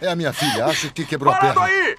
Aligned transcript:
É 0.00 0.08
a 0.08 0.16
minha 0.16 0.32
filha. 0.32 0.66
Acho 0.66 0.92
que 0.92 1.04
quebrou 1.04 1.32
a 1.32 1.36
Parado 1.36 1.60
perna. 1.60 1.74
aí! 1.74 1.96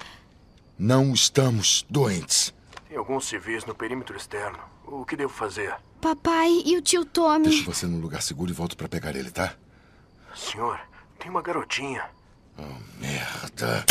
Não 0.77 1.13
estamos 1.13 1.85
doentes. 1.89 2.53
Tem 2.87 2.97
alguns 2.97 3.25
civis 3.27 3.65
no 3.65 3.75
perímetro 3.75 4.15
externo. 4.15 4.57
O 4.85 5.05
que 5.05 5.15
devo 5.15 5.31
fazer? 5.33 5.75
Papai 6.01 6.49
e 6.65 6.77
o 6.77 6.81
tio 6.81 7.03
Tommy. 7.05 7.49
Deixo 7.49 7.65
você 7.65 7.85
num 7.85 7.99
lugar 7.99 8.21
seguro 8.21 8.49
e 8.49 8.53
volto 8.53 8.75
pra 8.77 8.87
pegar 8.87 9.15
ele, 9.15 9.29
tá? 9.29 9.53
Senhor, 10.35 10.79
tem 11.19 11.29
uma 11.29 11.41
garotinha. 11.41 12.03
Merda. 12.99 13.85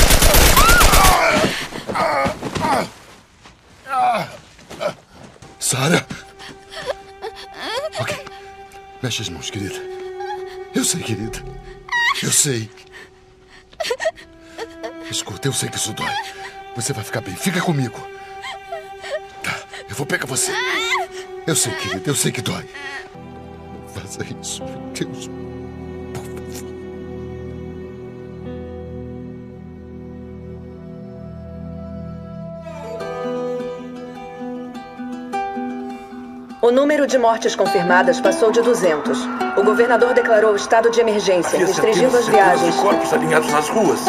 Sara? 5.59 6.07
Ok. 8.01 8.25
Mexe 9.03 9.23
as 9.23 9.29
mãos, 9.29 9.51
querida. 9.51 9.75
Eu 10.75 10.85
sei, 10.85 11.03
querida. 11.03 11.39
Eu 12.23 12.31
sei. 12.33 12.71
Escuta, 15.11 15.49
eu 15.49 15.53
sei 15.53 15.69
que 15.69 15.77
isso 15.77 15.93
dói. 15.93 16.13
Você 16.77 16.93
vai 16.93 17.03
ficar 17.05 17.21
bem. 17.21 17.35
Fica 17.35 17.61
comigo. 17.61 17.99
Tá, 19.43 19.59
eu 19.89 19.95
vou 19.97 20.07
pegar 20.07 20.27
você. 20.27 20.53
Eu 21.47 21.57
sei, 21.57 21.73
querida. 21.75 22.11
Eu 22.11 22.15
sei 22.15 22.31
que 22.31 22.43
dói. 22.43 22.69
Não 23.15 23.89
faça 23.89 24.23
isso, 24.41 24.63
meu 24.65 24.79
Deus. 24.93 25.29
Por 26.15 26.25
favor. 26.25 26.69
O 36.61 36.71
número 36.71 37.07
de 37.07 37.17
mortes 37.17 37.57
confirmadas 37.57 38.21
passou 38.21 38.51
de 38.53 38.61
200. 38.61 39.19
O 39.57 39.63
governador 39.65 40.13
declarou 40.13 40.55
estado 40.55 40.91
de 40.91 41.01
emergência, 41.01 41.59
restringindo 41.59 42.17
as 42.17 42.29
viagens. 42.29 42.75
corpos 42.77 43.13
alinhados 43.13 43.51
nas 43.51 43.69
ruas. 43.69 44.01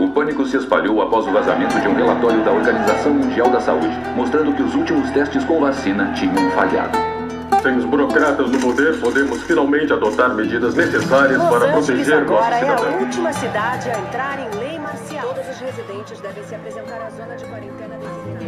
O 0.00 0.08
pânico 0.08 0.46
se 0.46 0.56
espalhou 0.56 1.02
após 1.02 1.26
o 1.26 1.30
vazamento 1.30 1.78
de 1.78 1.86
um 1.86 1.94
relatório 1.94 2.42
da 2.42 2.50
Organização 2.50 3.12
Mundial 3.12 3.50
da 3.50 3.60
Saúde, 3.60 3.94
mostrando 4.16 4.54
que 4.54 4.62
os 4.62 4.74
últimos 4.74 5.10
testes 5.10 5.44
com 5.44 5.60
vacina 5.60 6.10
tinham 6.14 6.50
falhado. 6.52 6.96
Sem 7.62 7.76
os 7.76 7.84
burocratas 7.84 8.50
no 8.50 8.58
poder, 8.58 8.98
podemos 8.98 9.42
finalmente 9.42 9.92
adotar 9.92 10.34
medidas 10.34 10.74
necessárias 10.74 11.38
Los 11.38 11.50
para 11.50 11.66
Angeles 11.66 11.86
proteger 11.86 12.20
nossos 12.22 12.34
agora 12.34 12.54
é 12.54 12.58
a 12.58 12.78
cidadãos. 12.78 13.02
última 13.02 13.32
cidade 13.34 13.90
a 13.90 13.98
entrar 13.98 14.38
em 14.40 14.58
lei 14.58 14.78
marcial. 14.78 15.34
Todos 15.34 15.50
os 15.50 15.58
residentes 15.58 16.18
devem 16.20 16.44
se 16.44 16.54
apresentar 16.54 17.02
à 17.02 17.10
zona 17.10 17.36
de 17.36 17.44
quarentena 17.44 17.96
designada. 17.96 18.39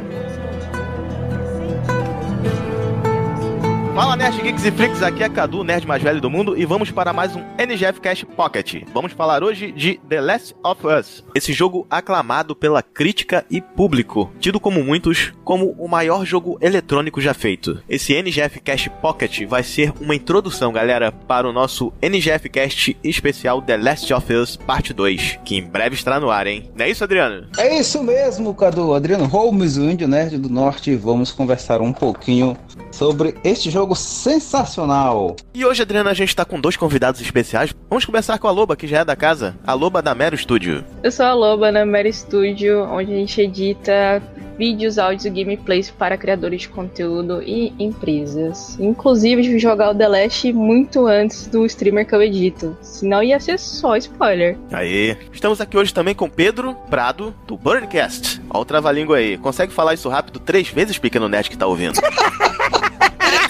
Fala 3.94 4.16
Nerd 4.16 4.40
Geeks 4.40 4.64
e 4.64 4.70
Freaks, 4.70 5.02
aqui 5.02 5.22
é 5.22 5.28
Cadu, 5.28 5.62
nerd 5.62 5.86
mais 5.86 6.02
velho 6.02 6.18
do 6.18 6.30
mundo, 6.30 6.58
e 6.58 6.64
vamos 6.64 6.90
para 6.90 7.12
mais 7.12 7.36
um 7.36 7.42
NGF 7.58 8.00
Cash 8.00 8.24
Pocket. 8.24 8.84
Vamos 8.94 9.12
falar 9.12 9.44
hoje 9.44 9.70
de 9.70 10.00
The 10.08 10.18
Last 10.18 10.56
of 10.64 10.86
Us, 10.86 11.22
esse 11.34 11.52
jogo 11.52 11.86
aclamado 11.90 12.56
pela 12.56 12.82
crítica 12.82 13.44
e 13.50 13.60
público, 13.60 14.32
tido 14.40 14.58
como 14.58 14.82
muitos 14.82 15.34
como 15.44 15.72
o 15.78 15.86
maior 15.86 16.24
jogo 16.24 16.56
eletrônico 16.62 17.20
já 17.20 17.34
feito. 17.34 17.82
Esse 17.86 18.14
NGF 18.14 18.60
Cash 18.60 18.88
Pocket 19.02 19.46
vai 19.46 19.62
ser 19.62 19.92
uma 20.00 20.14
introdução, 20.14 20.72
galera, 20.72 21.12
para 21.12 21.46
o 21.46 21.52
nosso 21.52 21.92
NGF 22.00 22.48
Cast 22.48 22.96
especial 23.04 23.60
The 23.60 23.76
Last 23.76 24.12
of 24.14 24.32
Us 24.32 24.56
Parte 24.56 24.94
2, 24.94 25.40
que 25.44 25.56
em 25.56 25.62
breve 25.62 25.96
estará 25.96 26.18
no 26.18 26.30
ar, 26.30 26.46
hein? 26.46 26.70
Não 26.74 26.86
é 26.86 26.90
isso, 26.90 27.04
Adriano? 27.04 27.46
É 27.58 27.78
isso 27.78 28.02
mesmo, 28.02 28.54
Cadu. 28.54 28.94
Adriano 28.94 29.26
Holmes, 29.26 29.76
o 29.76 29.82
Índio 29.82 30.08
Nerd 30.08 30.38
do 30.38 30.48
Norte. 30.48 30.96
Vamos 30.96 31.30
conversar 31.30 31.82
um 31.82 31.92
pouquinho 31.92 32.56
sobre 32.90 33.34
este 33.44 33.70
jogo 33.70 33.81
sensacional. 33.94 35.36
E 35.52 35.64
hoje, 35.64 35.82
Adriana, 35.82 36.10
a 36.10 36.14
gente 36.14 36.34
tá 36.34 36.44
com 36.44 36.60
dois 36.60 36.76
convidados 36.76 37.20
especiais. 37.20 37.74
Vamos 37.88 38.04
começar 38.04 38.38
com 38.38 38.48
a 38.48 38.50
Loba, 38.50 38.76
que 38.76 38.86
já 38.86 39.00
é 39.00 39.04
da 39.04 39.16
casa. 39.16 39.56
A 39.66 39.74
Loba 39.74 40.00
da 40.00 40.14
Mero 40.14 40.36
Studio. 40.36 40.84
Eu 41.02 41.10
sou 41.10 41.26
a 41.26 41.34
Loba 41.34 41.72
na 41.72 41.84
Mero 41.84 42.12
Studio, 42.12 42.84
onde 42.84 43.12
a 43.12 43.16
gente 43.16 43.40
edita 43.40 44.22
vídeos, 44.58 44.98
áudios 44.98 45.24
e 45.24 45.30
gameplays 45.30 45.90
para 45.90 46.16
criadores 46.16 46.62
de 46.62 46.68
conteúdo 46.68 47.42
e 47.42 47.72
empresas. 47.78 48.78
Inclusive, 48.78 49.42
de 49.42 49.58
jogar 49.58 49.90
o 49.90 49.94
The 49.94 50.08
Last 50.08 50.52
muito 50.52 51.06
antes 51.06 51.46
do 51.46 51.66
streamer 51.66 52.06
que 52.06 52.14
eu 52.14 52.22
edito. 52.22 52.76
Senão 52.80 53.22
ia 53.22 53.40
ser 53.40 53.58
só 53.58 53.96
spoiler. 53.96 54.56
Aê. 54.70 55.16
Estamos 55.32 55.60
aqui 55.60 55.76
hoje 55.76 55.92
também 55.92 56.14
com 56.14 56.28
Pedro 56.28 56.74
Prado, 56.88 57.34
do 57.46 57.56
Burncast. 57.56 58.40
Ó 58.50 58.60
o 58.60 58.64
trava-língua 58.64 59.16
aí. 59.16 59.36
Consegue 59.36 59.72
falar 59.72 59.94
isso 59.94 60.08
rápido 60.08 60.38
três 60.38 60.68
vezes, 60.68 60.98
pequeno 60.98 61.28
nerd 61.28 61.50
que 61.50 61.58
tá 61.58 61.66
ouvindo? 61.66 61.98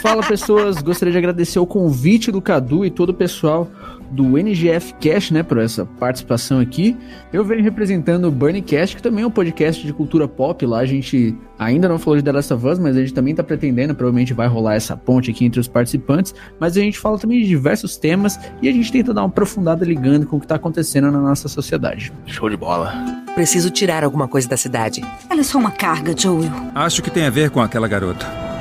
Fala 0.03 0.21
pessoas, 0.21 0.83
gostaria 0.83 1.13
de 1.13 1.19
agradecer 1.19 1.61
o 1.61 1.65
convite 1.65 2.33
do 2.33 2.43
Cadu 2.43 2.85
e 2.85 2.91
todo 2.91 3.11
o 3.11 3.15
pessoal 3.15 3.71
do 4.11 4.37
NGF 4.37 4.95
Cash, 4.95 5.31
né, 5.31 5.45
por 5.45 5.59
essa 5.59 5.87
participação 5.87 6.59
aqui. 6.59 6.97
Eu 7.33 7.45
venho 7.45 7.63
representando 7.63 8.27
o 8.27 8.31
Burncast, 8.33 8.97
que 8.97 9.03
também 9.03 9.23
é 9.23 9.27
um 9.29 9.31
podcast 9.31 9.87
de 9.87 9.93
cultura 9.93 10.27
pop. 10.27 10.67
Lá 10.67 10.81
a 10.81 10.85
gente 10.85 11.37
ainda 11.57 11.89
não 11.89 12.01
falou 12.01 12.17
de 12.17 12.25
The 12.25 12.33
Last 12.33 12.53
of 12.53 12.67
Us, 12.67 12.81
mas 12.81 12.97
a 12.97 13.01
gente 13.01 13.15
também 13.15 13.33
tá 13.33 13.45
pretendendo, 13.45 13.95
provavelmente 13.95 14.35
vai 14.35 14.49
rolar 14.49 14.75
essa 14.75 14.97
ponte 14.97 15.31
aqui 15.31 15.45
entre 15.45 15.61
os 15.61 15.69
participantes. 15.69 16.35
Mas 16.59 16.77
a 16.77 16.81
gente 16.81 16.99
fala 16.99 17.17
também 17.17 17.41
de 17.41 17.47
diversos 17.47 17.97
temas 17.97 18.41
e 18.61 18.69
a 18.69 18.73
gente 18.73 18.91
tenta 18.91 19.15
dar 19.15 19.21
uma 19.21 19.29
aprofundada 19.29 19.85
ligando 19.85 20.27
com 20.27 20.37
o 20.37 20.41
que 20.41 20.49
tá 20.49 20.57
acontecendo 20.57 21.13
na 21.13 21.21
nossa 21.21 21.47
sociedade. 21.47 22.13
Show 22.27 22.51
de 22.51 22.57
bola. 22.57 22.93
Preciso 23.37 23.71
tirar 23.71 24.03
alguma 24.03 24.27
coisa 24.27 24.49
da 24.49 24.57
cidade. 24.57 25.01
Ela 25.31 25.43
é 25.43 25.45
só 25.45 25.59
uma 25.59 25.71
carga, 25.71 26.13
Joel. 26.19 26.51
Acho 26.75 27.05
que 27.05 27.09
tem 27.11 27.25
a 27.25 27.31
ver 27.31 27.51
com 27.51 27.61
aquela 27.61 27.87
garota. 27.87 28.52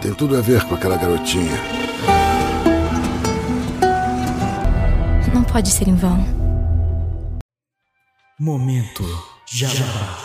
Tem 0.00 0.12
tudo 0.12 0.36
a 0.36 0.40
ver 0.40 0.62
com 0.64 0.74
aquela 0.74 0.96
garotinha. 0.96 1.56
Não 5.32 5.42
pode 5.42 5.70
ser 5.70 5.88
em 5.88 5.94
vão. 5.94 6.18
Momento 8.38 9.02
Jabá. 9.46 10.18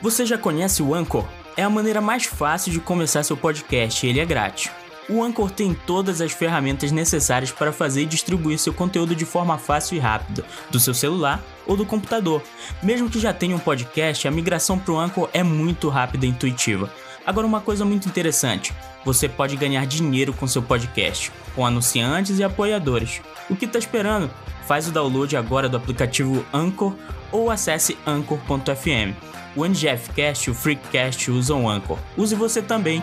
Você 0.00 0.24
já 0.24 0.38
conhece 0.38 0.82
o 0.82 0.94
Anchor? 0.94 1.24
É 1.56 1.62
a 1.62 1.70
maneira 1.70 2.00
mais 2.00 2.24
fácil 2.24 2.72
de 2.72 2.80
começar 2.80 3.22
seu 3.22 3.36
podcast 3.36 4.04
e 4.04 4.08
ele 4.08 4.20
é 4.20 4.24
grátis. 4.24 4.70
O 5.08 5.22
Anchor 5.22 5.50
tem 5.50 5.74
todas 5.74 6.22
as 6.22 6.32
ferramentas 6.32 6.90
necessárias 6.90 7.52
para 7.52 7.72
fazer 7.72 8.02
e 8.02 8.06
distribuir 8.06 8.58
seu 8.58 8.72
conteúdo 8.72 9.14
de 9.14 9.26
forma 9.26 9.58
fácil 9.58 9.96
e 9.96 10.00
rápida, 10.00 10.44
do 10.70 10.80
seu 10.80 10.94
celular 10.94 11.42
ou 11.66 11.76
do 11.76 11.84
computador. 11.84 12.42
Mesmo 12.82 13.10
que 13.10 13.20
já 13.20 13.32
tenha 13.32 13.54
um 13.54 13.58
podcast, 13.58 14.26
a 14.26 14.30
migração 14.30 14.78
para 14.78 14.94
o 14.94 14.98
Anchor 14.98 15.28
é 15.34 15.42
muito 15.42 15.90
rápida 15.90 16.24
e 16.24 16.30
intuitiva. 16.30 16.90
Agora, 17.26 17.46
uma 17.46 17.60
coisa 17.60 17.84
muito 17.84 18.08
interessante: 18.08 18.72
você 19.04 19.28
pode 19.28 19.56
ganhar 19.56 19.86
dinheiro 19.86 20.32
com 20.32 20.46
seu 20.46 20.62
podcast, 20.62 21.32
com 21.54 21.66
anunciantes 21.66 22.38
e 22.38 22.44
apoiadores. 22.44 23.20
O 23.48 23.56
que 23.56 23.64
está 23.64 23.78
esperando? 23.78 24.30
Faz 24.66 24.88
o 24.88 24.92
download 24.92 25.36
agora 25.36 25.68
do 25.68 25.76
aplicativo 25.76 26.44
Anchor 26.52 26.94
ou 27.30 27.50
acesse 27.50 27.98
anchor.fm. 28.06 29.14
O 29.56 29.64
NGF 29.64 30.10
Cast 30.10 30.48
e 30.48 30.50
o 30.50 30.54
Freecast 30.54 31.30
usam 31.30 31.68
Anchor. 31.68 31.98
Use 32.16 32.34
você 32.34 32.60
também. 32.60 33.02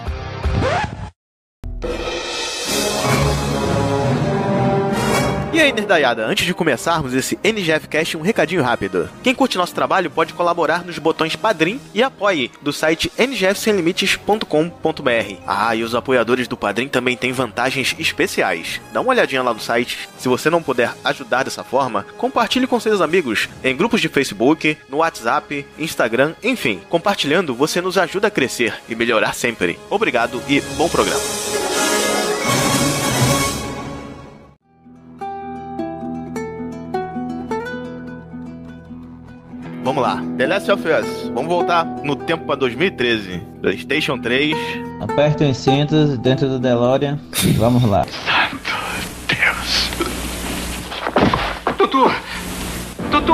E 5.53 5.59
aí, 5.59 5.73
Nerdaiada, 5.73 6.25
antes 6.25 6.45
de 6.45 6.53
começarmos 6.53 7.13
esse 7.13 7.37
NGF 7.43 7.89
Cast, 7.89 8.15
um 8.15 8.21
recadinho 8.21 8.63
rápido. 8.63 9.09
Quem 9.21 9.35
curte 9.35 9.57
nosso 9.57 9.75
trabalho 9.75 10.09
pode 10.09 10.33
colaborar 10.33 10.85
nos 10.85 10.97
botões 10.97 11.35
Padrim 11.35 11.77
e 11.93 12.01
Apoie 12.01 12.49
do 12.61 12.71
site 12.71 13.11
ngfsemlimites.com.br. 13.19 15.35
Ah, 15.45 15.75
e 15.75 15.83
os 15.83 15.93
apoiadores 15.93 16.47
do 16.47 16.55
Padrim 16.55 16.87
também 16.87 17.17
têm 17.17 17.33
vantagens 17.33 17.93
especiais. 17.99 18.79
Dá 18.93 19.01
uma 19.01 19.09
olhadinha 19.09 19.43
lá 19.43 19.53
no 19.53 19.59
site. 19.59 20.07
Se 20.17 20.29
você 20.29 20.49
não 20.49 20.63
puder 20.63 20.93
ajudar 21.03 21.43
dessa 21.43 21.65
forma, 21.65 22.05
compartilhe 22.17 22.65
com 22.65 22.79
seus 22.79 23.01
amigos 23.01 23.49
em 23.61 23.75
grupos 23.75 23.99
de 23.99 24.07
Facebook, 24.07 24.77
no 24.87 24.99
WhatsApp, 24.99 25.65
Instagram, 25.77 26.33
enfim. 26.41 26.79
Compartilhando, 26.89 27.53
você 27.53 27.81
nos 27.81 27.97
ajuda 27.97 28.27
a 28.27 28.31
crescer 28.31 28.73
e 28.87 28.95
melhorar 28.95 29.35
sempre. 29.35 29.77
Obrigado 29.89 30.41
e 30.47 30.61
bom 30.77 30.87
programa. 30.87 31.19
Vamos 39.83 40.03
lá, 40.03 40.23
The 40.37 40.45
Last 40.45 40.71
of 40.71 40.87
Us. 40.87 41.31
Vamos 41.33 41.47
voltar 41.47 41.85
no 42.03 42.15
tempo 42.15 42.45
para 42.45 42.55
2013. 42.55 43.41
PlayStation 43.61 44.19
3. 44.19 44.55
Apertem 45.01 45.49
os 45.49 45.57
cintos 45.57 46.19
dentro 46.19 46.47
do 46.47 46.59
DeLorean. 46.59 47.19
Vamos 47.57 47.83
lá. 47.83 48.05
Tutu! 51.77 52.11
Tutu! 53.09 53.33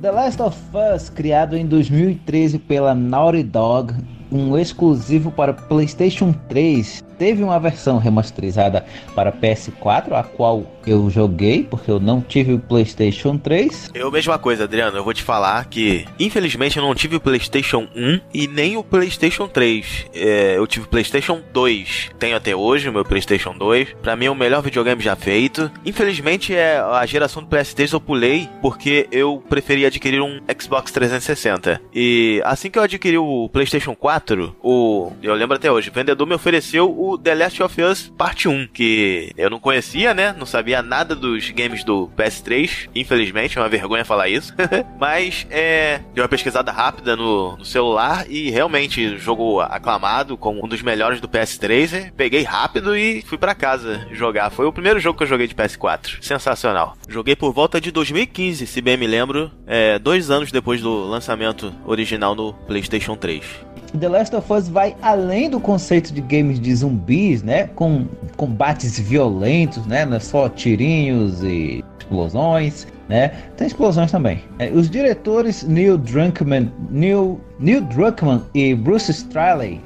The 0.00 0.10
Last 0.12 0.40
of 0.40 0.56
Us, 0.94 1.10
criado 1.10 1.56
em 1.56 1.66
2013 1.66 2.60
pela 2.60 2.94
Naughty 2.94 3.42
Dog, 3.42 3.94
um 4.32 4.58
exclusivo 4.58 5.30
para 5.30 5.52
PlayStation 5.52 6.34
3, 6.48 7.04
teve 7.22 7.44
uma 7.44 7.60
versão 7.60 7.98
remasterizada 7.98 8.84
para 9.14 9.30
PS4, 9.30 10.12
a 10.12 10.24
qual 10.24 10.66
eu 10.84 11.08
joguei, 11.08 11.62
porque 11.62 11.88
eu 11.88 12.00
não 12.00 12.20
tive 12.20 12.54
o 12.54 12.58
PlayStation 12.58 13.38
3. 13.38 13.92
Eu, 13.94 14.10
mesma 14.10 14.38
coisa, 14.38 14.64
Adriano, 14.64 14.96
eu 14.96 15.04
vou 15.04 15.14
te 15.14 15.22
falar 15.22 15.64
que, 15.66 16.04
infelizmente, 16.18 16.78
eu 16.78 16.82
não 16.82 16.94
tive 16.94 17.14
o 17.14 17.20
PlayStation 17.20 17.86
1 17.94 18.20
e 18.34 18.48
nem 18.48 18.76
o 18.76 18.82
PlayStation 18.82 19.46
3. 19.46 20.06
É, 20.12 20.56
eu 20.56 20.66
tive 20.66 20.86
o 20.86 20.88
PlayStation 20.88 21.40
2. 21.52 22.10
Tenho 22.18 22.36
até 22.36 22.56
hoje 22.56 22.88
o 22.88 22.92
meu 22.92 23.04
PlayStation 23.04 23.54
2. 23.56 23.94
Pra 24.02 24.16
mim 24.16 24.26
é 24.26 24.30
o 24.30 24.34
melhor 24.34 24.60
videogame 24.60 25.00
já 25.00 25.14
feito. 25.14 25.70
Infelizmente, 25.86 26.52
é 26.52 26.78
a 26.78 27.06
geração 27.06 27.42
do 27.42 27.48
PS3 27.48 27.92
eu 27.92 28.00
pulei 28.00 28.48
porque 28.60 29.06
eu 29.12 29.42
preferi 29.48 29.86
adquirir 29.86 30.20
um 30.20 30.40
Xbox 30.60 30.90
360. 30.90 31.80
E 31.94 32.42
assim 32.44 32.68
que 32.68 32.78
eu 32.78 32.82
adquiri 32.82 33.18
o 33.18 33.48
PlayStation 33.52 33.94
4, 33.94 34.21
o 34.62 35.12
eu 35.22 35.34
lembro 35.34 35.56
até 35.56 35.70
hoje, 35.70 35.90
o 35.90 35.92
vendedor 35.92 36.26
me 36.26 36.34
ofereceu 36.34 36.90
o 36.90 37.16
The 37.18 37.34
Last 37.34 37.62
of 37.62 37.82
Us 37.82 38.12
Parte 38.16 38.48
1, 38.48 38.68
que 38.68 39.32
eu 39.36 39.50
não 39.50 39.58
conhecia, 39.58 40.14
né? 40.14 40.34
Não 40.36 40.46
sabia 40.46 40.82
nada 40.82 41.14
dos 41.14 41.50
games 41.50 41.84
do 41.84 42.10
PS3, 42.16 42.88
infelizmente, 42.94 43.58
é 43.58 43.60
uma 43.60 43.68
vergonha 43.68 44.04
falar 44.04 44.28
isso. 44.28 44.54
Mas 44.98 45.46
é, 45.50 46.00
dei 46.14 46.22
uma 46.22 46.28
pesquisada 46.28 46.70
rápida 46.70 47.16
no, 47.16 47.56
no 47.56 47.64
celular 47.64 48.24
e 48.28 48.50
realmente 48.50 49.16
jogo 49.18 49.60
aclamado 49.60 50.36
como 50.36 50.64
um 50.64 50.68
dos 50.68 50.82
melhores 50.82 51.20
do 51.20 51.28
PS3. 51.28 52.12
Peguei 52.16 52.42
rápido 52.42 52.96
e 52.96 53.22
fui 53.22 53.38
para 53.38 53.54
casa 53.54 54.06
jogar. 54.12 54.50
Foi 54.50 54.66
o 54.66 54.72
primeiro 54.72 55.00
jogo 55.00 55.16
que 55.16 55.24
eu 55.24 55.28
joguei 55.28 55.46
de 55.46 55.54
PS4. 55.54 56.22
Sensacional. 56.22 56.96
Joguei 57.08 57.36
por 57.36 57.52
volta 57.52 57.80
de 57.80 57.90
2015, 57.90 58.66
se 58.66 58.80
bem 58.80 58.96
me 58.96 59.06
lembro, 59.06 59.50
é, 59.66 59.98
dois 59.98 60.30
anos 60.30 60.52
depois 60.52 60.80
do 60.80 61.06
lançamento 61.06 61.72
original 61.84 62.34
no 62.34 62.52
PlayStation 62.52 63.16
3. 63.16 63.71
The 63.98 64.08
Last 64.08 64.34
of 64.34 64.52
Us 64.52 64.68
vai 64.68 64.96
além 65.02 65.50
do 65.50 65.60
conceito 65.60 66.12
de 66.12 66.20
games 66.20 66.58
de 66.58 66.74
zumbis, 66.74 67.42
né? 67.42 67.68
Com 67.74 68.06
combates 68.36 68.98
violentos, 68.98 69.86
né? 69.86 70.04
Não 70.04 70.16
é 70.16 70.20
só 70.20 70.48
tirinhos 70.48 71.42
e 71.42 71.84
explosões, 71.98 72.86
né? 73.08 73.28
Tem 73.56 73.66
explosões 73.66 74.10
também. 74.10 74.42
É, 74.58 74.70
os 74.70 74.88
diretores 74.88 75.62
Neil 75.62 75.98
Druckmann, 75.98 76.70
Neil, 76.90 77.40
Neil 77.58 77.82
Druckmann 77.82 78.42
e 78.54 78.74
Bruce 78.74 79.10
Straley, 79.10 79.80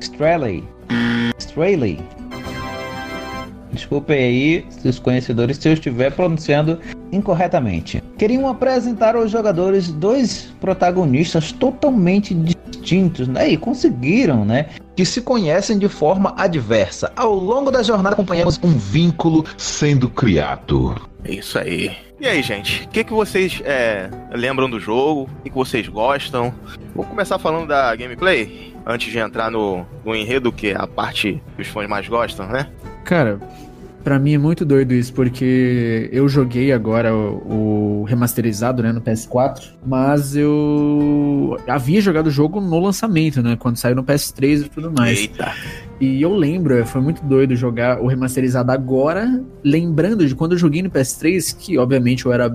Straley, 0.00 0.64
Straley. 1.38 1.98
Desculpem 3.72 4.18
aí, 4.18 4.66
os 4.84 4.98
conhecedores, 4.98 5.56
se 5.56 5.68
eu 5.68 5.72
estiver 5.72 6.12
pronunciando 6.12 6.78
incorretamente. 7.10 8.02
Queriam 8.18 8.46
apresentar 8.46 9.16
aos 9.16 9.30
jogadores 9.30 9.88
dois 9.88 10.52
protagonistas 10.60 11.52
totalmente 11.52 12.34
distintos, 12.82 13.28
né? 13.28 13.48
E 13.48 13.56
conseguiram, 13.56 14.44
né? 14.44 14.66
Que 14.94 15.06
se 15.06 15.22
conhecem 15.22 15.78
de 15.78 15.88
forma 15.88 16.34
adversa. 16.36 17.12
Ao 17.16 17.34
longo 17.34 17.70
da 17.70 17.82
jornada 17.82 18.14
acompanhamos 18.14 18.60
um 18.62 18.76
vínculo 18.76 19.44
sendo 19.56 20.08
criado. 20.08 20.94
Isso 21.24 21.58
aí. 21.58 21.96
E 22.20 22.26
aí, 22.26 22.42
gente, 22.42 22.84
o 22.84 22.88
que, 22.88 23.02
que 23.02 23.12
vocês 23.12 23.60
é, 23.64 24.08
lembram 24.32 24.68
do 24.68 24.78
jogo? 24.78 25.22
O 25.22 25.42
que, 25.42 25.50
que 25.50 25.56
vocês 25.56 25.88
gostam? 25.88 26.54
Vou 26.94 27.04
começar 27.04 27.38
falando 27.38 27.66
da 27.66 27.94
gameplay, 27.96 28.74
antes 28.86 29.10
de 29.10 29.18
entrar 29.18 29.50
no, 29.50 29.86
no 30.04 30.14
enredo, 30.14 30.52
que 30.52 30.68
é 30.68 30.76
a 30.76 30.86
parte 30.86 31.42
que 31.56 31.62
os 31.62 31.68
fãs 31.68 31.88
mais 31.88 32.06
gostam, 32.08 32.46
né? 32.46 32.68
Cara, 33.04 33.40
Pra 34.04 34.18
mim 34.18 34.34
é 34.34 34.38
muito 34.38 34.64
doido 34.64 34.92
isso, 34.92 35.12
porque 35.12 36.08
eu 36.12 36.28
joguei 36.28 36.72
agora 36.72 37.14
o, 37.14 38.00
o, 38.00 38.04
remasterizado, 38.04 38.82
né, 38.82 38.90
no 38.90 39.00
PS4, 39.00 39.70
mas 39.86 40.34
eu 40.34 41.56
havia 41.68 42.00
jogado 42.00 42.26
o 42.26 42.30
jogo 42.30 42.60
no 42.60 42.80
lançamento, 42.80 43.40
né, 43.40 43.56
quando 43.56 43.76
saiu 43.76 43.94
no 43.94 44.02
PS3 44.02 44.66
e 44.66 44.68
tudo 44.68 44.90
mais. 44.90 45.20
Eita. 45.20 45.52
E 46.00 46.20
eu 46.20 46.34
lembro, 46.34 46.84
foi 46.84 47.00
muito 47.00 47.22
doido 47.24 47.54
jogar 47.54 48.00
o 48.00 48.08
remasterizado 48.08 48.72
agora, 48.72 49.40
lembrando 49.62 50.26
de 50.26 50.34
quando 50.34 50.52
eu 50.52 50.58
joguei 50.58 50.82
no 50.82 50.90
PS3, 50.90 51.56
que 51.56 51.78
obviamente 51.78 52.26
eu 52.26 52.32
era 52.32 52.52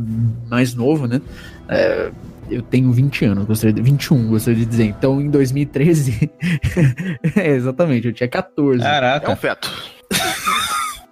mais 0.49 0.75
novo, 0.75 1.07
né, 1.07 1.21
é, 1.69 2.11
eu 2.49 2.61
tenho 2.61 2.91
20 2.91 3.25
anos, 3.25 3.45
gostaria 3.45 3.73
de, 3.73 3.81
21, 3.81 4.27
gostaria 4.27 4.59
de 4.59 4.65
dizer. 4.65 4.85
Então, 4.85 5.21
em 5.21 5.29
2013, 5.29 6.29
é, 7.35 7.51
exatamente, 7.51 8.07
eu 8.07 8.13
tinha 8.13 8.27
14. 8.27 8.81
Caraca. 8.81 9.31
É 9.31 9.33
um 9.33 9.37
feto. 9.37 9.96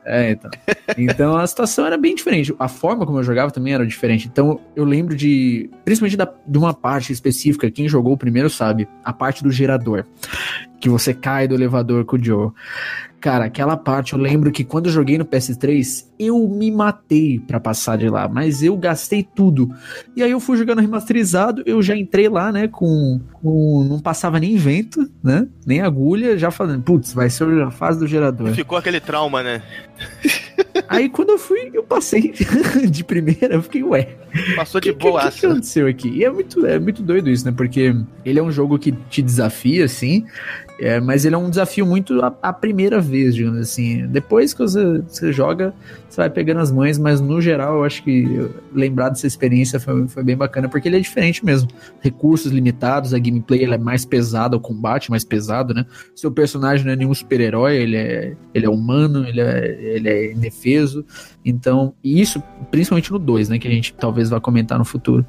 É, 0.05 0.31
então. 0.31 0.51
Então 0.97 1.35
a 1.35 1.45
situação 1.47 1.85
era 1.85 1.97
bem 1.97 2.13
diferente. 2.13 2.53
A 2.59 2.67
forma 2.67 3.05
como 3.05 3.19
eu 3.19 3.23
jogava 3.23 3.51
também 3.51 3.73
era 3.73 3.85
diferente. 3.85 4.27
Então 4.27 4.61
eu 4.75 4.85
lembro 4.85 5.15
de. 5.15 5.69
Principalmente 5.83 6.15
da, 6.15 6.31
de 6.45 6.57
uma 6.57 6.73
parte 6.73 7.11
específica, 7.11 7.71
quem 7.71 7.89
jogou 7.89 8.15
primeiro 8.15 8.49
sabe, 8.49 8.87
a 9.03 9.11
parte 9.11 9.43
do 9.43 9.51
gerador. 9.51 10.05
Que 10.79 10.87
você 10.87 11.13
cai 11.13 11.47
do 11.47 11.55
elevador 11.55 12.05
com 12.05 12.15
o 12.15 12.23
Joe. 12.23 12.51
Cara, 13.25 13.45
aquela 13.45 13.75
parte 13.75 14.13
eu 14.13 14.19
lembro 14.19 14.51
que 14.51 14.63
quando 14.63 14.85
eu 14.85 14.91
joguei 14.91 15.17
no 15.17 15.25
PS3, 15.25 16.05
eu 16.19 16.47
me 16.47 16.69
matei 16.69 17.39
para 17.39 17.59
passar 17.59 17.97
de 17.97 18.07
lá, 18.07 18.29
mas 18.29 18.61
eu 18.61 18.77
gastei 18.77 19.23
tudo. 19.23 19.67
E 20.15 20.21
aí 20.21 20.29
eu 20.29 20.39
fui 20.39 20.55
jogando 20.55 20.79
remasterizado, 20.79 21.63
eu 21.65 21.81
já 21.81 21.97
entrei 21.97 22.29
lá, 22.29 22.51
né, 22.51 22.67
com, 22.67 23.19
com 23.41 23.83
não 23.89 23.99
passava 23.99 24.39
nem 24.39 24.55
vento, 24.57 25.09
né, 25.23 25.47
nem 25.65 25.81
agulha, 25.81 26.37
já 26.37 26.51
falando, 26.51 26.83
putz, 26.83 27.13
vai 27.13 27.27
ser 27.27 27.63
a 27.63 27.71
fase 27.71 27.97
do 27.97 28.05
gerador. 28.05 28.53
Ficou 28.53 28.77
aquele 28.77 28.99
trauma, 28.99 29.41
né? 29.41 29.63
Aí 30.87 31.09
quando 31.09 31.31
eu 31.31 31.37
fui, 31.37 31.71
eu 31.73 31.83
passei 31.83 32.33
de 32.89 33.03
primeira, 33.03 33.55
eu 33.55 33.61
fiquei, 33.61 33.83
ué. 33.83 34.15
Passou 34.55 34.81
de 34.81 34.91
boa. 34.91 35.27
O 35.27 35.31
que, 35.31 35.39
que, 35.39 35.45
aconteceu 35.45 35.87
aqui? 35.87 36.09
E 36.09 36.23
é 36.23 36.29
muito, 36.29 36.65
é 36.65 36.77
muito 36.77 37.01
doido 37.01 37.29
isso, 37.29 37.45
né? 37.45 37.53
Porque 37.55 37.95
ele 38.23 38.39
é 38.39 38.43
um 38.43 38.51
jogo 38.51 38.77
que 38.77 38.91
te 38.91 39.21
desafia, 39.21 39.85
assim, 39.85 40.25
é, 40.79 40.99
mas 40.99 41.23
ele 41.23 41.35
é 41.35 41.37
um 41.37 41.49
desafio 41.49 41.85
muito 41.85 42.21
a, 42.21 42.35
a, 42.41 42.51
primeira 42.51 42.99
vez, 42.99 43.33
digamos 43.33 43.59
assim. 43.59 44.05
Depois 44.07 44.53
que 44.53 44.59
você, 44.59 45.01
você 45.07 45.31
joga, 45.31 45.73
você 46.09 46.17
vai 46.17 46.29
pegando 46.29 46.59
as 46.59 46.69
mães, 46.69 46.97
mas 46.97 47.21
no 47.21 47.39
geral 47.39 47.77
eu 47.77 47.83
acho 47.85 48.03
que 48.03 48.49
lembrar 48.73 49.09
dessa 49.09 49.25
experiência 49.25 49.79
foi, 49.79 50.05
foi 50.09 50.23
bem 50.23 50.35
bacana, 50.35 50.67
porque 50.67 50.89
ele 50.89 50.97
é 50.97 50.99
diferente 50.99 51.45
mesmo. 51.45 51.69
Recursos 52.01 52.51
limitados, 52.51 53.13
a 53.13 53.19
gameplay 53.19 53.63
é 53.63 53.77
mais 53.77 54.03
pesada, 54.03 54.57
o 54.57 54.59
combate 54.59 55.07
é 55.07 55.11
mais 55.11 55.23
pesado, 55.23 55.73
né? 55.73 55.85
Seu 56.13 56.29
personagem 56.29 56.85
não 56.85 56.91
é 56.91 56.95
nenhum 56.97 57.13
super-herói, 57.13 57.77
ele 57.77 57.95
é, 57.95 58.33
ele 58.53 58.65
é 58.65 58.69
humano, 58.69 59.25
ele 59.25 59.39
é, 59.39 59.81
ele 59.81 60.09
é 60.09 60.31
indefeso. 60.33 60.74
Então, 61.43 61.93
e 62.03 62.21
isso 62.21 62.41
principalmente 62.71 63.11
no 63.11 63.19
2, 63.19 63.49
né? 63.49 63.59
Que 63.59 63.67
a 63.67 63.71
gente 63.71 63.93
talvez 63.93 64.29
vá 64.29 64.39
comentar 64.39 64.77
no 64.77 64.85
futuro. 64.85 65.25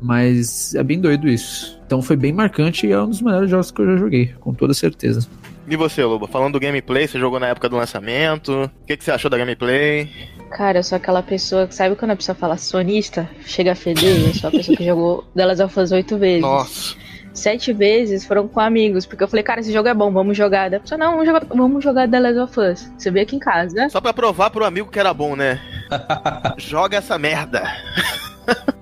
Mas 0.00 0.74
é 0.74 0.82
bem 0.82 1.00
doido 1.00 1.28
isso. 1.28 1.80
Então 1.86 2.00
foi 2.00 2.16
bem 2.16 2.32
marcante 2.32 2.86
e 2.86 2.92
é 2.92 3.00
um 3.00 3.08
dos 3.08 3.20
melhores 3.20 3.50
jogos 3.50 3.70
que 3.70 3.80
eu 3.80 3.86
já 3.86 3.96
joguei, 3.96 4.26
com 4.40 4.54
toda 4.54 4.72
certeza. 4.72 5.28
E 5.68 5.76
você, 5.76 6.02
Lobo? 6.04 6.26
Falando 6.26 6.54
do 6.54 6.60
gameplay, 6.60 7.06
você 7.06 7.18
jogou 7.18 7.38
na 7.38 7.48
época 7.48 7.68
do 7.68 7.76
lançamento. 7.76 8.64
O 8.82 8.86
que, 8.86 8.96
que 8.96 9.04
você 9.04 9.12
achou 9.12 9.30
da 9.30 9.38
gameplay? 9.38 10.08
Cara, 10.50 10.80
eu 10.80 10.82
sou 10.82 10.96
aquela 10.96 11.22
pessoa 11.22 11.66
que 11.66 11.74
sabe 11.74 11.94
quando 11.94 12.10
a 12.10 12.16
pessoa 12.16 12.34
fala 12.34 12.56
sonista, 12.56 13.30
chega 13.46 13.70
a 13.70 13.74
feder, 13.76 14.26
eu 14.26 14.34
sou 14.34 14.48
a 14.48 14.50
pessoa 14.50 14.76
que 14.76 14.84
jogou 14.84 15.24
The 15.36 15.46
Last 15.46 15.62
of 15.62 15.80
Us 15.80 15.92
oito 15.92 16.18
vezes. 16.18 16.42
Nossa. 16.42 16.96
Sete 17.32 17.72
vezes 17.72 18.24
foram 18.24 18.48
com 18.48 18.60
amigos, 18.60 19.06
porque 19.06 19.22
eu 19.22 19.28
falei, 19.28 19.42
cara, 19.42 19.60
esse 19.60 19.72
jogo 19.72 19.88
é 19.88 19.94
bom, 19.94 20.12
vamos 20.12 20.36
jogar. 20.36 20.70
Da 20.70 20.80
pessoa, 20.80 20.98
não, 20.98 21.12
vamos 21.12 21.26
jogar, 21.26 21.44
vamos 21.48 21.84
jogar 21.84 22.08
The 22.08 22.20
Last 22.20 22.38
of 22.38 22.60
Us. 22.60 22.92
Você 22.98 23.10
veio 23.10 23.24
aqui 23.24 23.36
em 23.36 23.40
casa. 23.40 23.88
Só 23.88 24.00
pra 24.00 24.12
provar 24.12 24.50
pro 24.50 24.64
amigo 24.64 24.90
que 24.90 24.98
era 24.98 25.14
bom, 25.14 25.36
né? 25.36 25.60
Joga 26.58 26.98
essa 26.98 27.18
merda. 27.18 27.62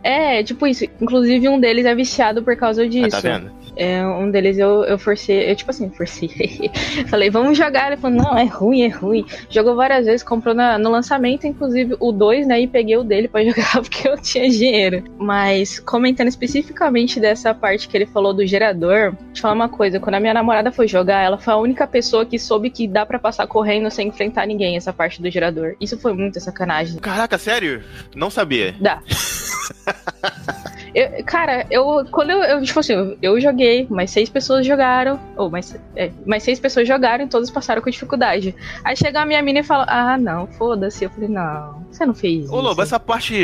É, 0.02 0.42
tipo 0.42 0.66
isso. 0.66 0.84
Inclusive, 1.00 1.48
um 1.48 1.60
deles 1.60 1.84
é 1.84 1.94
viciado 1.94 2.42
por 2.42 2.56
causa 2.56 2.88
disso. 2.88 3.16
Ah, 3.16 3.20
tá 3.22 3.28
vendo? 3.28 3.57
É, 3.76 4.06
um 4.06 4.30
deles 4.30 4.58
eu, 4.58 4.84
eu 4.84 4.98
forcei, 4.98 5.50
eu 5.50 5.56
tipo 5.56 5.70
assim, 5.70 5.90
forcei. 5.90 6.28
Falei, 7.08 7.30
vamos 7.30 7.56
jogar. 7.56 7.88
Ele 7.88 7.96
falou, 7.96 8.16
não, 8.16 8.36
é 8.36 8.44
ruim, 8.44 8.82
é 8.82 8.88
ruim. 8.88 9.24
Jogou 9.50 9.74
várias 9.76 10.06
vezes, 10.06 10.22
comprou 10.22 10.54
na, 10.54 10.78
no 10.78 10.90
lançamento, 10.90 11.46
inclusive 11.46 11.96
o 12.00 12.12
2, 12.12 12.46
né? 12.46 12.60
E 12.60 12.66
peguei 12.66 12.96
o 12.96 13.04
dele 13.04 13.28
pra 13.28 13.42
jogar 13.44 13.82
porque 13.82 14.08
eu 14.08 14.20
tinha 14.20 14.48
dinheiro. 14.48 15.04
Mas 15.18 15.78
comentando 15.78 16.28
especificamente 16.28 17.20
dessa 17.20 17.54
parte 17.54 17.88
que 17.88 17.96
ele 17.96 18.06
falou 18.06 18.32
do 18.34 18.46
gerador, 18.46 19.12
deixa 19.12 19.38
eu 19.38 19.42
falar 19.42 19.54
uma 19.54 19.68
coisa. 19.68 20.00
Quando 20.00 20.16
a 20.16 20.20
minha 20.20 20.34
namorada 20.34 20.70
foi 20.72 20.88
jogar, 20.88 21.22
ela 21.22 21.38
foi 21.38 21.54
a 21.54 21.56
única 21.56 21.86
pessoa 21.86 22.26
que 22.26 22.38
soube 22.38 22.70
que 22.70 22.86
dá 22.86 23.04
para 23.04 23.18
passar 23.18 23.46
correndo 23.46 23.90
sem 23.90 24.08
enfrentar 24.08 24.46
ninguém, 24.46 24.76
essa 24.76 24.92
parte 24.92 25.22
do 25.22 25.30
gerador. 25.30 25.74
Isso 25.80 25.98
foi 25.98 26.12
muita 26.12 26.40
sacanagem. 26.40 26.98
Caraca, 26.98 27.38
sério? 27.38 27.82
Não 28.14 28.30
sabia. 28.30 28.74
Dá. 28.80 29.02
Eu, 30.94 31.24
cara, 31.24 31.66
eu. 31.70 32.06
Quando 32.10 32.30
eu, 32.30 32.42
eu. 32.42 32.62
Tipo 32.62 32.80
assim, 32.80 32.92
eu, 32.92 33.18
eu 33.20 33.40
joguei, 33.40 33.86
mas 33.90 34.10
seis 34.10 34.28
pessoas 34.28 34.66
jogaram. 34.66 35.18
Ou 35.36 35.50
mais, 35.50 35.78
é, 35.96 36.10
mais 36.26 36.42
seis 36.42 36.58
pessoas 36.58 36.86
jogaram 36.86 37.24
e 37.24 37.28
todas 37.28 37.50
passaram 37.50 37.82
com 37.82 37.90
dificuldade. 37.90 38.54
Aí 38.84 38.96
chega 38.96 39.20
a 39.20 39.26
minha 39.26 39.42
mina 39.42 39.60
e 39.60 39.62
fala: 39.64 39.86
Ah, 39.88 40.16
não, 40.16 40.46
foda-se. 40.46 41.04
Eu 41.04 41.10
falei, 41.10 41.28
não, 41.28 41.84
você 41.90 42.06
não 42.06 42.14
fez 42.14 42.44
isso. 42.44 42.54
Ô, 42.54 42.60
Lobo, 42.60 42.82
essa 42.82 42.98
parte, 42.98 43.34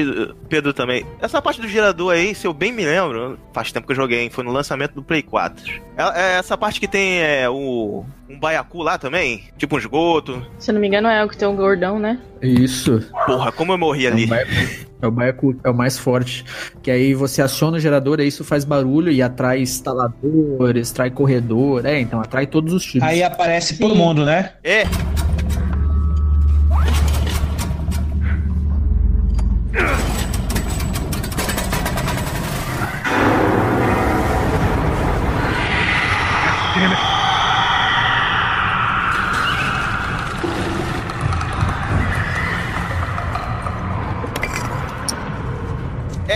Pedro 0.49 0.73
também. 0.73 1.07
Essa 1.21 1.41
parte 1.41 1.61
do 1.61 1.69
gerador 1.69 2.13
aí, 2.13 2.35
se 2.35 2.47
eu 2.47 2.53
bem 2.53 2.73
me 2.73 2.85
lembro, 2.85 3.39
faz 3.53 3.73
tempo 3.73 3.87
que 3.87 3.93
eu 3.93 3.97
joguei, 3.97 4.29
foi 4.31 4.45
no 4.45 4.53
lançamento 4.53 4.95
do 4.95 5.03
Play 5.03 5.23
4. 5.23 5.73
É, 5.97 6.03
é 6.03 6.39
essa 6.39 6.57
parte 6.57 6.81
que 6.81 6.89
tem 6.89 7.21
é, 7.21 7.49
o. 7.49 8.05
Um 8.29 8.39
baiacu 8.39 8.83
lá 8.83 8.97
também? 8.97 9.45
Tipo 9.59 9.77
um 9.77 9.79
esgoto. 9.79 10.45
Se 10.59 10.71
eu 10.71 10.75
não 10.75 10.81
me 10.81 10.89
engano, 10.89 11.09
é 11.09 11.23
o 11.23 11.29
que 11.29 11.37
tem 11.37 11.47
um 11.47 11.55
gordão, 11.55 11.99
né? 11.99 12.19
Isso. 12.41 13.01
Porra, 13.27 13.53
como 13.53 13.73
eu 13.73 13.79
morri 13.79 14.07
ali. 14.07 14.33
É 14.33 14.47
É 15.05 15.09
o 15.09 15.11
baiacu, 15.11 15.55
é 15.63 15.71
o 15.71 15.75
mais 15.75 15.99
forte. 15.99 16.45
Que 16.83 16.91
aí 16.91 17.15
você 17.15 17.43
aciona 17.43 17.77
o 17.77 17.81
gerador, 17.81 18.21
aí 18.21 18.27
isso 18.27 18.43
faz 18.43 18.65
barulho 18.65 19.13
e 19.13 19.21
atrai 19.21 19.61
instaladores, 19.61 20.91
atrai 20.91 21.11
corredor. 21.11 21.85
É, 21.85 22.01
então 22.01 22.21
atrai 22.21 22.47
todos 22.47 22.73
os 22.73 22.85
tipos. 22.85 23.07
Aí 23.07 23.23
aparece 23.23 23.79
todo 23.79 23.95
mundo, 23.95 24.25
né? 24.25 24.53
É. 24.63 24.85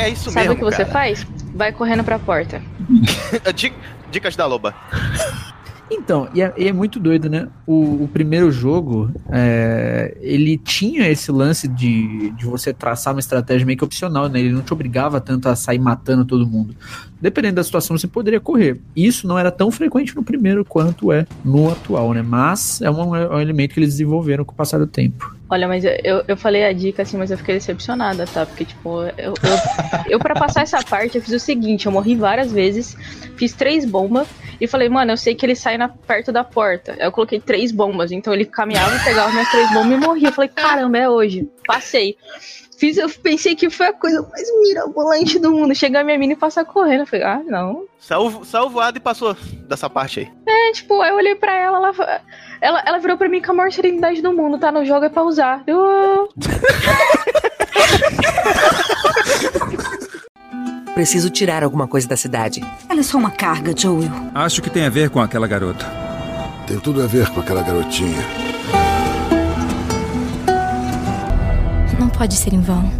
É 0.08 0.12
isso 0.12 0.30
Sabe 0.30 0.48
mesmo. 0.48 0.54
o 0.54 0.56
que 0.56 0.64
você 0.64 0.84
cara. 0.84 0.90
faz? 0.92 1.26
Vai 1.54 1.72
correndo 1.72 2.02
pra 2.04 2.18
porta. 2.18 2.62
Di- 3.54 3.72
Dicas 4.10 4.34
da 4.36 4.46
Loba. 4.46 4.74
Então, 5.90 6.28
e 6.34 6.42
é, 6.42 6.52
e 6.58 6.68
é 6.68 6.72
muito 6.72 7.00
doido, 7.00 7.30
né? 7.30 7.48
O, 7.66 8.04
o 8.04 8.08
primeiro 8.12 8.50
jogo, 8.52 9.10
é, 9.30 10.14
ele 10.20 10.58
tinha 10.58 11.08
esse 11.08 11.32
lance 11.32 11.66
de, 11.66 12.30
de 12.32 12.44
você 12.44 12.74
traçar 12.74 13.14
uma 13.14 13.20
estratégia 13.20 13.64
meio 13.66 13.78
que 13.78 13.84
opcional, 13.84 14.28
né? 14.28 14.38
Ele 14.38 14.52
não 14.52 14.60
te 14.60 14.70
obrigava 14.70 15.18
tanto 15.18 15.48
a 15.48 15.56
sair 15.56 15.78
matando 15.78 16.26
todo 16.26 16.46
mundo. 16.46 16.74
Dependendo 17.20 17.54
da 17.56 17.64
situação, 17.64 17.96
você 17.96 18.06
poderia 18.06 18.38
correr. 18.38 18.78
Isso 18.94 19.26
não 19.26 19.38
era 19.38 19.50
tão 19.50 19.70
frequente 19.70 20.14
no 20.14 20.22
primeiro 20.22 20.62
quanto 20.62 21.10
é 21.10 21.26
no 21.42 21.70
atual, 21.72 22.12
né? 22.12 22.20
Mas 22.20 22.82
é 22.82 22.90
um, 22.90 23.16
é 23.16 23.26
um 23.36 23.40
elemento 23.40 23.72
que 23.72 23.80
eles 23.80 23.94
desenvolveram 23.94 24.44
com 24.44 24.52
o 24.52 24.56
passar 24.56 24.76
do 24.78 24.86
tempo. 24.86 25.37
Olha, 25.50 25.66
mas 25.66 25.82
eu- 25.84 26.24
eu, 26.28 26.36
falei 26.36 26.64
a 26.64 26.72
dica 26.72 27.02
assim, 27.02 27.16
mas 27.16 27.30
eu 27.30 27.38
fiquei 27.38 27.54
decepcionada, 27.54 28.26
tá? 28.26 28.44
Porque, 28.44 28.64
tipo, 28.66 29.02
eu, 29.02 29.32
eu, 29.32 29.34
eu 30.10 30.18
para 30.18 30.34
passar 30.34 30.62
essa 30.62 30.82
parte, 30.82 31.16
eu 31.16 31.22
fiz 31.22 31.32
o 31.32 31.40
seguinte: 31.40 31.86
eu 31.86 31.92
morri 31.92 32.14
várias 32.14 32.52
vezes, 32.52 32.94
fiz 33.36 33.54
três 33.54 33.86
bombas 33.86 34.28
e 34.60 34.66
falei, 34.66 34.88
mano, 34.88 35.12
eu 35.12 35.16
sei 35.16 35.34
que 35.34 35.46
ele 35.46 35.54
sai 35.54 35.78
na, 35.78 35.88
perto 35.88 36.30
da 36.32 36.44
porta. 36.44 36.96
Eu 36.98 37.10
coloquei 37.10 37.40
três 37.40 37.72
bombas, 37.72 38.12
então 38.12 38.34
ele 38.34 38.44
caminhava, 38.44 39.02
pegava 39.02 39.30
minhas 39.30 39.50
três 39.50 39.72
bombas 39.72 39.92
e 39.92 39.96
morria. 39.96 40.28
Eu 40.28 40.32
falei, 40.32 40.50
caramba, 40.50 40.98
é 40.98 41.08
hoje. 41.08 41.48
Passei. 41.66 42.16
Fiz, 42.76 42.96
eu 42.96 43.08
pensei 43.08 43.56
que 43.56 43.68
foi 43.70 43.86
a 43.86 43.92
coisa 43.92 44.22
mais 44.30 44.48
mirabolante 44.62 45.38
do 45.40 45.50
mundo. 45.50 45.74
Chegar 45.74 46.04
minha 46.04 46.16
mina 46.16 46.34
e 46.34 46.36
passar 46.36 46.64
correndo. 46.64 47.00
Eu 47.00 47.06
falei, 47.06 47.24
ah, 47.24 47.42
não. 47.44 47.86
Saiu, 47.98 48.44
saiu 48.44 48.70
e 48.94 49.00
passou 49.00 49.36
dessa 49.66 49.90
parte 49.90 50.20
aí. 50.20 50.30
É, 50.58 50.72
tipo, 50.72 51.04
eu 51.04 51.14
olhei 51.14 51.36
pra 51.36 51.54
ela, 51.54 51.78
ela, 51.78 52.20
ela, 52.60 52.82
ela 52.84 52.98
virou 52.98 53.16
pra 53.16 53.28
mim 53.28 53.40
com 53.40 53.52
a 53.52 53.54
maior 53.54 53.70
serenidade 53.70 54.20
do 54.20 54.32
mundo, 54.32 54.58
tá? 54.58 54.72
No 54.72 54.84
jogo 54.84 55.04
é 55.04 55.08
pra 55.08 55.22
usar. 55.22 55.62
Eu. 55.66 56.28
Preciso 60.94 61.30
tirar 61.30 61.62
alguma 61.62 61.86
coisa 61.86 62.08
da 62.08 62.16
cidade. 62.16 62.60
Ela 62.88 62.98
é 63.00 63.02
só 63.04 63.18
uma 63.18 63.30
carga, 63.30 63.72
Joel. 63.76 64.10
Acho 64.34 64.60
que 64.60 64.68
tem 64.68 64.84
a 64.84 64.90
ver 64.90 65.10
com 65.10 65.20
aquela 65.20 65.46
garota. 65.46 65.86
Tem 66.66 66.80
tudo 66.80 67.00
a 67.02 67.06
ver 67.06 67.28
com 67.30 67.38
aquela 67.40 67.62
garotinha. 67.62 68.18
Não 72.00 72.08
pode 72.08 72.34
ser 72.34 72.52
em 72.52 72.60
vão. 72.60 72.97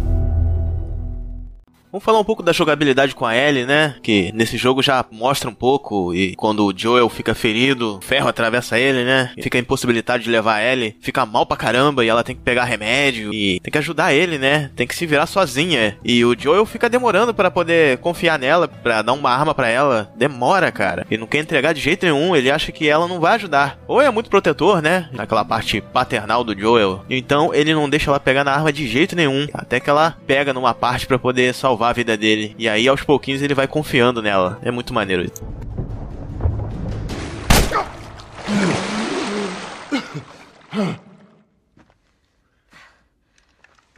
Vamos 1.91 2.05
falar 2.05 2.19
um 2.19 2.23
pouco 2.23 2.43
da 2.43 2.51
jogabilidade 2.51 3.15
com 3.15 3.25
a 3.25 3.35
Ellie, 3.35 3.65
né? 3.65 3.95
Que 4.03 4.31
nesse 4.35 4.57
jogo 4.57 4.83
já 4.83 5.03
mostra 5.11 5.49
um 5.49 5.53
pouco. 5.55 6.13
E 6.13 6.35
quando 6.35 6.63
o 6.63 6.73
Joel 6.75 7.09
fica 7.09 7.33
ferido, 7.33 7.97
o 7.97 8.01
ferro 8.01 8.27
atravessa 8.27 8.77
ele, 8.77 9.03
né? 9.03 9.31
Fica 9.41 9.57
impossibilitado 9.57 10.21
de 10.21 10.29
levar 10.29 10.57
a 10.57 10.63
Ellie. 10.63 10.95
Fica 11.01 11.25
mal 11.25 11.47
pra 11.47 11.57
caramba 11.57 12.05
e 12.05 12.07
ela 12.07 12.23
tem 12.23 12.35
que 12.35 12.43
pegar 12.43 12.65
remédio. 12.65 13.33
E 13.33 13.59
tem 13.59 13.71
que 13.71 13.77
ajudar 13.79 14.13
ele, 14.13 14.37
né? 14.37 14.69
Tem 14.75 14.85
que 14.85 14.95
se 14.95 15.07
virar 15.07 15.25
sozinha. 15.25 15.97
E 16.05 16.23
o 16.23 16.39
Joel 16.39 16.63
fica 16.63 16.87
demorando 16.87 17.33
pra 17.33 17.49
poder 17.49 17.97
confiar 17.97 18.37
nela, 18.37 18.67
pra 18.67 19.01
dar 19.01 19.13
uma 19.13 19.31
arma 19.31 19.55
pra 19.55 19.67
ela. 19.67 20.11
Demora, 20.15 20.71
cara. 20.71 21.07
Ele 21.09 21.21
não 21.21 21.27
quer 21.27 21.39
entregar 21.39 21.73
de 21.73 21.81
jeito 21.81 22.05
nenhum. 22.05 22.35
Ele 22.35 22.51
acha 22.51 22.71
que 22.71 22.87
ela 22.87 23.07
não 23.07 23.19
vai 23.19 23.33
ajudar. 23.33 23.79
Ou 23.87 23.99
é 23.99 24.11
muito 24.11 24.29
protetor, 24.29 24.79
né? 24.79 25.09
Naquela 25.11 25.43
parte 25.43 25.81
paternal 25.81 26.43
do 26.43 26.55
Joel. 26.55 27.03
Então 27.09 27.51
ele 27.51 27.73
não 27.73 27.89
deixa 27.89 28.11
ela 28.11 28.19
pegar 28.19 28.43
na 28.43 28.53
arma 28.53 28.71
de 28.71 28.87
jeito 28.87 29.15
nenhum. 29.15 29.47
Até 29.51 29.79
que 29.79 29.89
ela 29.89 30.15
pega 30.27 30.53
numa 30.53 30.75
parte 30.75 31.07
pra 31.07 31.17
poder 31.17 31.51
salvar 31.55 31.78
a 31.83 31.93
vida 31.93 32.17
dele. 32.17 32.55
E 32.57 32.67
aí 32.67 32.87
aos 32.87 33.01
pouquinhos 33.03 33.41
ele 33.41 33.53
vai 33.53 33.67
confiando 33.67 34.21
nela. 34.21 34.59
É 34.61 34.71
muito 34.71 34.93
maneiro 34.93 35.23
isso. 35.23 35.43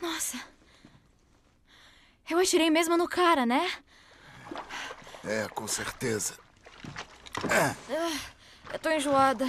Nossa. 0.01 0.39
Eu 2.29 2.39
atirei 2.39 2.69
mesmo 2.69 2.97
no 2.97 3.07
cara, 3.07 3.45
né? 3.45 3.69
É, 5.23 5.47
com 5.53 5.67
certeza. 5.67 6.35
Ah, 7.49 7.75
Eu 8.73 8.79
tô 8.79 8.89
enjoada. 8.89 9.47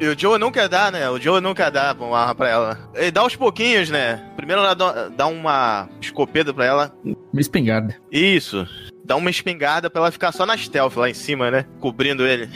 E 0.00 0.06
o 0.06 0.18
Joe 0.18 0.38
quer 0.50 0.68
dar, 0.68 0.90
né? 0.90 1.08
O 1.08 1.20
Joe 1.20 1.40
quer 1.54 1.70
dar 1.70 1.94
uma 1.96 2.18
arma 2.18 2.34
pra 2.34 2.48
ela. 2.48 2.90
Ele 2.94 3.10
dá 3.10 3.20
aos 3.20 3.36
pouquinhos, 3.36 3.90
né? 3.90 4.16
Primeiro 4.36 4.62
ela 4.62 4.74
dá, 4.74 5.08
dá 5.08 5.26
uma 5.26 5.88
escopeta 6.00 6.52
pra 6.52 6.64
ela. 6.64 6.96
Uma 7.04 7.40
espingarda. 7.40 7.96
Isso. 8.10 8.66
Dá 9.04 9.16
uma 9.16 9.30
espingarda 9.30 9.88
pra 9.88 10.00
ela 10.00 10.10
ficar 10.10 10.32
só 10.32 10.44
na 10.44 10.56
stealth 10.56 10.96
lá 10.96 11.08
em 11.08 11.14
cima, 11.14 11.50
né? 11.50 11.66
Cobrindo 11.80 12.26
ele. 12.26 12.50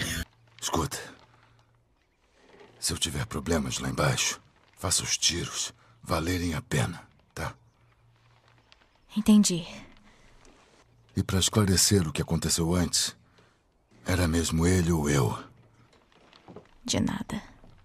Escuta. 0.61 0.99
Se 2.81 2.93
eu 2.93 2.99
tiver 2.99 3.27
problemas 3.27 3.79
lá 3.79 3.89
embaixo, 3.89 4.41
faça 4.77 5.03
os 5.03 5.17
tiros 5.17 5.73
valerem 6.03 6.55
a 6.55 6.63
pena, 6.63 7.03
tá? 7.35 7.53
Entendi. 9.17 9.67
E 11.17 11.23
pra 11.23 11.39
esclarecer 11.39 12.07
o 12.07 12.13
que 12.13 12.23
aconteceu 12.23 12.75
antes, 12.75 13.15
era 14.07 14.27
mesmo 14.27 14.67
ele 14.67 14.91
ou 14.91 15.11
eu. 15.11 15.39
De 16.89 17.01
nada. 17.01 17.41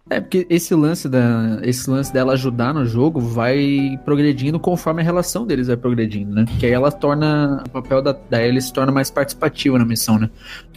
É, 0.10 0.19
porque 0.19 0.45
esse 0.50 0.75
lance, 0.75 1.07
da, 1.07 1.60
esse 1.63 1.89
lance 1.89 2.12
dela 2.12 2.33
ajudar 2.33 2.74
no 2.74 2.86
jogo 2.86 3.22
vai 3.22 3.98
progredindo 4.03 4.60
conforme 4.60 5.01
a 5.01 5.05
relação 5.05 5.45
deles 5.45 5.67
vai 5.67 5.77
progredindo, 5.77 6.33
né? 6.33 6.45
Que 6.60 6.65
aí 6.65 6.74
ela 6.74 6.91
torna. 6.91 7.63
O 7.65 7.69
papel 7.69 8.01
da, 8.01 8.12
da 8.12 8.45
Ellie 8.45 8.62
se 8.62 8.74
torna 8.74 8.91
mais 8.91 9.10
participativo 9.10 9.77
na 9.77 9.86
missão, 9.86 10.19
né? 10.19 10.29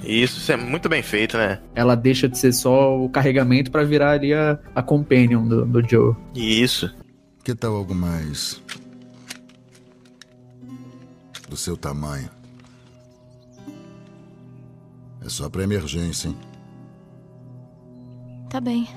Isso, 0.05 0.39
isso 0.39 0.53
é 0.53 0.57
muito 0.57 0.89
bem 0.89 1.03
feito, 1.03 1.37
né? 1.37 1.59
Ela 1.75 1.97
deixa 1.97 2.29
de 2.29 2.39
ser 2.39 2.53
só 2.53 2.97
o 2.97 3.09
carregamento 3.09 3.71
pra 3.71 3.83
virar 3.83 4.13
ali 4.13 4.33
a, 4.33 4.59
a 4.75 4.83
companion 4.83 5.47
do, 5.47 5.67
do 5.67 5.89
Joe. 5.89 6.15
Isso. 6.35 6.95
Que 7.43 7.55
tal 7.55 7.75
algo 7.75 7.95
mais. 7.95 8.63
do 11.49 11.57
seu 11.57 11.77
tamanho? 11.77 12.29
É 15.25 15.29
só 15.29 15.49
pra 15.49 15.65
emergência, 15.65 16.29
hein? 16.29 16.37
Tá 18.49 18.61
bem. 18.61 18.89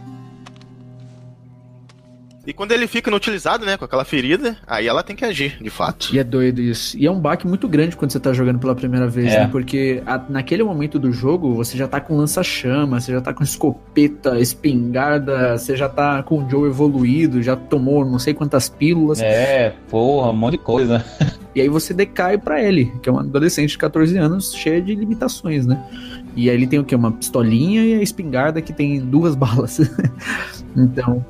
E 2.47 2.53
quando 2.53 2.71
ele 2.71 2.87
fica 2.87 3.09
inutilizado, 3.11 3.63
né? 3.65 3.77
Com 3.77 3.85
aquela 3.85 4.03
ferida, 4.05 4.57
aí 4.65 4.87
ela 4.87 5.03
tem 5.03 5.15
que 5.15 5.23
agir, 5.23 5.57
de 5.61 5.69
fato. 5.69 6.09
E 6.15 6.17
é 6.17 6.23
doido 6.23 6.61
isso. 6.61 6.97
E 6.97 7.05
é 7.05 7.11
um 7.11 7.19
baque 7.19 7.45
muito 7.45 7.67
grande 7.67 7.95
quando 7.95 8.11
você 8.11 8.19
tá 8.19 8.33
jogando 8.33 8.57
pela 8.57 8.73
primeira 8.73 9.07
vez, 9.07 9.31
É. 9.33 9.41
né? 9.41 9.49
Porque 9.51 10.01
a- 10.05 10.23
naquele 10.29 10.63
momento 10.63 10.97
do 10.97 11.11
jogo, 11.11 11.53
você 11.53 11.77
já 11.77 11.87
tá 11.87 11.99
com 11.99 12.15
lança-chama, 12.17 12.99
você 12.99 13.11
já 13.11 13.21
tá 13.21 13.33
com 13.33 13.43
escopeta, 13.43 14.39
espingarda, 14.39 15.57
você 15.57 15.75
já 15.75 15.87
tá 15.89 16.23
com 16.23 16.43
o 16.43 16.49
Joe 16.49 16.67
evoluído, 16.69 17.43
já 17.43 17.55
tomou 17.55 18.03
não 18.05 18.17
sei 18.17 18.33
quantas 18.33 18.67
pílulas. 18.67 19.21
É, 19.21 19.75
porra, 19.89 20.31
um 20.31 20.35
monte 20.35 20.53
de 20.53 20.57
coisa. 20.59 21.05
E 21.53 21.61
aí 21.61 21.67
você 21.69 21.93
decai 21.93 22.37
pra 22.37 22.63
ele, 22.63 22.91
que 23.03 23.09
é 23.09 23.11
uma 23.11 23.21
adolescente 23.21 23.71
de 23.71 23.77
14 23.77 24.17
anos, 24.17 24.53
cheia 24.55 24.81
de 24.81 24.95
limitações, 24.95 25.65
né? 25.67 25.77
E 26.35 26.49
aí 26.49 26.55
ele 26.55 26.67
tem 26.67 26.79
o 26.79 26.83
quê? 26.83 26.95
Uma 26.95 27.11
pistolinha 27.11 27.83
e 27.83 27.93
a 27.95 28.01
espingarda 28.01 28.61
que 28.61 28.73
tem 28.73 28.99
duas 28.99 29.35
balas. 29.35 29.79
então. 30.75 31.25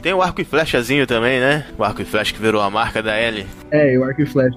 Tem 0.00 0.14
o 0.14 0.22
arco 0.22 0.40
e 0.40 0.44
flechazinho 0.44 1.06
também, 1.06 1.38
né? 1.38 1.66
O 1.78 1.84
arco 1.84 2.00
e 2.00 2.04
flecha 2.04 2.32
que 2.32 2.40
virou 2.40 2.62
a 2.62 2.70
marca 2.70 3.02
da 3.02 3.20
Ellie. 3.20 3.46
É, 3.70 3.98
o 3.98 4.04
arco 4.04 4.22
e 4.22 4.26
flecha. 4.26 4.56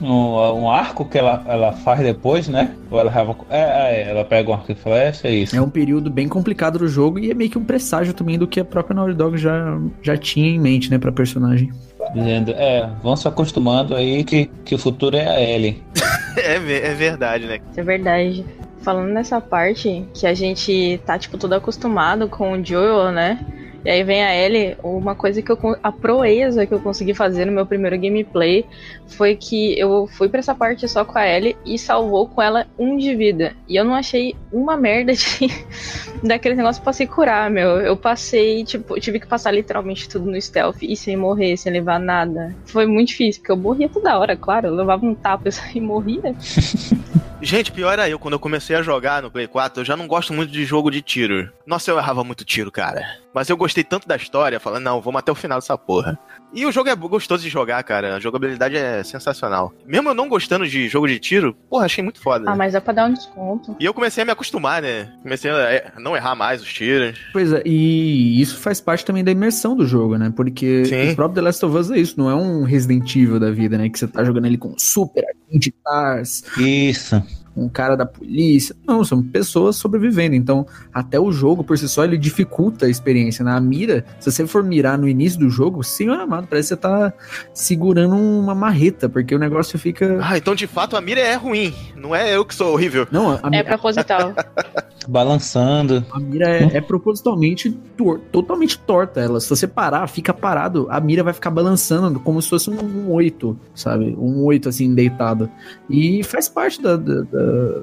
Um, 0.00 0.06
um 0.06 0.70
arco 0.70 1.04
que 1.04 1.18
ela, 1.18 1.44
ela 1.46 1.72
faz 1.72 2.00
depois, 2.00 2.48
né? 2.48 2.74
Ou 2.90 2.98
ela, 2.98 3.12
é, 3.50 3.58
é, 3.60 4.10
ela 4.10 4.24
pega 4.24 4.50
um 4.50 4.54
arco 4.54 4.72
e 4.72 4.74
flecha, 4.74 5.28
é 5.28 5.32
isso. 5.32 5.54
É 5.54 5.60
um 5.60 5.68
período 5.68 6.10
bem 6.10 6.26
complicado 6.26 6.78
do 6.78 6.88
jogo 6.88 7.18
e 7.18 7.30
é 7.30 7.34
meio 7.34 7.50
que 7.50 7.58
um 7.58 7.64
presságio 7.64 8.14
também 8.14 8.38
do 8.38 8.46
que 8.46 8.60
a 8.60 8.64
própria 8.64 8.94
Naughty 8.94 9.14
Dog 9.14 9.36
já, 9.36 9.78
já 10.00 10.16
tinha 10.16 10.48
em 10.48 10.58
mente, 10.58 10.90
né, 10.90 10.98
pra 10.98 11.12
personagem. 11.12 11.70
Dizendo, 12.14 12.52
é, 12.52 12.88
vão 13.02 13.14
se 13.16 13.28
acostumando 13.28 13.94
aí 13.94 14.24
que, 14.24 14.50
que 14.64 14.74
o 14.74 14.78
futuro 14.78 15.16
é 15.16 15.28
a 15.28 15.40
Ellie. 15.40 15.82
é, 16.38 16.54
é 16.54 16.94
verdade, 16.94 17.46
né? 17.46 17.58
Isso 17.70 17.80
é 17.80 17.84
verdade. 17.84 18.44
Falando 18.82 19.12
nessa 19.12 19.40
parte 19.40 20.06
que 20.14 20.26
a 20.26 20.34
gente 20.34 21.00
tá, 21.04 21.18
tipo, 21.18 21.36
todo 21.36 21.52
acostumado 21.52 22.28
com 22.28 22.52
o 22.52 22.64
Joel, 22.64 23.12
né? 23.12 23.38
E 23.84 23.88
aí 23.88 24.04
vem 24.04 24.22
a 24.22 24.34
Ellie, 24.36 24.76
uma 24.82 25.14
coisa 25.14 25.40
que 25.40 25.50
eu. 25.50 25.58
A 25.82 25.90
proeza 25.90 26.66
que 26.66 26.74
eu 26.74 26.80
consegui 26.80 27.14
fazer 27.14 27.46
no 27.46 27.52
meu 27.52 27.64
primeiro 27.64 27.98
gameplay 27.98 28.66
foi 29.06 29.34
que 29.34 29.78
eu 29.78 30.06
fui 30.06 30.28
pra 30.28 30.40
essa 30.40 30.54
parte 30.54 30.86
só 30.86 31.02
com 31.02 31.18
a 31.18 31.26
Ellie 31.26 31.56
e 31.64 31.78
salvou 31.78 32.28
com 32.28 32.42
ela 32.42 32.66
um 32.78 32.98
de 32.98 33.14
vida. 33.14 33.54
E 33.66 33.76
eu 33.76 33.84
não 33.84 33.94
achei 33.94 34.36
uma 34.52 34.76
merda 34.76 35.14
de. 35.14 35.48
daquele 36.22 36.54
negócio 36.54 36.82
pra 36.82 36.92
se 36.92 37.06
curar, 37.06 37.50
meu. 37.50 37.80
Eu 37.80 37.96
passei, 37.96 38.64
tipo, 38.64 39.00
tive 39.00 39.18
que 39.18 39.26
passar 39.26 39.50
literalmente 39.50 40.08
tudo 40.08 40.30
no 40.30 40.40
stealth 40.40 40.82
e 40.82 40.94
sem 40.94 41.16
morrer, 41.16 41.56
sem 41.56 41.72
levar 41.72 41.98
nada. 41.98 42.54
Foi 42.66 42.86
muito 42.86 43.08
difícil, 43.08 43.40
porque 43.40 43.52
eu 43.52 43.56
morria 43.56 43.88
toda 43.88 44.18
hora, 44.18 44.36
claro. 44.36 44.68
Eu 44.68 44.74
levava 44.74 45.06
um 45.06 45.14
tapa 45.14 45.48
e 45.74 45.80
morria. 45.80 46.34
Gente, 47.42 47.72
pior 47.72 47.92
era 47.92 48.06
eu, 48.06 48.18
quando 48.18 48.34
eu 48.34 48.38
comecei 48.38 48.76
a 48.76 48.82
jogar 48.82 49.22
no 49.22 49.30
Play 49.30 49.46
4, 49.46 49.80
eu 49.80 49.84
já 49.84 49.96
não 49.96 50.06
gosto 50.06 50.32
muito 50.34 50.52
de 50.52 50.62
jogo 50.66 50.90
de 50.90 51.00
tiro. 51.00 51.50
Nossa, 51.66 51.90
eu 51.90 51.96
errava 51.96 52.22
muito 52.22 52.44
tiro, 52.44 52.70
cara. 52.70 53.02
Mas 53.32 53.48
eu 53.48 53.56
gostei 53.56 53.82
tanto 53.82 54.06
da 54.06 54.14
história, 54.14 54.60
falando, 54.60 54.84
não, 54.84 55.00
vamos 55.00 55.20
até 55.20 55.32
o 55.32 55.34
final 55.34 55.58
dessa 55.58 55.76
porra. 55.78 56.18
E 56.52 56.66
o 56.66 56.72
jogo 56.72 56.88
é 56.88 56.94
gostoso 56.94 57.42
de 57.42 57.48
jogar, 57.48 57.82
cara. 57.82 58.16
A 58.16 58.20
jogabilidade 58.20 58.76
é 58.76 59.02
sensacional. 59.02 59.72
Mesmo 59.86 60.08
eu 60.08 60.14
não 60.14 60.28
gostando 60.28 60.66
de 60.66 60.88
jogo 60.88 61.06
de 61.06 61.18
tiro, 61.18 61.54
porra, 61.68 61.84
achei 61.84 62.02
muito 62.02 62.20
foda. 62.20 62.50
Ah, 62.50 62.56
mas 62.56 62.74
é 62.74 62.80
pra 62.80 62.92
dar 62.92 63.06
um 63.06 63.12
desconto. 63.12 63.76
E 63.78 63.84
eu 63.84 63.94
comecei 63.94 64.22
a 64.22 64.26
me 64.26 64.32
acostumar, 64.32 64.82
né? 64.82 65.12
Comecei 65.22 65.50
a 65.50 65.92
não 65.98 66.16
errar 66.16 66.34
mais 66.34 66.60
os 66.62 66.72
tiros. 66.72 67.18
Pois 67.32 67.52
é, 67.52 67.62
e 67.64 68.40
isso 68.40 68.58
faz 68.58 68.80
parte 68.80 69.04
também 69.04 69.22
da 69.22 69.30
imersão 69.30 69.76
do 69.76 69.86
jogo, 69.86 70.16
né? 70.16 70.32
Porque 70.34 70.84
Sim. 70.84 71.10
o 71.10 71.16
próprio 71.16 71.36
The 71.36 71.40
Last 71.42 71.64
of 71.64 71.76
Us 71.76 71.90
é 71.90 71.98
isso, 71.98 72.14
não 72.18 72.30
é 72.30 72.34
um 72.34 72.64
Resident 72.64 73.14
Evil 73.14 73.38
da 73.38 73.50
vida, 73.50 73.78
né? 73.78 73.88
Que 73.88 73.98
você 73.98 74.06
tá 74.06 74.24
jogando 74.24 74.46
ele 74.46 74.58
com 74.58 74.74
super 74.76 75.24
stars. 75.50 76.44
Isso 76.58 77.22
um 77.56 77.68
cara 77.68 77.96
da 77.96 78.06
polícia. 78.06 78.74
Não, 78.86 79.04
são 79.04 79.22
pessoas 79.22 79.76
sobrevivendo. 79.76 80.34
Então, 80.34 80.66
até 80.92 81.18
o 81.18 81.32
jogo 81.32 81.64
por 81.64 81.76
si 81.76 81.88
só, 81.88 82.04
ele 82.04 82.16
dificulta 82.16 82.86
a 82.86 82.88
experiência. 82.88 83.44
Na 83.44 83.60
mira, 83.60 84.04
se 84.18 84.30
você 84.30 84.46
for 84.46 84.62
mirar 84.62 84.96
no 84.96 85.08
início 85.08 85.38
do 85.38 85.50
jogo, 85.50 85.82
senhor 85.82 86.18
amado, 86.18 86.46
parece 86.48 86.68
que 86.68 86.74
você 86.74 86.80
tá 86.80 87.12
segurando 87.52 88.16
uma 88.16 88.54
marreta, 88.54 89.08
porque 89.08 89.34
o 89.34 89.38
negócio 89.38 89.78
fica. 89.78 90.18
Ah, 90.22 90.36
então 90.36 90.54
de 90.54 90.66
fato 90.66 90.96
a 90.96 91.00
mira 91.00 91.20
é 91.20 91.34
ruim. 91.34 91.74
Não 91.96 92.14
é 92.14 92.34
eu 92.34 92.44
que 92.44 92.54
sou 92.54 92.72
horrível. 92.72 93.06
Não, 93.10 93.38
a 93.42 93.50
mira... 93.50 93.62
É 93.62 93.62
proposital. 93.62 94.34
Balançando. 95.08 96.04
A 96.12 96.20
mira 96.20 96.48
é, 96.48 96.76
é 96.76 96.80
propositalmente 96.80 97.70
tor 97.96 98.20
totalmente 98.30 98.78
torta. 98.78 99.20
Ela, 99.20 99.40
se 99.40 99.48
você 99.48 99.66
parar, 99.66 100.06
fica 100.06 100.32
parado, 100.32 100.86
a 100.90 101.00
mira 101.00 101.22
vai 101.22 101.32
ficar 101.32 101.50
balançando 101.50 102.20
como 102.20 102.40
se 102.40 102.48
fosse 102.48 102.70
um, 102.70 103.10
oito, 103.10 103.58
sabe? 103.74 104.14
Um 104.18 104.44
oito 104.44 104.68
assim, 104.68 104.94
deitado. 104.94 105.50
E 105.88 106.22
faz 106.22 106.48
parte 106.48 106.80
da, 106.80 106.96
da 106.96 107.24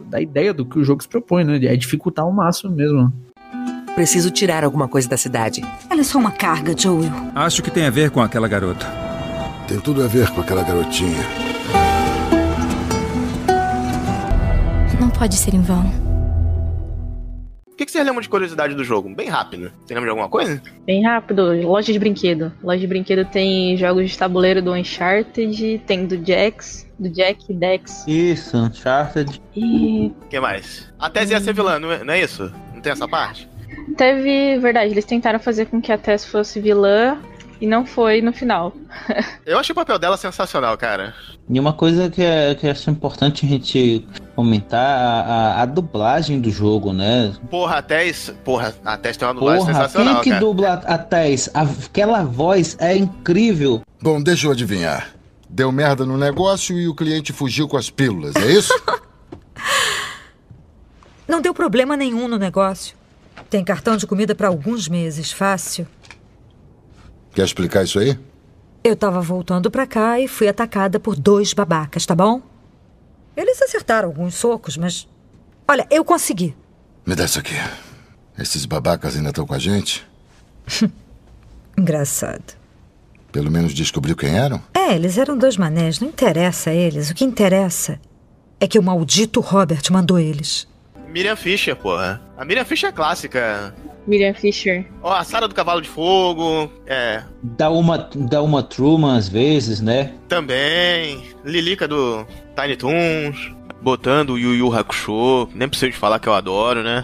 da, 0.09 0.21
ideia 0.21 0.53
do 0.53 0.65
que 0.65 0.79
o 0.79 0.83
jogo 0.83 1.01
se 1.01 1.09
propõe, 1.09 1.43
né? 1.43 1.57
É 1.65 1.75
dificultar 1.75 2.25
ao 2.25 2.31
máximo 2.31 2.73
mesmo. 2.73 3.11
Preciso 3.95 4.29
tirar 4.29 4.63
alguma 4.63 4.87
coisa 4.87 5.09
da 5.09 5.17
cidade. 5.17 5.61
Ela 5.89 6.01
é 6.01 6.03
só 6.03 6.19
uma 6.19 6.31
carga, 6.31 6.77
Joel. 6.77 7.11
Acho 7.33 7.63
que 7.63 7.71
tem 7.71 7.85
a 7.85 7.89
ver 7.89 8.11
com 8.11 8.21
aquela 8.21 8.47
garota. 8.47 8.85
Tem 9.67 9.79
tudo 9.79 10.03
a 10.03 10.07
ver 10.07 10.29
com 10.29 10.41
aquela 10.41 10.63
garotinha. 10.63 11.25
Não 14.99 15.09
pode 15.09 15.35
ser 15.35 15.53
em 15.53 15.61
vão. 15.61 16.06
O 17.77 17.79
que, 17.79 17.85
que 17.85 17.91
você 17.91 18.03
lembra 18.03 18.23
de 18.23 18.27
curiosidade 18.27 18.73
do 18.73 18.83
jogo? 18.83 19.07
Bem 19.13 19.29
rápido. 19.29 19.71
Você 19.85 19.93
lembra 19.93 20.07
de 20.07 20.09
alguma 20.09 20.27
coisa? 20.27 20.59
Bem 20.83 21.03
rápido. 21.03 21.61
Loja 21.61 21.93
de 21.93 21.99
brinquedo. 21.99 22.51
Loja 22.63 22.79
de 22.79 22.87
brinquedo 22.87 23.23
tem 23.23 23.77
jogos 23.77 24.09
de 24.09 24.17
tabuleiro 24.17 24.63
do 24.63 24.73
Uncharted, 24.73 25.83
tem 25.85 26.07
do 26.07 26.17
Jax, 26.25 26.89
do 26.97 27.07
Jack 27.07 27.53
Dex. 27.53 28.03
Isso, 28.07 28.57
Uncharted. 28.57 29.39
E. 29.55 30.07
O 30.07 30.27
que 30.27 30.39
mais? 30.39 30.91
A 30.97 31.07
Tess 31.07 31.29
ia 31.29 31.39
ser 31.39 31.53
vilã, 31.53 31.77
não 31.77 31.91
é, 31.91 32.03
não 32.03 32.15
é 32.15 32.19
isso? 32.19 32.51
Não 32.73 32.81
tem 32.81 32.93
essa 32.93 33.07
parte? 33.07 33.47
Teve. 33.95 34.57
Verdade, 34.57 34.89
eles 34.89 35.05
tentaram 35.05 35.37
fazer 35.39 35.67
com 35.67 35.79
que 35.79 35.91
a 35.91 35.99
Tess 35.99 36.25
fosse 36.25 36.59
vilã, 36.59 37.15
e 37.61 37.67
não 37.67 37.85
foi 37.85 38.23
no 38.23 38.33
final. 38.33 38.73
eu 39.45 39.59
achei 39.59 39.71
o 39.73 39.75
papel 39.75 39.99
dela 39.99 40.17
sensacional, 40.17 40.75
cara. 40.79 41.13
E 41.47 41.59
uma 41.59 41.73
coisa 41.73 42.09
que, 42.09 42.23
é, 42.23 42.55
que 42.55 42.67
acho 42.67 42.89
importante 42.89 43.45
a 43.45 43.49
gente 43.49 44.03
comentar, 44.37 44.99
a, 44.99 45.21
a, 45.21 45.61
a 45.63 45.65
dublagem 45.65 46.39
do 46.39 46.51
jogo, 46.51 46.93
né? 46.93 47.33
Porra, 47.49 47.79
a 47.79 47.81
Tess, 47.81 48.31
porra, 48.45 48.71
a 48.85 48.95
Tess 48.95 49.17
tem 49.17 49.27
uma 49.27 49.33
dublagem 49.33 49.65
porra, 49.65 49.73
sensacional, 49.73 50.13
quem 50.13 50.23
que 50.25 50.29
cara. 50.29 50.39
dubla 50.39 50.73
a 50.73 50.97
Tess? 50.99 51.49
Aquela 51.55 52.23
voz 52.23 52.77
é 52.79 52.95
incrível. 52.95 53.81
Bom, 53.99 54.21
deixa 54.21 54.45
eu 54.45 54.51
adivinhar. 54.51 55.09
Deu 55.49 55.71
merda 55.71 56.05
no 56.05 56.19
negócio 56.19 56.77
e 56.77 56.87
o 56.87 56.93
cliente 56.93 57.33
fugiu 57.33 57.67
com 57.67 57.77
as 57.77 57.89
pílulas, 57.89 58.35
é 58.35 58.51
isso? 58.51 58.71
Não 61.27 61.41
deu 61.41 61.51
problema 61.51 61.97
nenhum 61.97 62.27
no 62.27 62.37
negócio. 62.37 62.95
Tem 63.49 63.63
cartão 63.63 63.97
de 63.97 64.05
comida 64.05 64.35
para 64.35 64.49
alguns 64.49 64.87
meses, 64.87 65.31
fácil. 65.31 65.87
Quer 67.33 67.43
explicar 67.43 67.83
isso 67.83 67.97
aí? 67.97 68.15
Eu 68.83 68.95
tava 68.95 69.19
voltando 69.19 69.71
pra 69.71 69.87
cá 69.87 70.19
e 70.19 70.27
fui 70.27 70.47
atacada 70.47 70.99
por 70.99 71.15
dois 71.15 71.53
babacas, 71.53 72.05
tá 72.05 72.13
bom? 72.13 72.39
Eles 73.37 73.61
acertaram 73.61 74.09
alguns 74.09 74.33
socos, 74.33 74.75
mas. 74.75 75.07
Olha, 75.67 75.85
eu 75.91 76.03
consegui. 76.03 76.55
Me 77.05 77.13
dá 77.13 77.25
isso 77.25 77.39
aqui. 77.39 77.53
Esses 78.37 78.65
babacas 78.65 79.15
ainda 79.15 79.29
estão 79.29 79.45
com 79.45 79.53
a 79.53 79.59
gente? 79.59 80.05
Engraçado. 81.77 82.55
Pelo 83.31 83.51
menos 83.51 83.73
descobriu 83.75 84.15
quem 84.15 84.35
eram? 84.35 84.59
É, 84.73 84.95
eles 84.95 85.19
eram 85.19 85.37
dois 85.37 85.55
manés. 85.55 85.99
Não 85.99 86.07
interessa 86.07 86.71
a 86.71 86.73
eles. 86.73 87.11
O 87.11 87.13
que 87.13 87.23
interessa 87.23 87.99
é 88.59 88.67
que 88.67 88.79
o 88.79 88.83
maldito 88.83 89.39
Robert 89.39 89.83
mandou 89.91 90.17
eles. 90.17 90.67
Miriam 91.17 91.35
Fisher, 91.35 91.75
porra. 91.75 92.21
A 92.37 92.45
Miriam 92.45 92.63
Fisher 92.63 92.89
é 92.89 92.91
clássica. 92.91 93.73
Miriam 94.05 94.35
Fisher. 94.35 94.85
Ó, 95.01 95.11
a 95.11 95.23
Sara 95.23 95.47
do 95.47 95.55
Cavalo 95.55 95.81
de 95.81 95.89
Fogo, 95.89 96.71
é. 96.85 97.23
Dá 97.41 97.71
uma, 97.71 97.97
dá 97.97 98.39
uma 98.43 98.61
Truman 98.61 99.17
às 99.17 99.27
vezes, 99.27 99.81
né? 99.81 100.13
Também. 100.27 101.23
Lilica 101.43 101.87
do 101.87 102.23
Tiny 102.55 102.77
Toons. 102.77 103.51
Botando 103.81 104.33
o 104.33 104.37
Yu 104.37 104.53
Yu 104.53 104.75
Hakusho, 104.75 105.49
nem 105.55 105.67
preciso 105.67 105.91
de 105.91 105.97
falar 105.97 106.19
que 106.19 106.29
eu 106.29 106.35
adoro, 106.35 106.83
né? 106.83 107.03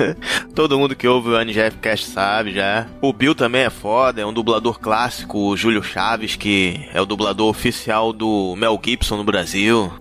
Todo 0.56 0.78
mundo 0.78 0.96
que 0.96 1.06
ouve 1.06 1.28
o 1.28 1.38
NGF 1.38 1.76
Cast 1.82 2.06
sabe 2.06 2.54
já. 2.54 2.86
O 3.02 3.12
Bill 3.12 3.34
também 3.34 3.64
é 3.64 3.70
foda, 3.70 4.22
é 4.22 4.26
um 4.26 4.32
dublador 4.32 4.80
clássico, 4.80 5.38
o 5.38 5.56
Júlio 5.56 5.82
Chaves, 5.82 6.34
que 6.34 6.88
é 6.94 7.00
o 7.00 7.04
dublador 7.04 7.50
oficial 7.50 8.10
do 8.10 8.56
Mel 8.56 8.80
Gibson 8.82 9.18
no 9.18 9.24
Brasil. 9.24 9.92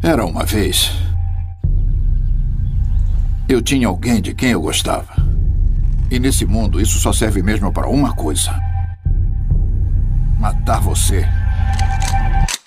Era 0.00 0.24
uma 0.24 0.44
vez 0.44 0.92
eu 3.48 3.62
tinha 3.62 3.88
alguém 3.88 4.20
de 4.20 4.34
quem 4.34 4.50
eu 4.50 4.60
gostava. 4.60 5.14
E 6.10 6.18
nesse 6.18 6.44
mundo, 6.44 6.80
isso 6.80 6.98
só 6.98 7.12
serve 7.12 7.42
mesmo 7.42 7.72
para 7.72 7.88
uma 7.88 8.12
coisa: 8.14 8.54
matar 10.38 10.80
você. 10.80 11.26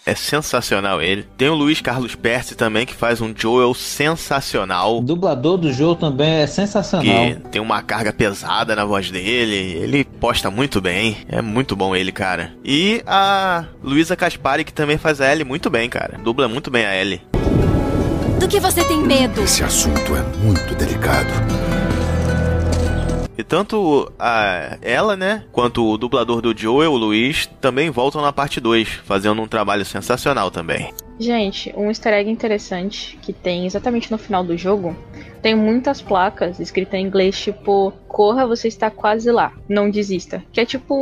É 0.06 0.16
sensacional 0.16 1.00
ele. 1.00 1.24
Tem 1.38 1.50
o 1.50 1.54
Luiz 1.54 1.82
Carlos 1.82 2.16
Percy 2.16 2.56
também, 2.56 2.84
que 2.84 2.96
faz 2.96 3.22
um 3.22 3.32
Joel 3.36 3.76
sensacional. 3.76 4.98
O 4.98 5.02
dublador 5.02 5.56
do 5.56 5.72
jogo 5.72 5.96
também 5.96 6.42
é 6.42 6.48
sensacional. 6.48 7.06
Que 7.06 7.36
tem 7.52 7.62
uma 7.62 7.84
carga 7.84 8.12
pesada 8.12 8.76
na 8.76 8.84
voz 8.86 9.12
dele. 9.12 9.56
Ele 9.56 10.04
posta 10.04 10.50
muito 10.50 10.82
bem. 10.82 11.18
É 11.28 11.44
muito 11.44 11.76
bom 11.76 11.96
ele, 11.96 12.12
cara. 12.12 12.52
E 12.66 13.04
a 13.06 13.66
Luísa 13.84 14.16
Caspari, 14.16 14.64
que 14.64 14.74
também 14.74 14.98
faz 14.98 15.22
a 15.22 15.32
Ellie 15.32 15.46
muito 15.46 15.70
bem, 15.70 15.88
cara. 15.88 16.18
Dubla 16.18 16.48
muito 16.48 16.72
bem 16.72 16.88
a 16.88 16.96
Ellie. 17.00 17.22
Do 18.40 18.48
que 18.48 18.60
você 18.60 18.88
tem 18.88 19.00
medo? 19.04 19.42
Esse 19.42 19.64
assunto 19.64 20.16
é 20.16 20.22
muito 20.38 20.74
delicado. 20.74 21.30
E 23.38 23.44
tanto 23.44 24.12
a 24.18 24.78
ela, 24.82 25.16
né, 25.16 25.44
quanto 25.52 25.86
o 25.86 25.98
dublador 25.98 26.42
do 26.42 26.58
Joel, 26.58 26.94
o 26.94 26.98
Luiz, 26.98 27.48
também 27.62 27.90
voltam 27.90 28.22
na 28.22 28.32
parte 28.32 28.60
2, 28.60 28.88
fazendo 29.06 29.42
um 29.42 29.48
trabalho 29.48 29.86
sensacional 29.86 30.50
também. 30.50 30.94
Gente, 31.20 31.74
um 31.76 31.90
easter 31.90 32.14
egg 32.14 32.30
interessante 32.30 33.20
que 33.22 33.34
tem 33.34 33.66
exatamente 33.66 34.10
no 34.10 34.18
final 34.18 34.44
do 34.44 34.58
jogo, 34.58 34.96
tem 35.42 35.56
muitas 35.56 36.02
placas 36.02 36.60
escritas 36.60 37.00
em 37.00 37.06
inglês 37.06 37.40
tipo 37.40 37.94
corra, 38.08 38.46
você 38.46 38.68
está 38.68 38.90
quase 38.90 39.32
lá, 39.32 39.54
não 39.68 39.90
desista. 39.90 40.44
Que 40.52 40.62
é 40.62 40.66
tipo 40.66 40.96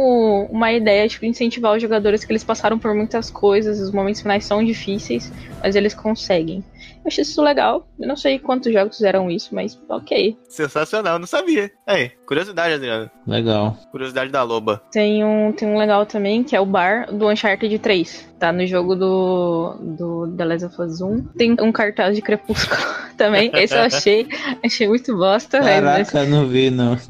uma 0.52 0.71
ideia 0.71 1.04
de 1.04 1.13
tipo, 1.13 1.26
incentivar 1.26 1.76
os 1.76 1.82
jogadores 1.82 2.23
que 2.23 2.32
eles 2.32 2.43
passaram 2.43 2.78
por 2.78 2.93
muitas 2.93 3.32
coisas, 3.32 3.80
os 3.80 3.91
momentos 3.91 4.21
finais 4.21 4.45
são 4.45 4.63
difíceis, 4.63 5.32
mas 5.62 5.76
eles 5.76 5.93
conseguem. 5.93 6.63
Eu 7.04 7.08
achei 7.08 7.21
isso 7.21 7.41
legal. 7.41 7.88
Eu 7.97 8.08
não 8.08 8.17
sei 8.17 8.38
quantos 8.38 8.71
jogos 8.71 8.97
fizeram 8.97 9.32
isso, 9.32 9.56
mas 9.56 9.80
ok. 9.88 10.38
Sensacional, 10.50 11.17
não 11.17 11.26
sabia. 11.26 11.71
Aí, 11.86 12.10
curiosidade, 12.26 12.73
Adriano. 12.73 13.10
Legal. 13.26 13.78
Curiosidade 13.91 14.30
da 14.30 14.43
Loba. 14.43 14.82
Tem 14.91 15.23
um, 15.23 15.54
tem 15.54 15.67
um 15.67 15.78
legal 15.78 16.06
também, 16.06 16.43
que 16.43 16.56
é 16.56 16.60
o 16.60 16.65
bar 16.65 17.12
do 17.12 17.30
Uncharted 17.30 17.80
3. 17.80 18.36
Tá 18.38 18.52
no 18.52 18.67
jogo 18.67 18.95
do, 18.95 19.76
do 19.80 20.36
The 20.36 20.45
Last 20.45 20.65
of 20.65 20.82
Us 20.82 21.02
1. 21.02 21.23
Tem 21.38 21.56
um 21.62 21.71
cartaz 21.71 22.15
de 22.15 22.21
Crepúsculo 22.21 22.82
também. 23.18 23.52
Esse 23.56 23.76
eu 23.76 23.82
achei, 23.82 24.28
achei 24.64 24.88
muito 24.88 25.16
bosta, 25.18 25.62
velho. 25.62 25.86
Caraca, 25.86 26.20
eu 26.20 26.28
não 26.28 26.48
vi, 26.48 26.70
não. 26.70 26.98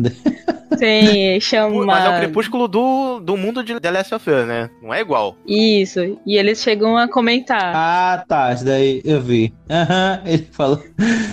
Tem, 0.78 1.40
chama. 1.40 1.86
Mas 1.86 2.06
é 2.06 2.10
o 2.10 2.18
crepúsculo 2.20 2.68
do, 2.68 3.20
do 3.20 3.36
mundo 3.36 3.64
de 3.64 3.80
The 3.80 3.90
Last 3.90 4.14
of 4.14 4.30
Us, 4.30 4.46
né? 4.46 4.70
Não 4.82 4.94
é 4.94 5.02
igual. 5.02 5.36
Isso, 5.48 6.20
e 6.26 6.38
eles 6.38 6.62
chegam 6.62 6.96
a 6.98 7.08
comentar. 7.08 7.72
Ah, 7.76 8.24
tá, 8.28 8.54
isso 8.54 8.64
daí 8.66 9.02
eu 9.04 9.20
vi. 9.20 9.54
Aham, 9.70 10.22
ele 10.26 10.48
falou. 10.52 10.84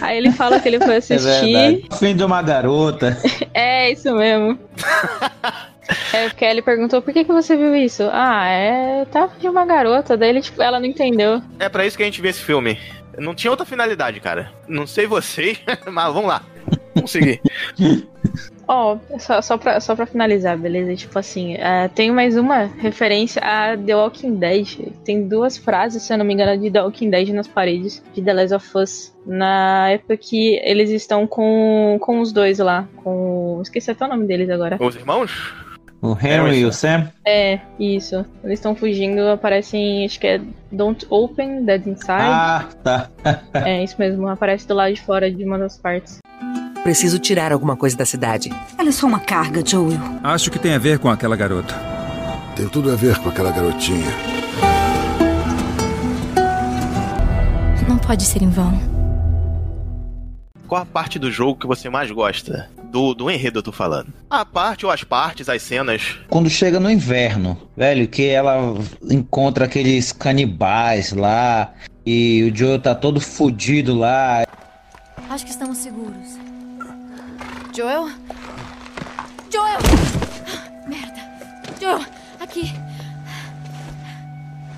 Aí 0.00 0.16
ele 0.16 0.30
fala 0.32 0.60
que 0.60 0.68
ele 0.68 0.78
foi 0.80 0.94
É 0.94 0.96
assistir. 0.98 1.52
verdade. 1.52 1.84
Fim 1.98 2.16
de 2.16 2.24
uma 2.24 2.40
garota. 2.42 3.16
É, 3.52 3.92
isso 3.92 4.12
mesmo. 4.14 4.58
É 6.12 6.28
porque 6.28 6.44
ele 6.44 6.60
perguntou 6.62 7.00
por 7.02 7.12
que, 7.12 7.24
que 7.24 7.32
você 7.32 7.56
viu 7.56 7.76
isso? 7.76 8.02
Ah, 8.10 8.46
é. 8.48 9.04
Tava 9.04 9.32
de 9.38 9.48
uma 9.48 9.64
garota, 9.64 10.16
daí 10.16 10.30
ele, 10.30 10.40
tipo, 10.40 10.60
ela 10.62 10.80
não 10.80 10.86
entendeu. 10.86 11.40
É 11.60 11.68
pra 11.68 11.86
isso 11.86 11.96
que 11.96 12.02
a 12.02 12.06
gente 12.06 12.20
vê 12.20 12.30
esse 12.30 12.40
filme. 12.40 12.78
Não 13.18 13.34
tinha 13.34 13.50
outra 13.50 13.66
finalidade, 13.66 14.20
cara. 14.20 14.50
Não 14.68 14.86
sei 14.86 15.06
vocês, 15.06 15.60
mas 15.90 16.12
vamos 16.12 16.28
lá. 16.28 16.42
Vamos 16.94 17.10
seguir. 17.10 17.40
Ó, 18.66 18.96
só, 19.18 19.42
só, 19.42 19.58
pra, 19.58 19.78
só 19.78 19.94
pra 19.94 20.06
finalizar, 20.06 20.56
beleza? 20.56 20.96
Tipo 20.96 21.18
assim, 21.18 21.54
é, 21.54 21.88
tem 21.88 22.10
mais 22.10 22.36
uma 22.36 22.64
referência 22.64 23.42
a 23.42 23.76
The 23.76 23.94
Walking 23.94 24.36
Dead. 24.36 24.92
Tem 25.04 25.28
duas 25.28 25.58
frases, 25.58 26.02
se 26.02 26.12
eu 26.12 26.18
não 26.18 26.24
me 26.24 26.32
engano, 26.32 26.58
de 26.58 26.70
The 26.70 26.82
Walking 26.82 27.10
Dead 27.10 27.28
nas 27.28 27.46
paredes 27.46 28.02
de 28.14 28.22
The 28.22 28.32
Last 28.32 28.54
of 28.54 28.78
Us. 28.78 29.14
Na 29.26 29.90
época 29.90 30.16
que 30.16 30.58
eles 30.64 30.90
estão 30.90 31.26
com, 31.26 31.98
com 32.00 32.20
os 32.20 32.32
dois 32.32 32.58
lá. 32.58 32.88
Com. 32.96 33.60
Esqueci 33.62 33.90
até 33.90 34.04
o 34.04 34.08
nome 34.08 34.26
deles 34.26 34.48
agora. 34.48 34.78
Os 34.80 34.96
irmãos? 34.96 35.30
O 36.04 36.12
Henry 36.12 36.58
e 36.58 36.64
o 36.66 36.72
Sam? 36.72 37.10
É, 37.26 37.58
isso. 37.80 38.26
Eles 38.44 38.58
estão 38.58 38.76
fugindo, 38.76 39.26
aparecem, 39.26 40.04
acho 40.04 40.20
que 40.20 40.26
é 40.26 40.40
Don't 40.70 41.06
Open, 41.08 41.64
Dead 41.64 41.86
Inside. 41.86 42.12
Ah, 42.12 42.66
tá. 42.82 43.08
É, 43.54 43.82
isso 43.82 43.96
mesmo, 43.98 44.28
aparece 44.28 44.68
do 44.68 44.74
lado 44.74 44.92
de 44.92 45.00
fora 45.00 45.32
de 45.32 45.42
uma 45.42 45.58
das 45.58 45.78
partes. 45.78 46.18
Preciso 46.82 47.18
tirar 47.18 47.52
alguma 47.52 47.74
coisa 47.74 47.96
da 47.96 48.04
cidade. 48.04 48.50
Ela 48.76 48.90
é 48.90 48.92
só 48.92 49.06
uma 49.06 49.18
carga, 49.18 49.62
Joel. 49.64 49.98
Acho 50.22 50.50
que 50.50 50.58
tem 50.58 50.74
a 50.74 50.78
ver 50.78 50.98
com 50.98 51.08
aquela 51.08 51.36
garota. 51.36 51.74
Tem 52.54 52.68
tudo 52.68 52.92
a 52.92 52.96
ver 52.96 53.16
com 53.20 53.30
aquela 53.30 53.50
garotinha. 53.50 54.12
Não 57.88 57.96
pode 57.96 58.24
ser 58.24 58.42
em 58.42 58.50
vão. 58.50 58.93
Qual 60.74 60.82
a 60.82 60.86
parte 60.86 61.20
do 61.20 61.30
jogo 61.30 61.60
que 61.60 61.68
você 61.68 61.88
mais 61.88 62.10
gosta? 62.10 62.68
Do, 62.90 63.14
do 63.14 63.30
enredo 63.30 63.60
eu 63.60 63.62
tô 63.62 63.70
falando. 63.70 64.12
A 64.28 64.44
parte 64.44 64.84
ou 64.84 64.90
as 64.90 65.04
partes, 65.04 65.48
as 65.48 65.62
cenas. 65.62 66.18
Quando 66.28 66.50
chega 66.50 66.80
no 66.80 66.90
inverno, 66.90 67.56
velho, 67.76 68.08
que 68.08 68.26
ela 68.26 68.74
encontra 69.08 69.66
aqueles 69.66 70.10
canibais 70.10 71.12
lá 71.12 71.72
e 72.04 72.50
o 72.50 72.56
Joe 72.56 72.76
tá 72.80 72.92
todo 72.92 73.20
fudido 73.20 73.96
lá. 73.96 74.44
Acho 75.30 75.44
que 75.44 75.52
estamos 75.52 75.78
seguros. 75.78 76.40
Joel? 77.72 78.10
Joel! 79.52 79.78
Merda! 80.88 81.20
Joel, 81.80 82.04
aqui! 82.40 82.74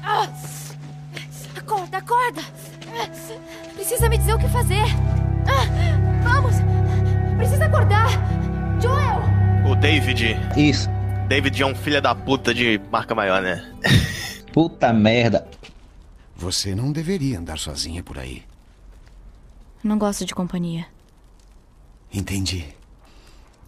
Ah! 0.05 0.29
Acorda, 1.57 1.97
acorda! 1.97 2.43
Precisa 3.87 4.09
me 4.09 4.19
dizer 4.19 4.35
o 4.35 4.39
que 4.41 4.49
fazer! 4.49 4.83
Ah! 5.47 6.25
Vamos! 6.25 6.57
Precisa 7.37 7.67
acordar! 7.67 8.09
Joel! 8.83 9.23
O 9.71 9.77
David. 9.77 10.37
Isso. 10.57 10.89
David 11.29 11.63
é 11.63 11.67
um 11.67 11.75
filho 11.77 12.03
da 12.03 12.13
puta 12.13 12.53
de 12.53 12.81
marca 12.91 13.15
maior, 13.15 13.41
né? 13.41 13.63
Puta 14.53 14.93
merda. 14.93 15.49
Você 16.35 16.75
não 16.75 16.91
deveria 16.91 17.39
andar 17.39 17.61
sozinha 17.61 18.03
por 18.03 18.19
aí. 18.19 18.43
Não 19.85 19.97
gosto 19.97 20.25
de 20.25 20.35
companhia. 20.35 20.89
Entendi. 22.13 22.67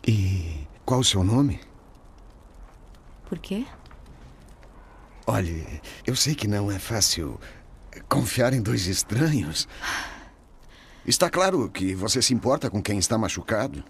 E 0.05 0.67
qual 0.85 0.99
o 0.99 1.05
seu 1.05 1.23
nome? 1.23 1.61
Por 3.29 3.39
quê? 3.39 3.65
Olhe, 5.29 5.81
eu 6.05 6.17
sei 6.17 6.35
que 6.35 6.49
não 6.49 6.73
é 6.73 6.79
fácil 6.81 7.39
confiar 8.09 8.53
em 8.53 8.63
dois 8.63 8.87
estranhos. 8.87 9.69
Está 11.07 11.31
claro 11.31 11.71
que 11.71 11.95
você 11.95 12.21
se 12.21 12.35
importa 12.35 12.69
com 12.69 12.83
quem 12.83 12.99
está 12.99 13.17
machucado. 13.17 13.83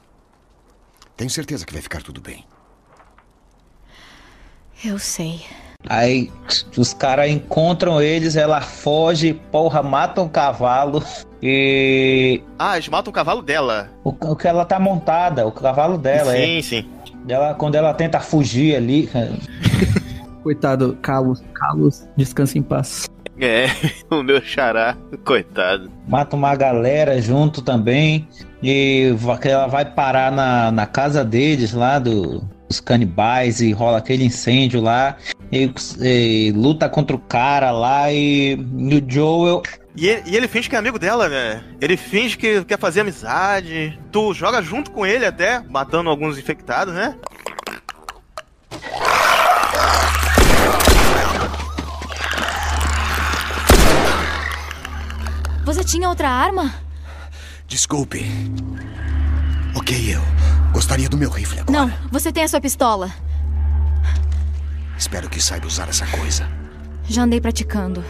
Tenho 1.16 1.30
certeza 1.30 1.66
que 1.66 1.72
vai 1.72 1.82
ficar 1.82 2.02
tudo 2.02 2.20
bem. 2.20 2.44
Eu 4.84 4.98
sei. 4.98 5.42
Aí 5.88 6.30
os 6.76 6.92
caras 6.92 7.30
encontram 7.30 8.00
eles, 8.00 8.36
ela 8.36 8.60
foge, 8.60 9.34
porra, 9.50 9.82
mata 9.82 10.20
um 10.20 10.28
cavalo 10.28 11.02
e. 11.42 12.42
Ah, 12.58 12.76
eles 12.76 12.88
matam 12.88 13.10
o 13.10 13.14
cavalo 13.14 13.42
dela. 13.42 13.90
O, 14.04 14.10
o 14.10 14.36
que 14.36 14.46
ela 14.46 14.64
tá 14.64 14.78
montada, 14.78 15.46
o 15.46 15.52
cavalo 15.52 15.98
dela, 15.98 16.32
sim, 16.32 16.58
é. 16.58 16.62
sim. 16.62 16.88
Ela, 17.28 17.54
quando 17.54 17.74
ela 17.74 17.94
tenta 17.94 18.20
fugir 18.20 18.76
ali. 18.76 19.08
Coitado, 20.42 20.96
Carlos, 21.02 21.42
Carlos, 21.52 22.06
descansa 22.16 22.56
em 22.56 22.62
paz. 22.62 23.08
É, 23.40 23.66
o 24.10 24.22
meu 24.22 24.42
xará, 24.42 24.96
coitado. 25.24 25.90
Mata 26.08 26.36
uma 26.36 26.54
galera 26.54 27.20
junto 27.20 27.62
também. 27.62 28.28
E 28.62 29.14
ela 29.44 29.68
vai 29.68 29.84
parar 29.84 30.32
na, 30.32 30.70
na 30.72 30.86
casa 30.86 31.24
deles 31.24 31.72
lá, 31.72 31.98
do, 31.98 32.42
dos 32.68 32.80
canibais, 32.80 33.60
e 33.60 33.72
rola 33.72 33.98
aquele 33.98 34.24
incêndio 34.24 34.80
lá. 34.80 35.16
E, 35.52 35.70
e 36.00 36.52
luta 36.52 36.88
contra 36.88 37.14
o 37.14 37.20
cara 37.20 37.70
lá. 37.70 38.12
E, 38.12 38.54
e 38.54 38.94
o 38.94 39.04
Joel. 39.06 39.62
E 39.96 40.08
ele, 40.08 40.22
e 40.26 40.36
ele 40.36 40.48
finge 40.48 40.68
que 40.68 40.76
é 40.76 40.78
amigo 40.78 40.98
dela, 40.98 41.28
né? 41.28 41.62
Ele 41.80 41.96
finge 41.96 42.36
que 42.36 42.64
quer 42.64 42.78
fazer 42.78 43.00
amizade. 43.00 43.98
Tu 44.12 44.34
joga 44.34 44.62
junto 44.62 44.90
com 44.90 45.04
ele 45.04 45.26
até, 45.26 45.60
matando 45.68 46.10
alguns 46.10 46.38
infectados, 46.38 46.94
né? 46.94 47.16
Você 55.68 55.84
tinha 55.84 56.08
outra 56.08 56.30
arma? 56.30 56.74
Desculpe. 57.66 58.24
Ok, 59.76 60.14
eu 60.14 60.22
gostaria 60.72 61.10
do 61.10 61.18
meu 61.18 61.28
rifle 61.28 61.60
agora. 61.60 61.78
Não, 61.78 61.92
você 62.10 62.32
tem 62.32 62.42
a 62.42 62.48
sua 62.48 62.58
pistola. 62.58 63.12
Espero 64.96 65.28
que 65.28 65.38
saiba 65.42 65.66
usar 65.66 65.86
essa 65.90 66.06
coisa. 66.06 66.48
Já 67.06 67.24
andei 67.24 67.38
praticando. 67.38 68.02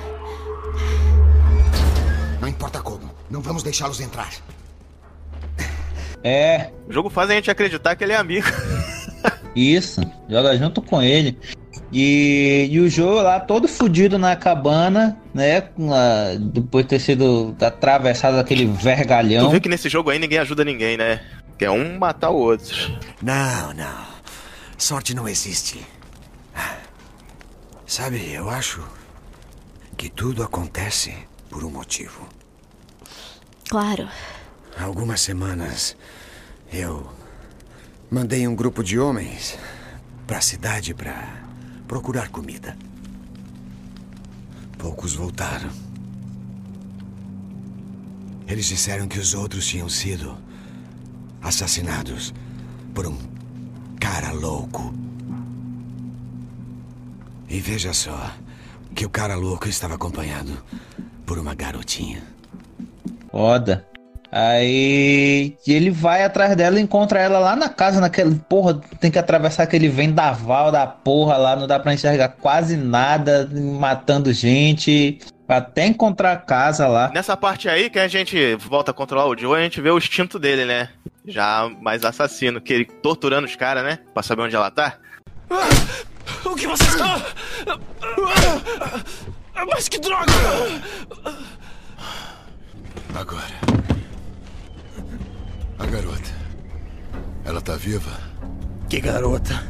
Não 2.40 2.47
importa 2.47 2.81
como. 2.81 3.11
Não 3.29 3.40
vamos 3.40 3.64
deixá-los 3.64 3.99
entrar. 3.99 4.31
É. 6.23 6.71
O 6.88 6.92
jogo 6.92 7.11
faz 7.11 7.29
a 7.29 7.35
gente 7.35 7.51
acreditar 7.51 7.97
que 7.97 8.05
ele 8.05 8.12
é 8.12 8.16
amigo. 8.18 8.47
Isso, 9.57 10.01
joga 10.29 10.57
junto 10.57 10.81
com 10.81 11.03
ele. 11.03 11.37
E, 11.90 12.68
e 12.70 12.81
o 12.81 12.88
Joe 12.90 13.22
lá 13.22 13.40
todo 13.40 13.66
fudido 13.66 14.18
na 14.18 14.37
cabana, 14.37 15.18
né? 15.33 15.59
a- 15.59 16.37
depois 16.38 16.85
de 16.85 16.90
ter 16.90 16.98
sido 17.01 17.57
atravessado 17.61 18.37
aquele 18.38 18.66
vergalhão. 18.66 19.46
Tu 19.46 19.53
vê 19.53 19.61
que 19.61 19.68
nesse 19.68 19.88
jogo 19.88 20.11
aí 20.11 20.18
ninguém 20.18 20.38
ajuda 20.38 20.64
ninguém, 20.64 20.96
né? 20.98 21.20
Quer 21.57 21.70
um 21.70 21.98
matar 21.98 22.31
o 22.31 22.37
outro. 22.37 22.77
Não, 23.22 23.72
não. 23.72 24.07
Sorte 24.77 25.14
não 25.14 25.27
existe. 25.29 25.81
Sabe, 27.87 28.31
eu 28.33 28.51
acho 28.51 28.85
que 29.96 30.11
tudo 30.11 30.42
acontece 30.42 31.14
por 31.48 31.64
um 31.64 31.70
motivo. 31.70 32.29
Claro. 33.68 34.09
Há 34.79 34.85
algumas 34.85 35.20
semanas 35.20 35.96
eu 36.72 37.11
mandei 38.11 38.46
um 38.46 38.55
grupo 38.55 38.85
de 38.85 38.98
homens 38.98 39.59
para 40.27 40.38
a 40.38 40.42
cidade 40.42 40.92
para 40.94 41.47
procurar 41.88 42.29
comida. 42.29 42.77
Poucos 44.77 45.14
voltaram. 45.14 45.70
Eles 48.46 48.66
disseram 48.66 49.09
que 49.09 49.18
os 49.18 49.35
outros 49.35 49.66
tinham 49.66 49.88
sido 49.88 50.37
assassinados 51.42 52.33
por 52.94 53.07
um 53.07 53.16
cara 53.98 54.33
louco. 54.33 54.94
E 57.48 57.59
veja 57.61 57.92
só 57.94 58.33
que 58.94 59.07
o 59.07 59.11
cara 59.11 59.35
louco 59.35 59.68
estava 59.68 59.94
acompanhado 59.94 60.57
por 61.24 61.38
uma 61.38 61.55
garotinha. 61.55 62.22
Foda. 63.31 63.87
Aí 64.31 65.57
ele 65.67 65.91
vai 65.91 66.23
atrás 66.23 66.55
dela 66.55 66.79
e 66.79 66.83
encontra 66.83 67.19
ela 67.19 67.38
lá 67.38 67.57
na 67.57 67.69
casa, 67.69 68.01
naquele. 68.01 68.35
Porra, 68.49 68.75
tem 69.01 69.11
que 69.11 69.19
atravessar 69.19 69.62
aquele 69.62 69.88
vendaval 69.88 70.71
da 70.71 70.87
porra 70.87 71.37
lá, 71.37 71.57
não 71.57 71.67
dá 71.67 71.81
pra 71.81 71.95
enxergar 71.95 72.29
quase 72.29 72.77
nada, 72.77 73.49
matando 73.53 74.33
gente. 74.33 75.19
Até 75.49 75.87
encontrar 75.87 76.33
a 76.33 76.37
casa 76.37 76.87
lá. 76.87 77.11
Nessa 77.14 77.35
parte 77.35 77.71
aí 77.71 77.88
que 77.88 77.99
a 77.99 78.07
gente 78.07 78.55
volta 78.57 78.91
a 78.91 78.95
controlar 78.95 79.27
o 79.27 79.38
Joe, 79.38 79.59
a 79.59 79.62
gente 79.62 79.81
vê 79.81 79.91
o 79.91 79.97
instinto 79.97 80.38
dele, 80.38 80.67
né? 80.67 80.91
Já 81.27 81.71
mais 81.81 82.05
assassino, 82.05 82.61
que 82.61 82.73
ele 82.73 82.85
torturando 82.85 83.47
os 83.47 83.57
caras, 83.57 83.83
né? 83.83 83.99
Pra 84.12 84.23
saber 84.23 84.43
onde 84.43 84.55
ela 84.55 84.71
tá. 84.71 84.99
O 86.45 86.55
que 86.55 86.67
você 86.67 86.85
está? 86.85 87.23
Mas 89.67 89.88
que 89.88 89.99
droga! 89.99 90.33
Agora. 93.14 93.88
A 95.79 95.87
garota. 95.87 96.31
Ela 97.45 97.61
tá 97.61 97.77
viva? 97.77 98.11
Que 98.88 99.01
garota? 99.01 99.64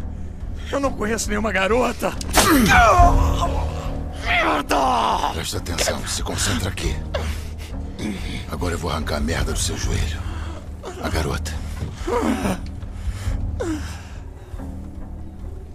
Eu 0.70 0.80
não 0.80 0.92
conheço 0.92 1.28
nenhuma 1.28 1.52
garota! 1.52 2.12
Merda! 4.24 5.32
Presta 5.32 5.58
atenção, 5.58 6.06
se 6.06 6.22
concentra 6.22 6.68
aqui. 6.68 6.96
Agora 8.50 8.74
eu 8.74 8.78
vou 8.78 8.90
arrancar 8.90 9.16
a 9.16 9.20
merda 9.20 9.52
do 9.52 9.58
seu 9.58 9.76
joelho. 9.76 10.20
A 11.02 11.08
garota. 11.08 11.52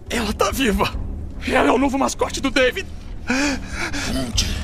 Ela 0.09 0.33
tá 0.33 0.51
viva! 0.51 0.91
Ela 1.47 1.69
é 1.69 1.71
o 1.71 1.77
novo 1.77 1.97
mascote 1.97 2.39
do 2.41 2.51
David! 2.51 2.87
Onde? 4.09 4.57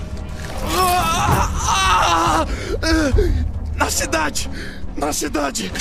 Na 3.76 3.90
cidade! 3.90 4.50
Na 5.00 5.14
cidade! 5.14 5.72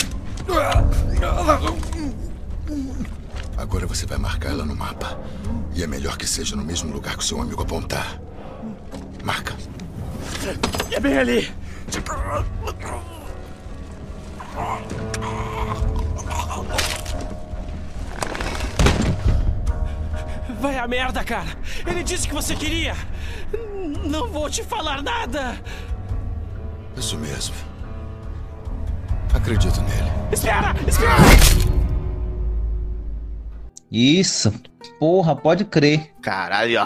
Agora 3.57 3.85
você 3.85 4.07
vai 4.07 4.17
marcar 4.17 4.51
ela 4.51 4.65
no 4.65 4.77
mapa. 4.77 5.19
E 5.75 5.83
é 5.83 5.89
melhor 5.89 6.17
que 6.17 6.27
seja 6.27 6.55
no 6.55 6.65
mesmo 6.65 6.93
lugar 6.93 7.17
que 7.17 7.25
o 7.25 7.27
seu 7.27 7.41
amigo 7.43 7.61
apontar. 7.61 8.21
Marca. 9.25 9.57
É 10.93 11.01
bem 11.01 11.19
ali! 11.19 11.53
Vai 20.61 20.79
a 20.79 20.87
merda, 20.87 21.25
cara! 21.25 21.57
Ele 21.85 22.05
disse 22.05 22.29
que 22.29 22.35
você 22.35 22.55
queria! 22.55 22.95
Não 24.07 24.29
vou 24.29 24.49
te 24.49 24.63
falar 24.63 25.03
nada! 25.03 25.61
Isso 26.97 27.19
mesmo. 27.19 27.68
Acredito 29.49 29.81
nele. 29.81 30.11
Espera! 30.31 30.75
Espera! 30.87 31.15
Isso. 33.91 34.53
Porra, 35.01 35.35
pode 35.35 35.65
crer. 35.65 36.11
Caralho, 36.21 36.79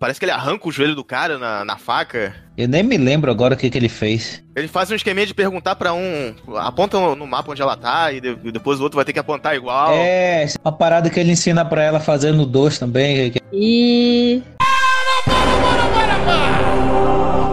parece 0.00 0.18
que 0.18 0.24
ele 0.24 0.32
arranca 0.32 0.66
o 0.68 0.72
joelho 0.72 0.96
do 0.96 1.04
cara 1.04 1.38
na, 1.38 1.64
na 1.64 1.78
faca. 1.78 2.34
Eu 2.56 2.66
nem 2.66 2.82
me 2.82 2.96
lembro 2.98 3.30
agora 3.30 3.54
o 3.54 3.56
que, 3.56 3.70
que 3.70 3.78
ele 3.78 3.88
fez. 3.88 4.42
Ele 4.56 4.66
faz 4.66 4.90
um 4.90 4.96
esqueminha 4.96 5.26
de 5.28 5.32
perguntar 5.32 5.76
pra 5.76 5.92
um. 5.94 6.34
Aponta 6.56 6.98
no 7.14 7.24
mapa 7.24 7.52
onde 7.52 7.62
ela 7.62 7.76
tá 7.76 8.10
e, 8.10 8.20
de- 8.20 8.36
e 8.42 8.50
depois 8.50 8.80
o 8.80 8.82
outro 8.82 8.96
vai 8.96 9.04
ter 9.04 9.12
que 9.12 9.20
apontar 9.20 9.54
igual. 9.54 9.92
É, 9.94 10.48
uma 10.64 10.72
parada 10.72 11.08
que 11.08 11.20
ele 11.20 11.30
ensina 11.30 11.64
pra 11.64 11.84
ela 11.84 12.00
fazer 12.00 12.32
no 12.32 12.44
2 12.44 12.80
também. 12.80 13.30
que- 13.30 13.40
E. 13.52 14.42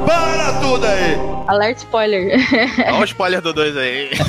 Para 0.07 0.59
tudo 0.59 0.85
aí! 0.87 1.34
Alerta 1.47 1.83
spoiler. 1.83 2.39
Olha 2.87 2.99
o 2.99 3.03
spoiler 3.03 3.41
do 3.41 3.53
2 3.53 3.77
aí. 3.77 4.09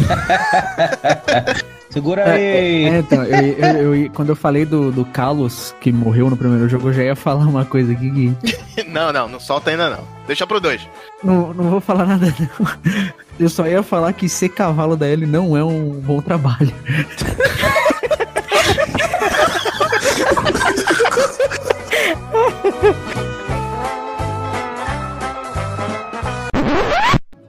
Segura 1.91 2.23
É, 2.23 2.33
aí. 2.35 2.85
é, 2.85 2.99
então, 2.99 3.25
eu, 3.25 3.59
eu- 3.59 3.95
eu- 3.95 4.11
quando 4.11 4.29
eu 4.29 4.37
falei 4.37 4.67
do, 4.67 4.93
do 4.93 5.05
Carlos, 5.07 5.75
que 5.81 5.91
morreu 5.91 6.29
no 6.29 6.37
primeiro 6.37 6.69
jogo, 6.69 6.89
eu 6.89 6.93
já 6.93 7.03
ia 7.03 7.17
falar 7.17 7.47
uma 7.47 7.65
coisa 7.65 7.93
aqui 7.93 8.11
que. 8.11 8.85
não, 8.91 9.11
não, 9.13 9.29
não 9.29 9.41
solta 9.41 9.71
ainda 9.71 9.89
não. 9.89 10.05
Deixa 10.27 10.47
pro 10.47 10.61
2. 10.61 10.87
Não, 11.25 11.55
não 11.55 11.71
vou 11.71 11.81
falar 11.81 12.05
nada, 12.05 12.27
não. 12.39 12.67
Eu 13.41 13.49
só 13.49 13.67
ia 13.67 13.83
falar 13.83 14.13
que 14.13 14.29
ser 14.29 14.51
cavalo 14.51 14.97
da 14.97 15.09
Ellie 15.09 15.27
não 15.27 15.57
é 15.57 15.65
um 15.65 15.93
bom 16.01 16.21
trabalho. 16.21 16.73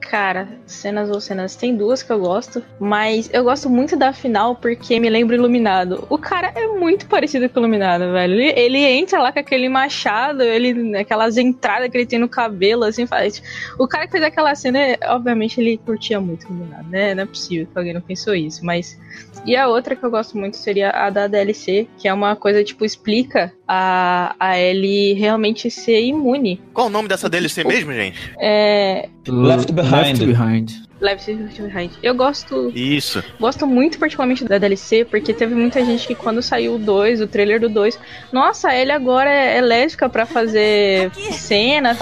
Cara, 0.08 0.48
cenas 0.64 1.10
ou 1.10 1.20
cenas, 1.20 1.54
tem 1.54 1.76
duas 1.76 2.02
que 2.02 2.10
eu 2.10 2.18
gosto, 2.18 2.64
mas 2.80 3.28
eu 3.30 3.44
gosto 3.44 3.68
muito 3.68 3.94
da 3.94 4.10
final 4.10 4.56
porque 4.56 4.98
me 4.98 5.10
lembra 5.10 5.36
Iluminado. 5.36 6.06
O 6.08 6.16
cara 6.16 6.50
é 6.54 6.66
muito 6.66 7.06
parecido 7.06 7.46
com 7.50 7.60
Iluminado, 7.60 8.10
velho. 8.10 8.32
Ele, 8.40 8.58
ele 8.58 8.78
entra 8.78 9.20
lá 9.20 9.30
com 9.30 9.38
aquele 9.38 9.68
machado, 9.68 10.42
ele 10.42 10.96
aquelas 10.96 11.36
entradas 11.36 11.90
que 11.90 11.98
ele 11.98 12.06
tem 12.06 12.18
no 12.18 12.28
cabelo, 12.28 12.84
assim, 12.84 13.06
faz. 13.06 13.42
O 13.78 13.86
cara 13.86 14.06
que 14.06 14.12
fez 14.12 14.24
aquela 14.24 14.54
cena, 14.54 14.78
obviamente 15.08 15.60
ele 15.60 15.76
curtia 15.76 16.18
muito 16.18 16.46
Iluminado, 16.46 16.88
né? 16.88 17.14
Não 17.14 17.24
é 17.24 17.26
possível 17.26 17.66
que 17.70 17.78
alguém 17.78 17.92
não 17.92 18.00
pensou 18.00 18.34
isso, 18.34 18.64
mas. 18.64 18.98
E 19.44 19.56
a 19.56 19.68
outra 19.68 19.96
que 19.96 20.04
eu 20.04 20.10
gosto 20.10 20.36
muito 20.36 20.56
seria 20.56 20.90
a 20.90 21.10
da 21.10 21.26
DLC, 21.26 21.88
que 21.96 22.08
é 22.08 22.12
uma 22.12 22.36
coisa, 22.36 22.62
tipo, 22.62 22.84
explica 22.84 23.52
a, 23.66 24.34
a 24.38 24.58
Ellie 24.58 25.14
realmente 25.14 25.70
ser 25.70 26.02
imune. 26.02 26.60
Qual 26.72 26.88
o 26.88 26.90
nome 26.90 27.08
dessa 27.08 27.28
DLC 27.28 27.64
mesmo, 27.64 27.92
gente? 27.92 28.18
É. 28.40 29.08
Left 29.26 29.72
Behind. 29.72 29.92
Left 29.92 30.26
Behind. 30.26 30.70
Left 31.00 31.32
Behind. 31.62 31.92
Eu 32.02 32.14
gosto. 32.14 32.72
Isso. 32.74 33.22
Gosto 33.38 33.66
muito 33.66 33.98
particularmente 33.98 34.44
da 34.44 34.58
DLC, 34.58 35.04
porque 35.04 35.32
teve 35.32 35.54
muita 35.54 35.84
gente 35.84 36.06
que 36.06 36.14
quando 36.14 36.42
saiu 36.42 36.74
o 36.74 36.78
2, 36.78 37.20
o 37.20 37.26
trailer 37.26 37.60
do 37.60 37.68
2, 37.68 37.98
nossa, 38.32 38.74
ele 38.74 38.92
agora 38.92 39.30
é, 39.30 39.58
é 39.58 39.60
lésbica 39.60 40.08
pra 40.08 40.26
fazer 40.26 41.12
cena. 41.32 41.96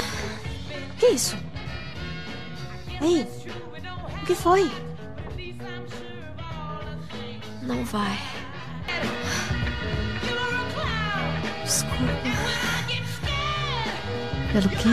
Que 0.99 1.07
isso? 1.07 1.37
Ei, 3.03 3.27
o 4.23 4.27
que 4.27 4.35
foi? 4.35 4.71
Não 7.67 7.85
vai. 7.85 8.17
Desculpa. 11.65 11.97
Pelo 14.53 14.69
quê? 14.71 14.89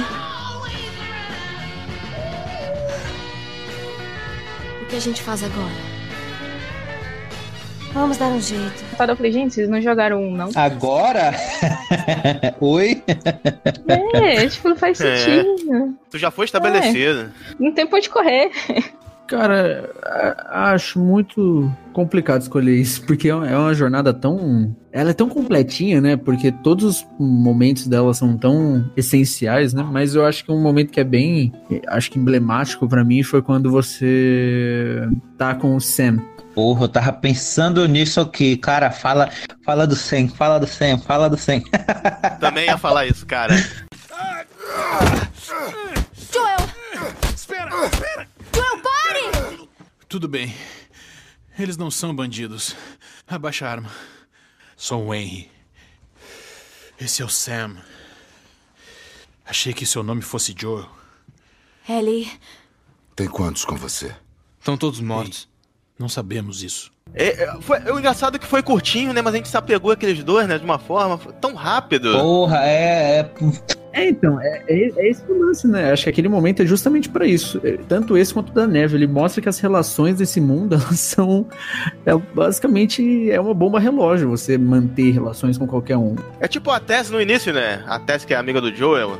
O 4.81 4.86
que 4.88 4.95
a 4.95 4.99
gente 4.99 5.21
faz 5.21 5.43
agora? 5.43 5.93
Vamos 7.93 8.17
dar 8.17 8.25
um 8.27 8.41
jeito. 8.41 8.83
Eu 8.99 9.15
falei, 9.15 9.31
gente, 9.31 9.53
vocês 9.53 9.69
não 9.69 9.79
jogaram 9.79 10.19
um, 10.23 10.31
não? 10.36 10.49
Agora? 10.55 11.31
Oi? 12.59 13.03
É, 14.15 14.47
tipo, 14.47 14.69
não 14.69 14.75
faz 14.75 14.99
É. 14.99 15.17
sentido. 15.17 15.95
Tu 16.09 16.17
já 16.17 16.31
foi 16.31 16.45
estabelecido. 16.45 17.31
Não 17.59 17.71
tem 17.71 17.86
pra 17.86 17.97
onde 17.99 18.09
correr. 18.09 18.49
Cara, 19.27 19.89
acho 20.49 20.99
muito 20.99 21.71
complicado 21.93 22.41
escolher 22.41 22.75
isso, 22.75 23.05
porque 23.05 23.29
é 23.29 23.36
uma 23.36 23.49
é 23.49 23.57
uma 23.57 23.73
jornada 23.73 24.13
tão. 24.13 24.75
Ela 24.91 25.12
é 25.12 25.13
tão 25.13 25.29
completinha, 25.29 26.01
né? 26.01 26.17
Porque 26.17 26.51
todos 26.51 26.83
os 26.83 27.07
momentos 27.17 27.88
dela 27.88 28.13
são 28.13 28.38
tão 28.38 28.89
essenciais, 28.97 29.73
né? 29.73 29.81
Mas 29.83 30.13
eu 30.13 30.25
acho 30.25 30.43
que 30.43 30.51
um 30.51 30.62
momento 30.62 30.91
que 30.91 30.99
é 30.99 31.03
bem. 31.03 31.53
Acho 31.88 32.12
que 32.12 32.19
emblemático 32.19 32.88
pra 32.88 33.03
mim 33.03 33.23
foi 33.23 33.41
quando 33.41 33.71
você 33.71 35.07
tá 35.38 35.55
com 35.55 35.75
o 35.75 35.81
Sam. 35.81 36.19
Porra, 36.53 36.83
eu 36.83 36.89
tava 36.89 37.13
pensando 37.13 37.88
nisso 37.88 38.21
aqui. 38.21 38.57
Cara, 38.57 38.91
fala, 38.91 39.29
fala 39.65 39.88
do 39.88 39.95
Sam, 39.95 40.27
fala 40.27 40.59
do 40.59 40.67
Sam, 40.67 40.99
fala 40.99 41.29
do 41.29 41.38
Sam. 41.38 41.62
Também 42.39 42.65
ia 42.65 42.77
falar 42.77 43.07
isso, 43.07 43.25
cara. 43.25 43.55
Joel! 46.31 46.57
Espera, 47.36 47.71
espera! 47.86 48.12
Tudo 50.13 50.28
bem. 50.28 50.54
Eles 51.58 51.76
não 51.76 51.89
são 51.89 52.15
bandidos. 52.15 52.76
Abaixa 53.28 53.65
a 53.65 53.71
arma. 53.71 53.89
Sou 54.78 55.08
o 55.08 55.12
Henry. 55.12 55.49
Esse 57.02 57.23
é 57.23 57.26
o 57.26 57.30
Sam. 57.30 57.78
Achei 59.43 59.73
que 59.73 59.88
seu 59.88 60.04
nome 60.04 60.21
fosse 60.21 60.54
Joel. 60.56 60.88
Ellie, 61.89 62.32
Tem 63.15 63.28
quantos 63.28 63.65
com 63.65 63.76
você? 63.76 64.15
Estão 64.60 64.78
todos 64.78 64.99
mortos. 64.99 65.49
Não 65.97 66.08
sabemos 66.08 66.62
isso. 66.62 66.91
É, 67.15 67.45
é, 67.45 67.62
foi, 67.62 67.80
o 67.91 67.97
engraçado 67.97 68.36
é 68.36 68.39
que 68.39 68.45
foi 68.45 68.62
curtinho, 68.62 69.13
né? 69.13 69.21
Mas 69.23 69.34
a 69.34 69.38
gente 69.38 69.49
se 69.49 69.58
apegou 69.58 69.89
àqueles 69.89 70.23
dois, 70.23 70.47
né? 70.47 70.60
De 70.60 70.63
uma 70.63 70.78
forma 70.78 71.17
foi 71.17 71.34
tão 71.34 71.56
rápido. 71.56 72.12
Porra, 72.13 72.60
é. 72.63 73.21
é... 73.21 73.83
É, 73.93 74.10
então, 74.10 74.41
é, 74.41 74.63
é, 74.67 74.91
é 74.97 75.10
esse 75.10 75.23
o 75.32 75.39
lance, 75.39 75.67
né? 75.67 75.91
Acho 75.91 76.06
que 76.06 76.10
aquele 76.10 76.27
momento 76.27 76.63
é 76.63 76.65
justamente 76.65 77.08
pra 77.08 77.27
isso. 77.27 77.62
É, 77.63 77.77
Tanto 77.88 78.17
esse 78.17 78.34
quanto 78.34 78.49
o 78.49 78.53
da 78.53 78.65
neve. 78.65 78.97
Ele 78.97 79.06
mostra 79.06 79.41
que 79.41 79.47
as 79.47 79.60
relações 79.60 80.17
desse 80.17 80.41
mundo, 80.41 80.73
elas 80.82 80.99
são. 80.99 81.47
É, 82.03 82.15
basicamente, 82.34 83.29
é 83.29 83.39
uma 83.39 83.53
bomba 83.53 83.79
relógio 83.79 84.29
você 84.29 84.58
manter 84.58 85.12
relações 85.12 85.58
com 85.58 85.67
qualquer 85.67 85.95
um. 85.97 86.15
É 86.39 86.47
tipo 86.47 86.71
a 86.71 86.79
Tess 86.79 87.12
no 87.12 87.21
início, 87.21 87.53
né? 87.53 87.84
A 87.88 87.99
Tess 87.99 88.25
que 88.25 88.34
é 88.34 88.38
amiga 88.38 88.60
do 88.60 88.73
Joel. 88.73 89.17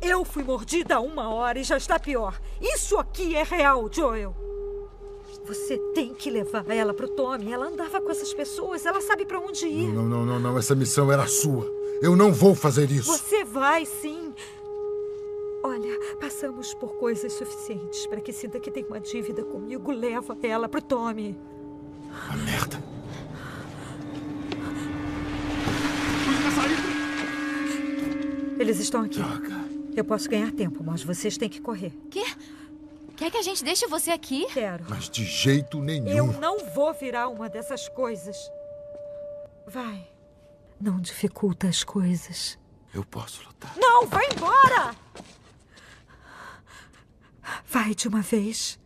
Eu 0.00 0.24
fui 0.24 0.42
mordida 0.42 0.96
há 0.96 1.00
uma 1.00 1.28
hora 1.28 1.58
e 1.58 1.62
já 1.62 1.76
está 1.76 1.98
pior. 1.98 2.38
Isso 2.60 2.96
aqui 2.98 3.36
é 3.36 3.42
real, 3.42 3.88
Joel. 3.92 4.34
Você 5.44 5.76
tem 5.94 6.14
que 6.14 6.30
levar 6.30 6.68
ela 6.70 6.94
pro 6.94 7.06
Tommy. 7.08 7.52
Ela 7.52 7.66
andava 7.66 8.00
com 8.00 8.10
essas 8.10 8.32
pessoas, 8.32 8.86
ela 8.86 9.00
sabe 9.00 9.26
pra 9.26 9.38
onde 9.38 9.66
ir. 9.66 9.92
Não, 9.92 10.04
não, 10.04 10.24
não, 10.24 10.40
não. 10.40 10.58
Essa 10.58 10.74
missão 10.74 11.12
era 11.12 11.26
sua. 11.26 11.70
Eu 12.00 12.16
não 12.16 12.32
vou 12.32 12.54
fazer 12.54 12.90
isso. 12.90 13.12
Você 13.12 13.44
vai 13.44 13.84
sim. 13.84 14.32
Olha, 15.62 15.98
passamos 16.20 16.74
por 16.74 16.94
coisas 16.96 17.32
suficientes 17.32 18.06
para 18.06 18.20
que 18.20 18.32
sinta 18.32 18.58
que 18.60 18.70
tem 18.70 18.84
uma 18.84 19.00
dívida 19.00 19.44
comigo. 19.44 19.92
Leva 19.92 20.36
ela 20.42 20.68
pro 20.68 20.82
Tommy. 20.82 21.38
A 22.30 22.36
merda. 22.36 22.82
Eles 28.58 28.78
estão 28.78 29.02
aqui. 29.02 29.20
Eu 29.96 30.04
posso 30.04 30.28
ganhar 30.28 30.50
tempo, 30.52 30.82
mas 30.84 31.02
vocês 31.02 31.36
têm 31.36 31.48
que 31.48 31.60
correr. 31.60 31.92
Quê? 32.10 32.24
Quer 33.16 33.30
que 33.30 33.36
a 33.36 33.42
gente 33.42 33.62
deixe 33.64 33.86
você 33.86 34.10
aqui? 34.10 34.46
Quero. 34.52 34.84
Mas 34.88 35.08
de 35.08 35.24
jeito 35.24 35.80
nenhum. 35.80 36.08
Eu 36.08 36.32
não 36.40 36.58
vou 36.74 36.92
virar 36.92 37.28
uma 37.28 37.48
dessas 37.48 37.88
coisas. 37.88 38.36
Vai. 39.66 40.08
Não 40.80 41.00
dificulta 41.00 41.68
as 41.68 41.84
coisas. 41.84 42.58
Eu 42.92 43.04
posso 43.04 43.44
lutar. 43.46 43.72
Não, 43.76 44.06
vai 44.06 44.26
embora! 44.26 44.94
Vai 47.66 47.94
de 47.94 48.08
uma 48.08 48.20
vez. 48.20 48.78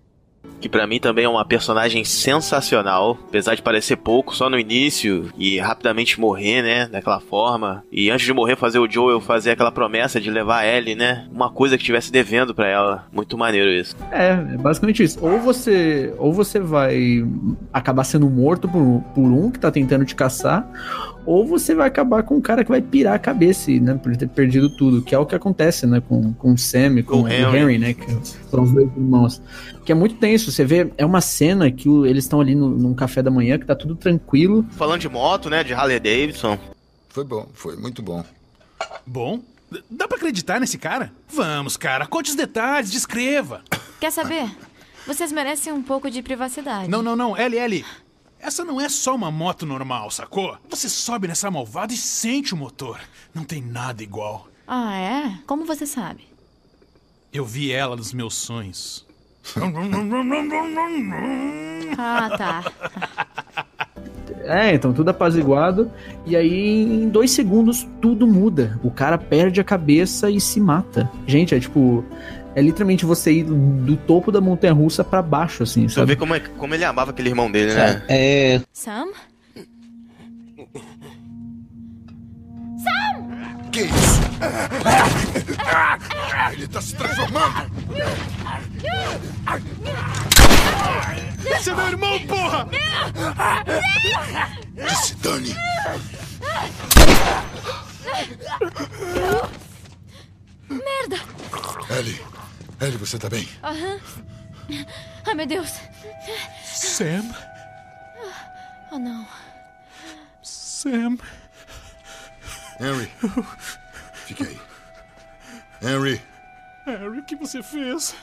Que 0.61 0.69
pra 0.69 0.87
mim 0.87 0.99
também 0.99 1.25
é 1.25 1.29
uma 1.29 1.45
personagem 1.45 2.05
sensacional, 2.05 3.19
apesar 3.29 3.55
de 3.55 3.63
parecer 3.63 3.97
pouco 3.97 4.35
só 4.35 4.51
no 4.51 4.59
início 4.59 5.31
e 5.37 5.59
rapidamente 5.59 6.21
morrer, 6.21 6.63
né, 6.63 6.87
daquela 6.87 7.21
forma. 7.21 7.85
E 7.91 8.11
antes 8.11 8.27
de 8.27 8.33
morrer 8.33 8.57
fazer 8.57 8.79
o 8.79 8.91
Joel 8.91 9.21
fazer 9.21 9.53
aquela 9.53 9.73
promessa 9.73 10.21
de 10.21 10.31
levar 10.31 10.61
a 10.61 10.67
Ellie, 10.67 10.95
né, 10.95 11.27
uma 11.33 11.51
coisa 11.51 11.77
que 11.77 11.83
estivesse 11.83 12.11
devendo 12.11 12.55
pra 12.55 12.69
ela. 12.69 13.07
Muito 13.13 13.39
maneiro 13.39 13.71
isso. 13.71 13.97
É, 14.11 14.31
é 14.31 14.57
basicamente 14.57 15.03
isso. 15.03 15.19
Ou 15.25 15.39
você, 15.39 16.13
ou 16.19 16.33
você 16.33 16.59
vai 16.59 17.25
acabar 17.73 18.05
sendo 18.05 18.29
morto 18.29 18.69
por, 18.69 19.03
por 19.15 19.25
um 19.25 19.51
que 19.51 19.59
tá 19.59 19.71
tentando 19.71 20.05
te 20.05 20.15
caçar, 20.15 20.69
ou 21.31 21.47
você 21.47 21.75
vai 21.75 21.87
acabar 21.89 22.23
com 22.23 22.37
um 22.37 22.41
cara 22.41 22.65
que 22.65 22.71
vai 22.71 22.81
pirar 22.81 23.15
a 23.15 23.19
cabeça, 23.19 23.71
né, 23.71 23.95
por 24.03 24.17
ter 24.17 24.27
perdido 24.29 24.71
tudo, 24.71 25.03
que 25.03 25.15
é 25.15 25.19
o 25.19 25.27
que 25.27 25.35
acontece, 25.35 25.87
né, 25.87 26.01
com, 26.01 26.33
com 26.33 26.53
o 26.55 26.57
Sam 26.59 26.99
e 26.99 27.03
com, 27.03 27.19
Com 27.19 27.23
o 27.25 27.29
Henry. 27.29 27.59
Henry. 27.59 27.79
né, 27.79 27.93
que 27.93 28.07
são 28.51 28.63
os 28.63 28.73
dois 28.73 28.87
irmãos. 28.97 29.43
Que 29.85 29.93
é 29.93 29.95
muito 29.95 30.15
tenso, 30.17 30.51
você 30.51 30.65
vê, 30.65 30.91
é 30.97 31.05
uma 31.05 31.21
cena 31.21 31.71
que 31.71 31.87
o- 31.89 32.07
eles 32.07 32.25
estão 32.25 32.41
ali 32.41 32.55
no, 32.55 32.71
num 32.71 32.95
café 32.95 33.23
da 33.23 33.31
manhã, 33.31 33.59
que 33.59 33.67
tá 33.67 33.75
tudo 33.75 33.95
tranquilo, 33.95 34.65
Falando 34.71 35.01
de 35.03 35.09
moto, 35.11 35.51
né, 35.51 35.63
de 35.63 35.75
Harley 35.75 36.01
Davidson. 36.01 36.59
Foi 37.11 37.25
bom, 37.25 37.47
foi 37.53 37.77
muito 37.77 38.01
bom. 38.03 38.25
Bom? 39.07 39.41
Dá 39.91 40.09
pra 40.09 40.17
acreditar 40.17 40.59
nesse 40.59 40.79
cara? 40.79 41.13
Vamos, 41.29 41.77
cara, 41.77 42.07
conte 42.07 42.31
os 42.31 42.37
detalhes, 42.37 42.91
descreva. 42.91 43.61
Quer 44.01 44.11
saber? 44.13 44.51
Vocês 45.07 45.31
merecem 45.31 45.73
um 45.75 45.83
pouco 45.83 46.11
de 46.11 46.23
privacidade. 46.23 46.89
Não, 46.89 47.03
não, 47.03 47.15
não, 47.15 47.37
LL. 47.37 47.85
Essa 48.41 48.65
não 48.65 48.81
é 48.81 48.89
só 48.89 49.15
uma 49.15 49.31
moto 49.31 49.67
normal, 49.67 50.11
sacou? 50.11 50.57
Você 50.71 50.89
sobe 50.89 51.29
nessa 51.29 51.51
malvada 51.51 51.93
e 51.93 51.97
sente 51.97 52.55
o 52.55 52.57
motor. 52.57 53.01
Não 53.35 53.45
tem 53.45 53.61
nada 53.61 54.03
igual. 54.03 54.49
Ah, 54.67 54.97
é? 54.97 55.39
Como 55.47 55.65
você 55.65 55.87
sabe? 55.87 56.27
Eu 57.33 57.45
vi 57.45 57.73
ela 57.73 57.97
nos 57.97 58.13
meus 58.13 58.35
sonhos. 58.35 59.07
Ah, 62.01 62.31
tá. 62.37 62.73
É, 64.45 64.75
então 64.75 64.93
tudo 64.93 65.09
apaziguado. 65.09 65.91
E 66.25 66.37
aí, 66.37 66.83
em 66.83 67.09
dois 67.09 67.31
segundos, 67.31 67.87
tudo 68.01 68.27
muda. 68.27 68.79
O 68.85 68.91
cara 68.91 69.19
perde 69.19 69.61
a 69.61 69.65
cabeça 69.65 70.31
e 70.31 70.41
se 70.41 70.61
mata. 70.61 71.11
Gente, 71.27 71.55
é 71.55 71.61
tipo. 71.61 72.05
É 72.59 72.61
literalmente 72.61 73.07
você 73.07 73.31
ir 73.35 73.45
do 73.45 73.97
topo 73.97 74.33
da 74.33 74.41
montanha 74.41 74.73
russa 74.73 75.05
pra 75.05 75.23
baixo, 75.23 75.63
assim, 75.63 75.89
Você 75.89 76.05
vê 76.05 76.17
como, 76.17 76.35
é- 76.35 76.41
como 76.41 76.75
ele 76.75 76.85
amava 76.85 77.13
aquele 77.13 77.29
irmão 77.29 77.49
dele, 77.49 77.73
né? 77.73 78.03
É. 78.09 78.61
Sam? 78.73 79.07
Que 83.71 83.83
isso? 83.83 84.21
Ele 86.53 86.67
tá 86.67 86.83
se 86.83 86.97
transformando! 86.97 87.71
Esse 91.47 91.71
é 91.71 91.75
meu 91.77 91.87
irmão, 91.87 92.19
porra! 92.27 92.69
Que 94.75 94.95
se 94.97 95.15
dane! 95.15 95.55
Merda! 100.69 101.17
Ellie, 101.99 102.21
Ellie, 102.81 102.97
você 102.97 103.19
tá 103.19 103.29
bem? 103.29 103.49
Aham. 103.63 104.01
Ai, 105.27 105.35
meu 105.35 105.47
Deus. 105.47 105.73
Sam? 106.65 107.25
Oh, 108.93 108.99
não. 108.99 109.27
Sam? 110.43 111.19
Henry, 112.81 113.11
fique 114.27 114.45
aí. 114.45 114.61
Henry, 115.83 116.23
Harry, 116.87 117.19
o 117.19 117.25
que 117.25 117.35
você 117.37 117.63
fez? 117.63 118.15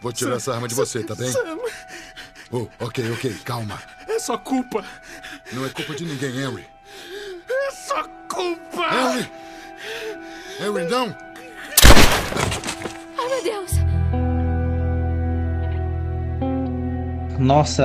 vou 0.00 0.12
tirar 0.12 0.36
essa 0.36 0.54
arma 0.54 0.68
de 0.68 0.74
você, 0.74 1.02
tá 1.02 1.14
bem? 1.14 1.30
Sam, 1.30 1.58
Oh, 2.52 2.68
ok, 2.80 3.10
ok, 3.12 3.32
calma. 3.44 3.80
é 4.08 4.18
sua 4.18 4.38
culpa. 4.38 4.84
Não 5.52 5.64
é 5.64 5.68
culpa 5.70 5.94
de 5.94 6.04
ninguém, 6.04 6.36
Henry. 6.36 6.66
É 7.48 7.70
sua 7.72 8.04
culpa! 8.28 8.88
Henry! 8.92 9.30
Henry, 10.60 10.84
não! 10.90 11.16
Nossa, 17.40 17.84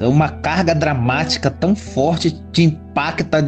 uma 0.00 0.28
carga 0.28 0.74
dramática 0.74 1.50
tão 1.50 1.76
forte 1.76 2.30
te 2.52 2.62
impacta 2.64 3.38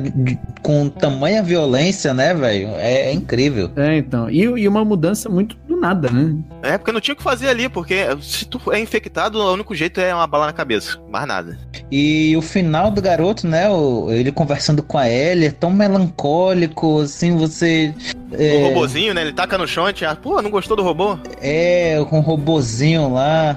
com 0.63 0.89
tamanha 0.89 1.43
violência, 1.43 2.13
né, 2.13 2.35
velho? 2.35 2.69
É, 2.77 3.09
é 3.09 3.13
incrível. 3.13 3.71
É, 3.77 3.97
então. 3.97 4.29
E, 4.31 4.43
e 4.43 4.69
uma 4.69 4.85
mudança 4.85 5.29
muito 5.29 5.57
do 5.67 5.77
nada, 5.77 6.11
né? 6.11 6.35
É, 6.63 6.77
porque 6.79 6.93
não 6.93 7.01
tinha 7.01 7.15
o 7.15 7.17
que 7.17 7.23
fazer 7.23 7.49
ali, 7.49 7.69
porque 7.69 8.07
se 8.21 8.45
tu 8.45 8.61
é 8.71 8.79
infectado, 8.79 9.39
o 9.39 9.53
único 9.53 9.75
jeito 9.75 10.01
é 10.01 10.15
uma 10.15 10.27
bala 10.27 10.47
na 10.47 10.53
cabeça. 10.53 10.99
Mais 11.09 11.27
nada. 11.27 11.59
E 11.91 12.37
o 12.37 12.43
final 12.43 12.91
do 12.91 13.01
garoto, 13.01 13.47
né? 13.47 13.71
o- 13.71 14.11
ele 14.11 14.31
conversando 14.31 14.83
com 14.83 14.99
a 14.99 15.09
Ellie, 15.09 15.47
é 15.49 15.51
tão 15.51 15.71
melancólico, 15.71 17.01
assim, 17.01 17.37
você. 17.37 17.95
O 18.31 18.35
É, 18.43 18.63
robozinho, 18.69 19.15
né? 19.15 19.23
Ele 19.23 19.33
taca 19.33 19.57
no 19.57 19.67
chão 19.67 19.89
e 19.89 19.93
te... 19.93 20.05
Pô, 20.23 20.43
não 20.43 20.51
gostou 20.51 20.77
do 20.77 20.83
robô? 20.83 21.17
é, 21.41 21.97
com 22.11 22.19
o 22.19 22.23
robozinho 22.23 23.13
lá. 23.15 23.57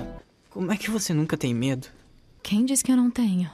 Como 0.51 0.69
é 0.69 0.75
que 0.75 0.91
você 0.91 1.13
nunca 1.13 1.37
tem 1.37 1.53
medo? 1.53 1.87
Quem 2.43 2.65
disse 2.65 2.83
que 2.83 2.91
eu 2.91 2.97
não 2.97 3.09
tenho? 3.09 3.49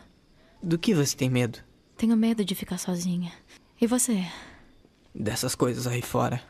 Do 0.63 0.79
que 0.79 0.95
você 0.95 1.15
tem 1.15 1.29
medo? 1.29 1.59
Tenho 1.95 2.17
medo 2.17 2.43
de 2.43 2.55
ficar 2.55 2.79
sozinha. 2.79 3.31
E 3.79 3.85
você? 3.85 4.25
Dessas 5.13 5.53
coisas 5.53 5.85
aí 5.85 6.01
fora. 6.01 6.41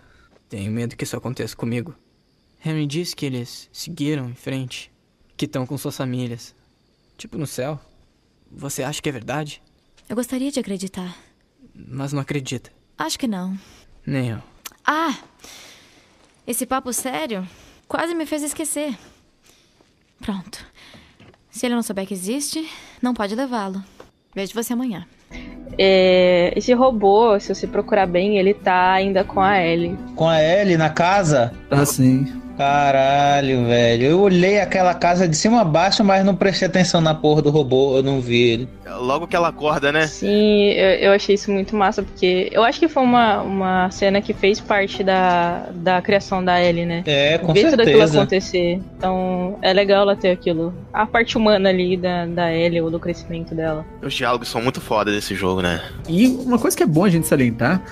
Tenho 0.47 0.71
medo 0.71 0.95
que 0.95 1.03
isso 1.03 1.17
aconteça 1.17 1.53
comigo. 1.53 1.93
Henry 2.65 2.87
disse 2.87 3.13
que 3.13 3.25
eles 3.25 3.69
seguiram 3.73 4.29
em 4.29 4.35
frente. 4.35 4.89
Que 5.35 5.43
estão 5.43 5.65
com 5.65 5.77
suas 5.77 5.97
famílias. 5.97 6.55
Tipo 7.17 7.37
no 7.37 7.45
céu. 7.45 7.77
Você 8.49 8.83
acha 8.83 9.01
que 9.01 9.09
é 9.09 9.11
verdade? 9.11 9.61
Eu 10.07 10.15
gostaria 10.15 10.49
de 10.49 10.61
acreditar. 10.61 11.13
Mas 11.75 12.13
não 12.13 12.21
acredita. 12.21 12.71
Acho 12.97 13.19
que 13.19 13.27
não. 13.27 13.59
Nem 14.05 14.29
eu. 14.29 14.43
Ah! 14.85 15.13
Esse 16.47 16.65
papo 16.65 16.93
sério 16.93 17.45
quase 17.85 18.15
me 18.15 18.25
fez 18.25 18.43
esquecer. 18.43 18.97
Pronto. 20.21 20.65
Se 21.49 21.65
ele 21.65 21.75
não 21.75 21.83
souber 21.83 22.05
que 22.05 22.13
existe, 22.13 22.69
não 23.01 23.13
pode 23.13 23.35
levá-lo. 23.35 23.83
Vejo 24.35 24.53
você 24.53 24.73
amanhã. 24.73 25.05
É, 25.77 26.53
esse 26.55 26.73
robô, 26.73 27.39
se 27.39 27.53
você 27.53 27.67
procurar 27.67 28.07
bem, 28.07 28.37
ele 28.37 28.53
tá 28.53 28.93
ainda 28.93 29.23
com 29.23 29.41
a 29.41 29.61
Ellie. 29.61 29.97
Com 30.15 30.27
a 30.27 30.41
Ellie 30.41 30.77
na 30.77 30.89
casa? 30.89 31.53
Assim. 31.69 32.25
Caralho, 32.57 33.65
velho. 33.65 34.03
Eu 34.03 34.21
olhei 34.21 34.59
aquela 34.59 34.93
casa 34.93 35.27
de 35.27 35.37
cima 35.37 35.61
a 35.61 35.63
baixo, 35.63 36.03
mas 36.03 36.25
não 36.25 36.35
prestei 36.35 36.67
atenção 36.67 36.99
na 36.99 37.13
porra 37.13 37.41
do 37.41 37.49
robô, 37.49 37.97
eu 37.97 38.03
não 38.03 38.19
vi 38.19 38.41
ele. 38.49 38.69
Logo 38.99 39.27
que 39.27 39.35
ela 39.35 39.49
acorda, 39.49 39.91
né? 39.91 40.07
Sim, 40.07 40.69
eu, 40.71 40.89
eu 40.91 41.11
achei 41.11 41.35
isso 41.35 41.51
muito 41.51 41.75
massa, 41.75 42.01
porque 42.01 42.49
eu 42.51 42.63
acho 42.63 42.79
que 42.79 42.87
foi 42.87 43.03
uma, 43.03 43.41
uma 43.41 43.91
cena 43.91 44.21
que 44.21 44.33
fez 44.33 44.59
parte 44.59 45.03
da, 45.03 45.67
da 45.73 46.01
criação 46.01 46.43
da 46.43 46.61
Ellie, 46.63 46.85
né? 46.85 47.03
É, 47.05 47.37
com 47.37 47.53
Ver 47.53 47.69
tudo 47.69 47.81
aquilo 47.81 47.97
certeza. 47.97 48.17
acontecer. 48.21 48.81
Então, 48.97 49.59
é 49.61 49.73
legal 49.73 50.01
ela 50.01 50.15
ter 50.15 50.31
aquilo. 50.31 50.73
A 50.93 51.05
parte 51.05 51.37
humana 51.37 51.69
ali 51.69 51.95
da, 51.97 52.25
da 52.25 52.51
Ellie, 52.53 52.81
ou 52.81 52.89
do 52.89 52.99
crescimento 52.99 53.53
dela. 53.53 53.85
Os 54.01 54.13
diálogos 54.13 54.47
são 54.47 54.61
muito 54.61 54.81
foda 54.81 55.11
desse 55.11 55.35
jogo, 55.35 55.61
né? 55.61 55.81
E 56.07 56.27
uma 56.27 56.57
coisa 56.57 56.75
que 56.75 56.83
é 56.83 56.87
bom 56.87 57.03
a 57.03 57.09
gente 57.09 57.27
salientar 57.27 57.83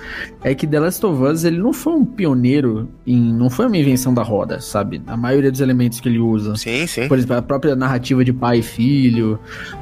é 0.42 0.54
que 0.54 0.66
The 0.66 0.80
Last 0.80 1.04
of 1.04 1.22
Us 1.22 1.44
ele 1.44 1.58
não 1.58 1.72
foi 1.72 1.92
um 1.92 2.04
pioneiro 2.04 2.88
em. 3.06 3.20
não 3.32 3.50
foi 3.50 3.66
uma 3.66 3.76
invenção 3.76 4.12
da 4.14 4.22
roda, 4.22 4.55
sabe? 4.60 5.02
A 5.06 5.16
maioria 5.16 5.50
dos 5.50 5.60
elementos 5.60 6.00
que 6.00 6.08
ele 6.08 6.18
usa. 6.18 6.56
Sim, 6.56 6.86
sim. 6.86 7.08
Por 7.08 7.16
exemplo, 7.16 7.36
a 7.36 7.42
própria 7.42 7.76
narrativa 7.76 8.24
de 8.24 8.32
pai 8.32 8.58
e 8.58 8.62
filho, 8.62 9.38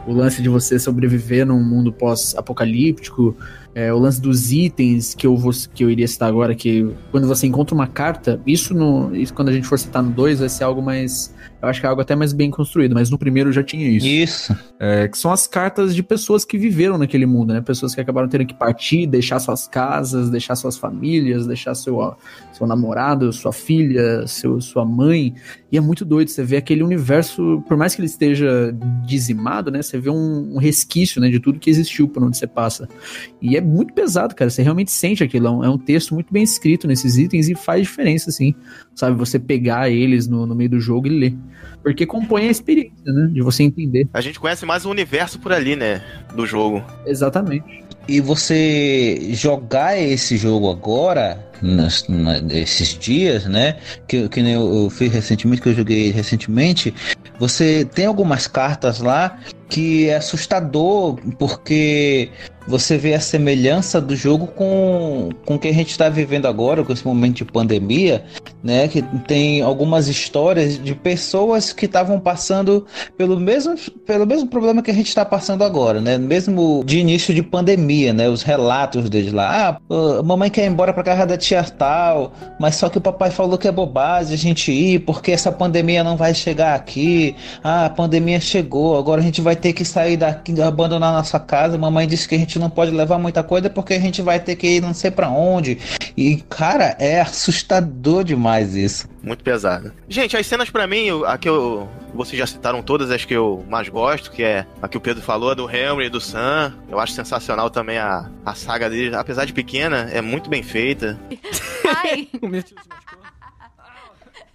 o 0.07 0.13
lance 0.13 0.43
de 0.43 0.49
você 0.49 0.79
sobreviver 0.79 1.47
num 1.47 1.63
mundo 1.63 1.93
pós-apocalíptico, 1.93 3.37
é, 3.75 3.93
o 3.93 3.99
lance 3.99 4.21
dos 4.21 4.53
itens 4.53 5.15
que 5.15 5.27
eu, 5.27 5.37
vou, 5.37 5.53
que 5.75 5.83
eu 5.83 5.91
iria 5.91 6.07
citar 6.07 6.29
agora, 6.29 6.55
que 6.55 6.89
quando 7.11 7.27
você 7.27 7.47
encontra 7.47 7.75
uma 7.75 7.89
carta, 7.89 8.41
isso, 8.47 8.73
no, 8.73 9.15
isso 9.15 9.35
quando 9.35 9.49
a 9.49 9.53
gente 9.53 9.67
for 9.67 9.79
citar 9.79 10.03
no 10.03 10.11
2 10.11 10.39
vai 10.39 10.49
ser 10.49 10.65
algo 10.65 10.81
mais. 10.81 11.35
Eu 11.65 11.71
acho 11.71 11.81
que 11.81 11.87
é 11.87 11.89
algo 11.89 12.03
até 12.03 12.15
mais 12.15 12.33
bem 12.33 12.51
construído, 12.51 12.95
mas 12.95 13.11
no 13.11 13.19
primeiro 13.19 13.53
já 13.53 13.63
tinha 13.63 13.89
isso. 13.89 14.07
Isso. 14.07 14.57
É, 14.79 15.09
que 15.09 15.17
são 15.17 15.33
as 15.33 15.47
cartas 15.47 15.95
de 15.95 16.03
pessoas 16.03 16.45
que 16.45 16.59
viveram 16.59 16.99
naquele 16.99 17.27
mundo, 17.27 17.53
né? 17.53 17.61
Pessoas 17.61 17.95
que 17.95 18.01
acabaram 18.01 18.29
tendo 18.29 18.45
que 18.45 18.55
partir, 18.55 19.07
deixar 19.07 19.39
suas 19.41 19.67
casas, 19.67 20.31
deixar 20.31 20.57
suas 20.57 20.77
famílias, 20.77 21.47
deixar 21.47 21.75
seu, 21.75 22.15
seu 22.53 22.67
namorado, 22.67 23.33
sua 23.33 23.53
filha, 23.53 24.27
seu, 24.27 24.61
sua 24.61 24.85
mãe. 24.85 25.35
E 25.73 25.77
é 25.77 25.81
muito 25.81 26.05
doido, 26.05 26.29
você 26.29 26.45
vê 26.45 26.57
aquele 26.57 26.83
universo, 26.83 27.63
por 27.67 27.77
mais 27.77 27.95
que 27.95 28.01
ele 28.01 28.07
esteja 28.07 28.77
dizimado, 29.05 29.71
né? 29.71 29.83
Você 29.83 29.99
vê 29.99 30.11
um, 30.11 30.55
um 30.55 30.59
resquício, 30.59 31.21
né, 31.21 31.29
de 31.29 31.41
tudo 31.41 31.59
que 31.59 31.71
existiu 31.71 32.07
por 32.07 32.23
onde 32.23 32.37
você 32.37 32.47
passa. 32.47 32.89
E 33.41 33.57
é 33.57 33.61
muito 33.61 33.93
pesado, 33.95 34.35
cara. 34.35 34.51
Você 34.51 34.63
realmente 34.63 34.93
sente 34.93 35.25
aquilo. 35.25 35.47
É 35.47 35.51
um, 35.51 35.65
é 35.65 35.69
um 35.69 35.79
texto 35.79 36.15
muito 36.15 36.33
bem 36.33 36.43
escrito 36.43 36.87
nesses 36.87 37.17
itens 37.17 37.49
e 37.49 37.55
faz 37.55 37.83
diferença, 37.83 38.31
assim. 38.31 38.55
Sabe, 38.95 39.17
você 39.17 39.39
pegar 39.39 39.91
eles 39.91 40.29
no, 40.29 40.47
no 40.47 40.55
meio 40.55 40.71
do 40.71 40.79
jogo 40.79 41.07
e 41.07 41.11
ler. 41.11 41.35
Porque 41.85 42.07
compõe 42.07 42.49
a 42.49 42.51
experiência, 42.51 43.13
né? 43.13 43.29
De 43.31 43.43
você 43.43 43.63
entender. 43.63 44.09
A 44.15 44.23
gente 44.23 44.41
conhece 44.41 44.65
mais 44.65 44.87
o 44.87 44.91
universo 44.91 45.39
por 45.39 45.53
ali, 45.53 45.77
né? 45.77 46.03
Do 46.35 46.47
jogo. 46.47 46.83
Exatamente. 47.07 47.85
E 48.09 48.21
você 48.21 49.19
jogar 49.33 49.99
esse 49.99 50.39
jogo 50.39 50.71
agora, 50.71 51.47
nas, 51.61 52.09
nesses 52.09 52.99
dias, 52.99 53.45
né? 53.45 53.77
Que, 54.09 54.29
que 54.31 54.41
eu, 54.41 54.85
eu 54.85 54.91
fiz 54.91 55.13
recentemente, 55.13 55.61
que 55.61 55.69
eu 55.69 55.75
joguei 55.75 56.11
recentemente, 56.11 56.95
você 57.39 57.85
tem 57.85 58.07
algumas 58.07 58.47
cartas 58.47 59.01
lá 59.01 59.39
que 59.69 60.09
é 60.09 60.17
assustador, 60.17 61.19
porque 61.39 62.31
você 62.67 62.97
vê 62.97 63.15
a 63.15 63.21
semelhança 63.21 64.01
do 64.01 64.17
jogo 64.17 64.47
com, 64.47 65.31
com 65.45 65.55
o 65.55 65.59
que 65.59 65.69
a 65.69 65.73
gente 65.73 65.91
está 65.91 66.09
vivendo 66.09 66.47
agora, 66.47 66.83
com 66.83 66.93
esse 66.93 67.07
momento 67.07 67.37
de 67.37 67.45
pandemia, 67.45 68.25
né? 68.63 68.89
Que 68.89 69.03
tem 69.27 69.61
algumas 69.61 70.09
histórias 70.09 70.83
de 70.83 70.95
pessoas 70.95 71.73
que 71.73 71.87
estavam 71.87 72.19
passando 72.19 72.87
pelo 73.17 73.39
mesmo, 73.39 73.77
pelo 74.07 74.27
mesmo 74.27 74.49
problema 74.49 74.83
que 74.83 74.91
a 74.91 74.95
gente 74.95 75.09
está 75.09 75.25
passando 75.25 75.63
agora, 75.63 76.01
né? 76.01 76.17
Mesmo 76.17 76.83
de 76.85 76.99
início 76.99 77.35
de 77.35 77.43
pandemia, 77.43 78.13
né? 78.13 78.29
Os 78.29 78.43
relatos 78.43 79.11
deles 79.11 79.33
lá, 79.33 79.79
ah, 79.91 80.23
mamãe 80.23 80.51
quer 80.51 80.65
ir 80.65 80.69
embora 80.69 80.93
para 80.93 81.03
casa 81.03 81.27
da 81.27 81.37
tia 81.37 81.63
tal, 81.63 82.33
mas 82.59 82.77
só 82.77 82.89
que 82.89 82.99
o 82.99 83.01
papai 83.01 83.31
falou 83.31 83.59
que 83.59 83.69
é 83.69 83.73
bobagem 83.73 84.35
a 84.35 84.39
gente 84.39 84.73
ir, 84.73 85.01
porque 85.01 85.33
essa 85.33 85.53
pandemia 85.53 86.03
não 86.03 86.17
vai 86.17 86.35
chegar 86.35 86.75
aqui. 86.75 87.35
Ah, 87.63 87.87
a 87.87 87.91
pandemia 87.91 88.41
chegou, 88.41 88.97
agora 88.97 89.21
a 89.21 89.25
gente 89.25 89.41
vai 89.41 89.57
ter 89.57 89.73
que 89.73 89.85
sair 89.85 90.17
daqui, 90.17 90.61
abandonar 90.63 91.13
nossa 91.13 91.39
casa. 91.39 91.77
Mamãe 91.77 92.07
disse 92.07 92.29
que 92.29 92.35
a 92.35 92.39
gente 92.39 92.54
não 92.59 92.71
pode 92.71 92.91
levar 92.91 93.19
muita 93.19 93.43
coisa 93.43 93.69
porque 93.71 93.95
a 93.95 94.01
gente 94.01 94.23
vai 94.23 94.41
ter 94.41 94.57
que 94.57 94.67
ir 94.67 94.81
não 94.81 94.95
sei 94.95 95.11
para 95.11 95.29
onde. 95.29 95.79
E, 96.17 96.37
cara, 96.49 96.97
é 96.99 97.21
assustador 97.21 98.25
demais 98.25 98.75
isso. 98.75 99.09
Muito 99.23 99.43
pesado. 99.43 99.93
Gente, 100.09 100.37
as 100.37 100.47
cenas 100.47 100.71
para 100.71 100.87
mim, 100.87 101.09
a 101.27 101.39
que 101.39 101.49
eu. 101.49 101.89
Vocês 102.15 102.39
já 102.39 102.47
citaram 102.47 102.83
todas, 102.83 103.11
as 103.11 103.25
que 103.25 103.35
eu 103.35 103.65
mais 103.69 103.89
gosto, 103.89 104.31
que 104.31 104.43
é 104.43 104.67
a 104.81 104.87
que 104.87 104.97
o 104.97 105.01
Pedro 105.01 105.23
falou, 105.23 105.51
a 105.51 105.55
do 105.55 105.69
Henry 105.69 106.07
e 106.07 106.11
do 106.11 106.21
Sam. 106.21 106.73
Eu 106.89 107.01
acho 107.01 107.13
sensacional 107.13 107.71
também 107.71 107.99
a, 107.99 108.31
a 108.45 108.55
saga 108.55 108.89
deles. 108.89 109.15
Apesar 109.15 109.45
de 109.45 109.53
pequena, 109.53 110.09
é 110.13 110.21
muito 110.21 110.49
bem 110.49 110.63
feita. 110.63 111.19
Ai. 111.85 112.29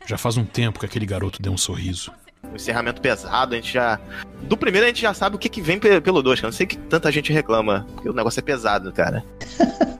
Já 0.05 0.17
faz 0.17 0.37
um 0.37 0.45
tempo 0.45 0.79
que 0.79 0.85
aquele 0.85 1.05
garoto 1.05 1.41
deu 1.41 1.51
um 1.51 1.57
sorriso. 1.57 2.11
O 2.51 2.55
encerramento 2.55 3.01
pesado, 3.01 3.53
a 3.53 3.57
gente 3.57 3.73
já. 3.73 3.99
Do 4.41 4.57
primeiro 4.57 4.85
a 4.85 4.89
gente 4.89 5.01
já 5.01 5.13
sabe 5.13 5.35
o 5.35 5.39
que, 5.39 5.49
que 5.49 5.61
vem 5.61 5.79
pelo 5.79 6.21
dois, 6.21 6.39
que 6.39 6.45
eu 6.45 6.49
não 6.49 6.55
sei 6.55 6.65
que 6.65 6.77
tanta 6.77 7.11
gente 7.11 7.31
reclama, 7.31 7.85
porque 7.93 8.09
o 8.09 8.13
negócio 8.13 8.39
é 8.39 8.43
pesado, 8.43 8.91
cara. 8.91 9.23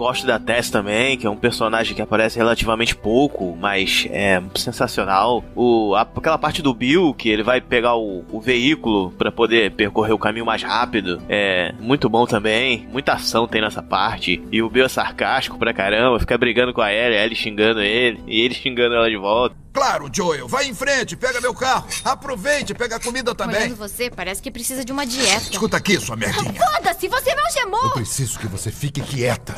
Gosto 0.00 0.26
da 0.26 0.38
Tess 0.38 0.70
também, 0.70 1.18
que 1.18 1.26
é 1.26 1.30
um 1.30 1.36
personagem 1.36 1.94
que 1.94 2.00
aparece 2.00 2.38
relativamente 2.38 2.96
pouco, 2.96 3.54
mas 3.60 4.08
é 4.10 4.42
sensacional. 4.54 5.44
O, 5.54 5.94
a, 5.94 6.00
aquela 6.00 6.38
parte 6.38 6.62
do 6.62 6.72
Bill, 6.72 7.12
que 7.12 7.28
ele 7.28 7.42
vai 7.42 7.60
pegar 7.60 7.96
o, 7.96 8.24
o 8.32 8.40
veículo 8.40 9.10
para 9.10 9.30
poder 9.30 9.72
percorrer 9.72 10.14
o 10.14 10.18
caminho 10.18 10.46
mais 10.46 10.62
rápido, 10.62 11.20
é 11.28 11.74
muito 11.78 12.08
bom 12.08 12.24
também. 12.24 12.88
Muita 12.90 13.12
ação 13.12 13.46
tem 13.46 13.60
nessa 13.60 13.82
parte. 13.82 14.42
E 14.50 14.62
o 14.62 14.70
Bill 14.70 14.86
é 14.86 14.88
sarcástico 14.88 15.58
pra 15.58 15.74
caramba, 15.74 16.18
fica 16.18 16.38
brigando 16.38 16.72
com 16.72 16.80
a 16.80 16.90
Ellie, 16.90 17.18
a 17.18 17.22
Ellie 17.22 17.36
xingando 17.36 17.82
ele, 17.82 18.22
e 18.26 18.40
ele 18.40 18.54
xingando 18.54 18.94
ela 18.94 19.10
de 19.10 19.18
volta. 19.18 19.54
Claro, 19.72 20.10
Joel, 20.12 20.48
vai 20.48 20.66
em 20.66 20.74
frente, 20.74 21.16
pega 21.16 21.40
meu 21.40 21.54
carro. 21.54 21.86
Aproveite, 22.04 22.74
pega 22.74 22.96
a 22.96 23.00
comida 23.00 23.34
também. 23.34 23.56
Olhando 23.56 23.76
você, 23.76 24.10
parece 24.10 24.42
que 24.42 24.50
precisa 24.50 24.84
de 24.84 24.92
uma 24.92 25.06
dieta. 25.06 25.48
Escuta 25.50 25.76
aqui, 25.76 25.98
sua 26.00 26.16
merdinha. 26.16 26.52
Foda-se, 26.54 27.08
você 27.08 27.34
não 27.34 27.44
Eu 27.46 27.52
gemou! 27.52 27.90
preciso 27.92 28.38
que 28.38 28.46
você 28.48 28.70
fique 28.70 29.00
quieta. 29.00 29.54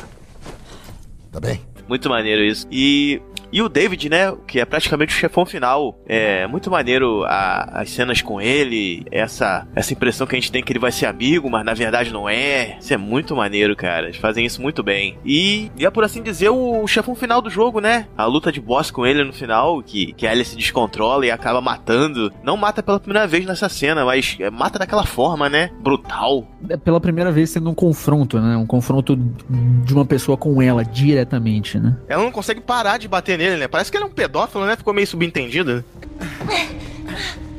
Tá 1.31 1.39
bem? 1.39 1.65
Muito 1.87 2.09
maneiro 2.09 2.43
isso. 2.43 2.67
E, 2.71 3.21
e 3.53 3.61
o 3.61 3.69
David, 3.69 4.09
né? 4.09 4.33
Que 4.47 4.59
é 4.59 4.65
praticamente 4.65 5.13
o 5.13 5.17
chefão 5.17 5.45
final. 5.45 5.97
É 6.07 6.45
muito 6.47 6.69
maneiro 6.71 7.23
a- 7.25 7.69
as 7.81 7.89
cenas 7.91 8.21
com 8.21 8.41
ele. 8.41 9.05
Essa, 9.11 9.65
essa 9.75 9.93
impressão 9.93 10.25
que 10.27 10.35
a 10.35 10.39
gente 10.39 10.51
tem 10.51 10.63
que 10.63 10.71
ele 10.73 10.79
vai 10.79 10.91
ser 10.91 11.05
amigo, 11.05 11.49
mas 11.49 11.63
na 11.63 11.73
verdade 11.73 12.11
não 12.11 12.27
é. 12.27 12.77
Isso 12.79 12.93
é 12.93 12.97
muito 12.97 13.35
maneiro, 13.35 13.75
cara. 13.75 14.07
Eles 14.07 14.17
fazem 14.17 14.45
isso 14.45 14.61
muito 14.61 14.81
bem. 14.83 15.17
E, 15.23 15.71
e 15.77 15.85
é 15.85 15.89
por 15.91 16.03
assim 16.03 16.21
dizer 16.23 16.49
o, 16.49 16.81
o 16.83 16.87
chefão 16.87 17.15
final 17.15 17.41
do 17.41 17.49
jogo, 17.49 17.79
né? 17.79 18.07
A 18.17 18.25
luta 18.25 18.51
de 18.51 18.59
boss 18.59 18.89
com 18.91 19.05
ele 19.05 19.23
no 19.23 19.31
final, 19.33 19.81
que, 19.83 20.13
que 20.13 20.25
a 20.25 20.31
Ellie 20.31 20.43
se 20.45 20.55
descontrola 20.55 21.25
e 21.25 21.31
acaba 21.31 21.61
matando. 21.61 22.33
Não 22.43 22.57
mata 22.57 22.81
pela 22.81 22.99
primeira 22.99 23.27
vez 23.27 23.45
nessa 23.45 23.69
cena, 23.69 24.03
mas 24.03 24.35
é, 24.39 24.49
mata 24.49 24.79
daquela 24.79 25.05
forma, 25.05 25.47
né? 25.49 25.69
Brutal. 25.81 26.47
É 26.69 26.77
pela 26.77 26.99
primeira 26.99 27.31
vez 27.31 27.51
sendo 27.51 27.69
um 27.69 27.75
confronto, 27.75 28.39
né? 28.39 28.57
Um 28.57 28.65
confronto 28.65 29.15
de 29.15 29.93
uma 29.93 30.05
pessoa 30.05 30.37
com 30.37 30.61
ela 30.61 30.83
diretamente, 30.83 31.79
né? 31.79 31.95
Ela 32.07 32.23
não 32.23 32.31
consegue 32.31 32.61
parar 32.61 32.97
de 32.97 33.07
bater 33.07 33.37
nele, 33.37 33.42
né? 33.51 33.67
Parece 33.67 33.91
que 33.91 33.97
ele 33.97 34.05
é 34.05 34.07
um 34.07 34.11
pedófilo, 34.11 34.65
né? 34.65 34.75
Ficou 34.75 34.93
meio 34.93 35.07
subentendido. 35.07 35.83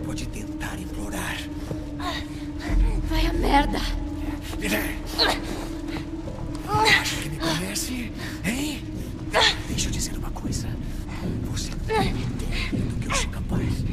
Pode 0.04 0.26
tentar 0.28 0.78
implorar. 0.78 1.36
Vai 3.08 3.26
a 3.26 3.32
merda. 3.32 3.78
Acha 7.00 7.16
que 7.16 7.28
me 7.28 7.36
conhece? 7.36 8.12
Hein? 8.44 8.82
Deixa 9.68 9.88
eu 9.88 9.92
dizer 9.92 10.16
uma 10.16 10.30
coisa. 10.30 10.68
Você 11.50 11.70
tem 11.86 12.12
do 12.12 13.00
que 13.00 13.10
eu 13.10 13.14
sou 13.14 13.30
capaz. 13.30 13.84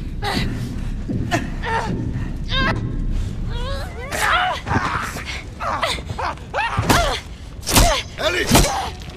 Ellie! 8.18 8.46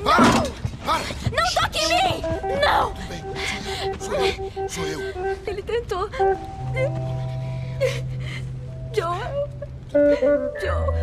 Para! 0.03 0.64
Para! 0.85 1.03
Não 1.31 1.43
toque 1.61 1.79
em 1.79 1.87
mim! 1.87 2.21
Não! 2.61 2.93
Sou 3.99 4.15
eu. 4.15 4.69
Sou 4.69 4.85
eu. 4.85 4.99
Ele 5.47 5.63
tentou. 5.63 6.09
Joel. 8.93 9.49
Joel. 10.61 10.93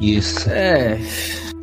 Isso. 0.00 0.48
É. 0.50 0.98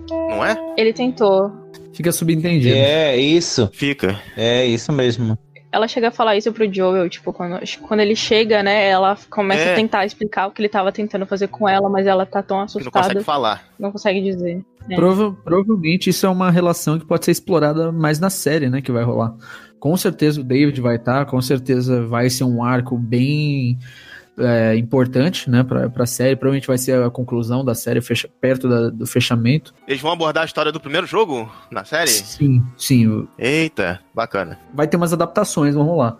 Não 0.09 0.45
é? 0.45 0.57
Ele 0.77 0.91
tentou. 0.91 1.51
Fica 1.93 2.11
subentendido. 2.11 2.75
É, 2.75 3.15
isso. 3.17 3.69
Fica. 3.73 4.19
É 4.35 4.65
isso 4.65 4.91
mesmo. 4.91 5.37
Ela 5.75 5.87
chega 5.89 6.07
a 6.07 6.11
falar 6.11 6.37
isso 6.37 6.51
pro 6.53 6.71
Joel, 6.73 7.09
tipo, 7.09 7.33
quando, 7.33 7.59
quando 7.87 7.99
ele 7.99 8.15
chega, 8.15 8.63
né, 8.63 8.87
ela 8.87 9.17
começa 9.29 9.61
É. 9.63 9.73
a 9.73 9.75
tentar 9.75 10.05
explicar 10.05 10.47
o 10.47 10.51
que 10.51 10.61
ele 10.61 10.69
tava 10.69 10.91
tentando 10.91 11.25
fazer 11.25 11.47
com 11.49 11.67
ela, 11.67 11.89
mas 11.89 12.07
ela 12.07 12.25
tá 12.25 12.41
tão 12.41 12.57
Que 12.59 12.63
assustada. 12.63 12.93
não 12.95 13.03
consegue 13.09 13.23
falar. 13.25 13.63
Não 13.77 13.91
consegue 13.91 14.21
dizer. 14.21 14.63
É. 14.89 14.95
Prova- 14.95 15.35
provavelmente 15.43 16.09
isso 16.09 16.25
é 16.25 16.29
uma 16.29 16.49
relação 16.49 16.97
que 16.97 17.05
pode 17.05 17.25
ser 17.25 17.31
explorada 17.31 17.91
mais 17.91 18.19
na 18.19 18.29
série, 18.29 18.69
né? 18.69 18.81
Que 18.81 18.91
vai 18.91 19.03
rolar. 19.03 19.35
Com 19.79 19.97
certeza 19.97 20.39
o 20.39 20.43
David 20.43 20.79
vai 20.79 20.95
estar, 20.95 21.25
com 21.25 21.41
certeza 21.41 22.05
vai 22.07 22.29
ser 22.29 22.43
um 22.45 22.63
arco 22.63 22.97
bem 22.97 23.77
é, 24.37 24.75
importante, 24.75 25.49
né? 25.49 25.63
Pra, 25.63 25.89
pra 25.89 26.05
série. 26.05 26.35
Provavelmente 26.35 26.67
vai 26.67 26.77
ser 26.77 27.01
a 27.03 27.09
conclusão 27.09 27.63
da 27.63 27.73
série, 27.75 28.01
fecha- 28.01 28.29
perto 28.41 28.67
da- 28.69 28.89
do 28.89 29.05
fechamento. 29.05 29.73
Eles 29.87 30.01
vão 30.01 30.11
abordar 30.11 30.43
a 30.43 30.45
história 30.45 30.71
do 30.71 30.79
primeiro 30.79 31.07
jogo 31.07 31.51
na 31.71 31.83
série? 31.85 32.09
Sim, 32.09 32.63
sim. 32.77 33.27
Eita, 33.37 33.99
bacana. 34.13 34.59
Vai 34.73 34.87
ter 34.87 34.97
umas 34.97 35.13
adaptações, 35.13 35.73
vão 35.75 35.83
rolar. 35.85 36.17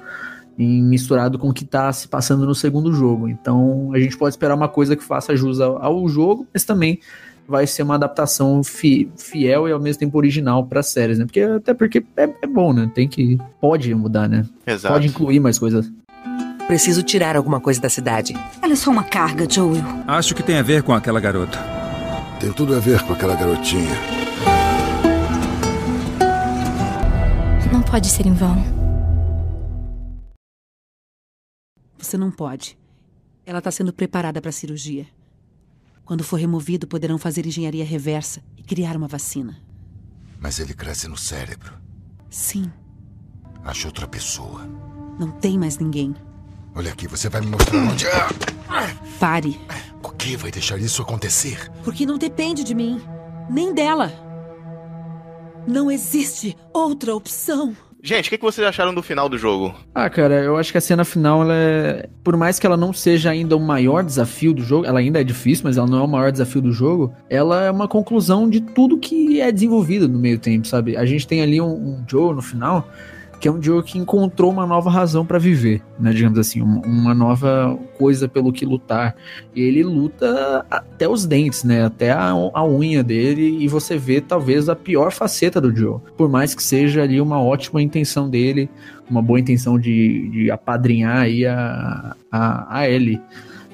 Em 0.58 0.82
misturado 0.82 1.38
com 1.38 1.50
o 1.50 1.54
que 1.54 1.66
tá 1.66 1.92
se 1.92 2.08
passando 2.08 2.46
no 2.46 2.56
segundo 2.56 2.94
jogo. 2.94 3.28
Então 3.28 3.92
a 3.94 4.00
gente 4.00 4.18
pode 4.18 4.34
esperar 4.34 4.56
uma 4.56 4.70
coisa 4.70 4.96
que 4.96 5.04
faça 5.04 5.36
jus 5.36 5.60
ao, 5.60 5.84
ao 5.84 6.08
jogo, 6.08 6.48
mas 6.54 6.64
também 6.64 7.00
vai 7.48 7.68
ser 7.68 7.84
uma 7.84 7.96
adaptação 7.96 8.64
fi- 8.64 9.12
fiel 9.18 9.68
e 9.68 9.72
ao 9.74 9.80
mesmo 9.80 10.00
tempo 10.00 10.18
original 10.18 10.66
para 10.66 10.82
séries, 10.82 11.20
né? 11.20 11.26
Porque 11.26 11.42
até 11.42 11.74
porque 11.74 12.04
é, 12.16 12.30
é 12.42 12.48
bom, 12.48 12.72
né? 12.74 12.90
Tem 12.96 13.08
que 13.08 13.38
pode 13.60 13.94
mudar, 13.94 14.30
né? 14.30 14.46
Exato. 14.66 14.94
Pode 14.94 15.08
incluir 15.08 15.40
mais 15.42 15.60
coisas. 15.60 15.92
Preciso 16.68 17.04
tirar 17.04 17.36
alguma 17.36 17.62
coisa 17.62 17.80
da 17.80 17.90
cidade. 17.90 18.34
Ela 18.62 18.74
é 18.74 18.76
só 18.76 18.90
uma 18.90 19.04
carga, 19.04 19.48
Joel. 19.50 19.84
Acho 20.08 20.34
que 20.34 20.42
tem 20.42 20.58
a 20.58 20.64
ver 20.64 20.82
com 20.82 20.94
aquela 20.94 21.20
garota. 21.20 21.60
Tem 22.40 22.52
tudo 22.52 22.76
a 22.76 22.80
ver 22.80 23.02
com 23.04 23.14
aquela 23.14 23.36
garotinha. 23.36 23.94
Não 27.72 27.82
pode 27.84 28.08
ser 28.10 28.26
em 28.26 28.34
vão. 28.34 28.56
Você 32.00 32.18
não 32.18 32.32
pode. 32.32 32.78
Ela 33.46 33.60
está 33.60 33.70
sendo 33.72 33.94
preparada 33.94 34.42
para 34.42 34.50
a 34.50 34.54
cirurgia. 34.54 35.06
Quando 36.04 36.24
for 36.24 36.40
removido, 36.40 36.88
poderão 36.88 37.18
fazer 37.18 37.46
engenharia 37.46 37.86
reversa 37.86 38.42
e 38.58 38.64
criar 38.64 38.96
uma 38.98 39.08
vacina. 39.08 39.58
Mas 40.40 40.60
ele 40.60 40.74
cresce 40.74 41.08
no 41.08 41.18
cérebro. 41.18 41.74
Sim, 42.30 42.72
Acha 43.64 43.88
outra 43.88 44.08
pessoa. 44.08 44.62
não 45.18 45.32
tem 45.32 45.58
mais 45.58 45.78
ninguém. 45.80 46.14
Olha 46.76 46.92
aqui, 46.92 47.08
você 47.08 47.30
vai 47.30 47.42
me 47.42 47.48
mostrar 47.48 47.80
onde. 47.80 48.06
Ah! 48.08 48.30
Pare, 49.20 49.58
O 50.04 50.10
que 50.10 50.36
vai 50.36 50.52
deixar 50.52 50.78
isso 50.78 51.02
acontecer? 51.02 51.72
porque 51.84 52.06
não 52.06 52.18
depende 52.18 52.64
de 52.64 52.76
mim, 52.76 53.02
nem 53.50 53.74
dela. 53.74 54.12
Não 55.68 55.90
existe 55.90 56.56
outra 56.74 57.16
opção. 57.16 57.76
Gente, 58.04 58.28
o 58.28 58.30
que, 58.30 58.38
que 58.38 58.44
vocês 58.44 58.68
acharam 58.68 58.94
do 58.94 59.02
final 59.02 59.28
do 59.28 59.36
jogo? 59.36 59.74
Ah, 59.96 60.08
cara, 60.12 60.36
eu 60.44 60.58
acho 60.58 60.72
que 60.72 60.78
a 60.78 60.82
cena 60.82 61.04
final, 61.04 61.42
ela 61.42 61.56
é... 61.56 62.10
por 62.24 62.38
mais 62.38 62.60
que 62.60 62.68
ela 62.68 62.78
não 62.78 62.94
seja 62.94 63.32
ainda 63.32 63.58
o 63.58 63.60
maior 63.60 64.04
desafio 64.04 64.54
do 64.54 64.62
jogo, 64.62 64.86
ela 64.86 65.00
ainda 65.00 65.20
é 65.20 65.24
difícil, 65.24 65.64
mas 65.64 65.76
ela 65.76 65.88
não 65.88 66.00
é 66.00 66.04
o 66.04 66.08
maior 66.08 66.32
desafio 66.32 66.62
do 66.62 66.72
jogo, 66.72 67.12
ela 67.28 67.64
é 67.64 67.72
uma 67.72 67.88
conclusão 67.88 68.48
de 68.48 68.62
tudo 68.62 69.00
que 69.00 69.42
é 69.42 69.52
desenvolvido 69.52 70.08
no 70.08 70.20
meio 70.20 70.38
tempo, 70.38 70.68
sabe? 70.68 70.96
A 70.96 71.04
gente 71.06 71.26
tem 71.26 71.42
ali 71.42 71.60
um, 71.60 71.66
um 71.74 72.06
Joe 72.08 72.36
no 72.36 72.44
final 72.44 72.88
que 73.46 73.50
é 73.50 73.52
um 73.52 73.62
Joe 73.62 73.84
que 73.84 74.00
encontrou 74.00 74.50
uma 74.50 74.66
nova 74.66 74.90
razão 74.90 75.24
para 75.24 75.38
viver, 75.38 75.80
né? 76.00 76.12
Digamos 76.12 76.40
assim, 76.40 76.64
uma 76.64 77.14
nova 77.14 77.78
coisa 77.96 78.28
pelo 78.28 78.52
que 78.52 78.66
lutar. 78.66 79.16
E 79.56 79.62
ele 79.62 79.84
luta 79.84 80.66
até 80.68 81.08
os 81.08 81.28
dentes, 81.28 81.64
né? 81.64 81.86
Até 81.86 82.10
a, 82.10 82.32
a 82.32 82.68
unha 82.68 83.04
dele, 83.04 83.64
e 83.64 83.68
você 83.68 84.00
vê 84.00 84.20
talvez 84.20 84.68
a 84.68 84.76
pior 84.76 85.12
faceta 85.12 85.62
do 85.62 85.72
Joe. 85.76 86.00
Por 86.18 86.28
mais 86.28 86.56
que 86.56 86.64
seja 86.64 87.04
ali 87.04 87.22
uma 87.22 87.40
ótima 87.40 87.84
intenção 87.84 88.28
dele, 88.28 88.68
uma 89.08 89.22
boa 89.22 89.40
intenção 89.40 89.78
de, 89.78 90.28
de 90.30 90.50
apadrinhar 90.50 91.18
aí 91.18 91.46
a, 91.46 92.16
a, 92.32 92.80
a 92.80 92.90
Ellie 92.90 93.22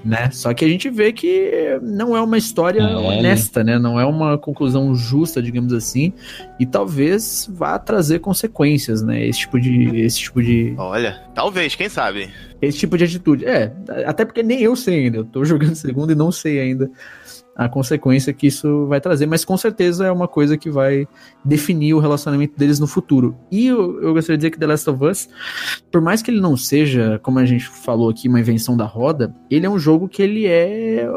né? 0.04 0.30
Só 0.32 0.54
que 0.54 0.66
a 0.66 0.68
gente 0.68 0.89
vê 0.89 1.12
que 1.12 1.80
não 1.82 2.16
é 2.16 2.22
uma 2.22 2.38
história 2.38 2.82
é, 2.82 2.95
honesta, 2.95 3.64
né? 3.64 3.78
Não 3.78 3.99
é 3.99 4.06
uma 4.06 4.38
conclusão 4.38 4.93
justa, 4.95 5.41
digamos 5.41 5.74
assim, 5.74 6.14
e 6.60 6.66
talvez 6.66 7.49
vá 7.52 7.78
trazer 7.78 8.20
consequências, 8.20 9.02
né? 9.02 9.26
Esse 9.26 9.39
tipo 9.39 9.60
de, 9.60 10.02
esse 10.02 10.20
tipo 10.20 10.41
de. 10.41 10.74
Olha, 10.78 11.22
talvez, 11.34 11.76
quem 11.76 11.89
sabe? 11.89 12.30
Esse 12.62 12.78
tipo 12.78 12.97
de 12.97 13.04
atitude. 13.04 13.45
É, 13.45 13.74
até 14.06 14.26
porque 14.26 14.43
nem 14.43 14.62
eu 14.62 14.76
sei 14.76 15.06
ainda. 15.06 15.18
Eu 15.18 15.26
tô 15.26 15.43
jogando 15.45 15.76
segundo 15.76 16.12
e 16.12 16.16
não 16.16 16.32
sei 16.32 16.60
ainda 16.60 16.89
a 17.56 17.68
consequência 17.68 18.34
que 18.34 18.47
isso 18.47 18.88
vai 18.88 19.02
trazer, 19.02 19.26
mas 19.26 19.43
com 19.43 19.58
certeza 19.58 20.06
é 20.06 20.12
uma 20.12 20.28
coisa 20.28 20.58
que 20.58 20.70
vai 20.70 21.08
definir 21.43 21.93
o 21.93 21.99
relacionamento 21.99 22.58
deles 22.58 22.80
no 22.80 22.88
futuro. 22.88 23.36
E 23.52 23.68
eu, 23.68 24.02
eu, 24.02 24.14
gostaria 24.14 24.38
de 24.38 24.41
dizer 24.41 24.52
que 24.52 24.60
The 24.60 24.68
Last 24.68 24.89
of 24.89 25.04
Us, 25.04 25.30
por 25.91 26.02
mais 26.02 26.22
que 26.22 26.32
ele 26.32 26.39
não 26.39 26.56
seja, 26.56 27.20
como 27.22 27.39
a 27.39 27.45
gente 27.45 27.68
falou 27.68 28.10
aqui, 28.10 28.28
uma 28.28 28.39
invenção 28.39 28.78
da 28.78 28.86
roda, 28.86 29.36
ele 29.49 29.66
é 29.66 29.70
um 29.70 29.78
jogo 29.78 30.08
que 30.08 30.22
ele 30.22 30.47
é 30.47 31.08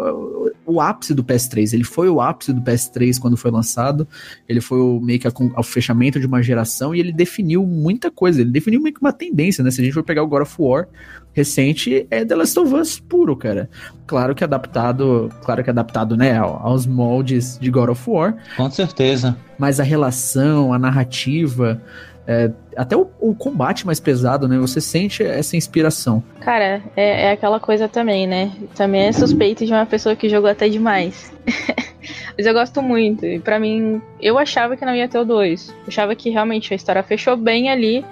o 0.67 0.81
ápice 0.81 1.15
do 1.15 1.23
PS3. 1.23 1.73
Ele 1.73 1.85
foi 1.85 2.09
o 2.09 2.21
ápice 2.21 2.53
do 2.53 2.61
PS3 2.61 3.19
quando 3.19 3.37
foi 3.37 3.51
lançado. 3.51 4.07
Ele 4.49 4.61
foi 4.61 4.81
o, 4.81 5.01
meio 5.01 5.19
que 5.19 5.29
o 5.29 5.63
fechamento 5.63 6.19
de 6.19 6.27
uma 6.27 6.43
geração 6.43 6.95
e 6.95 7.01
ele 7.01 7.13
definiu 7.13 7.65
muita 7.65 8.11
coisa. 8.11 8.41
Ele 8.41 8.51
definiu 8.51 8.81
meio 8.81 8.95
que 8.95 9.01
uma 9.01 9.13
tendência, 9.13 9.63
né? 9.63 9.71
Se 9.71 9.81
a 9.81 9.85
gente 9.85 9.95
for 9.95 10.03
pegar 10.03 10.23
o 10.23 10.27
God 10.27 10.43
of 10.43 10.55
War, 10.59 10.89
recente 11.35 12.07
é 12.11 12.25
The 12.25 12.35
Last 12.35 12.59
of 12.59 12.75
Us 12.75 12.99
puro, 12.99 13.37
cara. 13.37 13.69
Claro 14.07 14.35
que 14.35 14.45
adaptado, 14.45 15.31
claro 15.45 15.63
que 15.63 15.71
adaptado, 15.71 16.17
né, 16.17 16.37
aos 16.39 16.87
moldes 16.87 17.59
de 17.59 17.71
God 17.71 17.91
of 17.91 18.09
War. 18.09 18.37
Com 18.57 18.71
certeza. 18.71 19.37
Mas 19.59 19.81
a 19.81 19.83
relação, 19.83 20.73
a 20.73 20.79
narrativa, 20.79 21.83
é, 22.27 22.51
até 22.77 22.97
o, 22.97 23.09
o, 23.21 23.35
combate 23.35 23.87
mais 23.87 24.01
pesado, 24.01 24.49
né? 24.49 24.59
Você 24.59 24.81
sente 24.81 25.23
essa 25.23 25.57
inspiração. 25.57 26.23
Cara, 26.41 26.83
é, 26.97 27.27
é 27.27 27.31
aquela 27.33 27.61
coisa 27.61 27.89
também, 27.89 28.27
né? 28.27 28.53
Também 28.75 29.03
é 29.03 29.13
suspeito 29.13 29.65
de 29.65 29.73
uma 29.73 29.87
pessoa 29.87 30.17
que 30.17 30.29
jogou 30.29 30.51
até 30.51 30.69
demais. 30.69 31.33
Mas 32.37 32.47
eu 32.47 32.53
gosto 32.53 32.83
muito. 32.83 33.25
E 33.25 33.39
para 33.39 33.59
mim, 33.59 34.03
eu 34.21 34.39
achava 34.39 34.77
que 34.77 34.85
não 34.85 34.95
ia 34.95 35.09
ter 35.09 35.19
o 35.19 35.25
2. 35.25 35.69
Eu 35.69 35.75
achava 35.89 36.15
que 36.15 36.31
realmente 36.31 36.73
a 36.73 36.77
história 36.77 37.03
fechou 37.03 37.37
bem 37.37 37.71
ali 37.71 38.05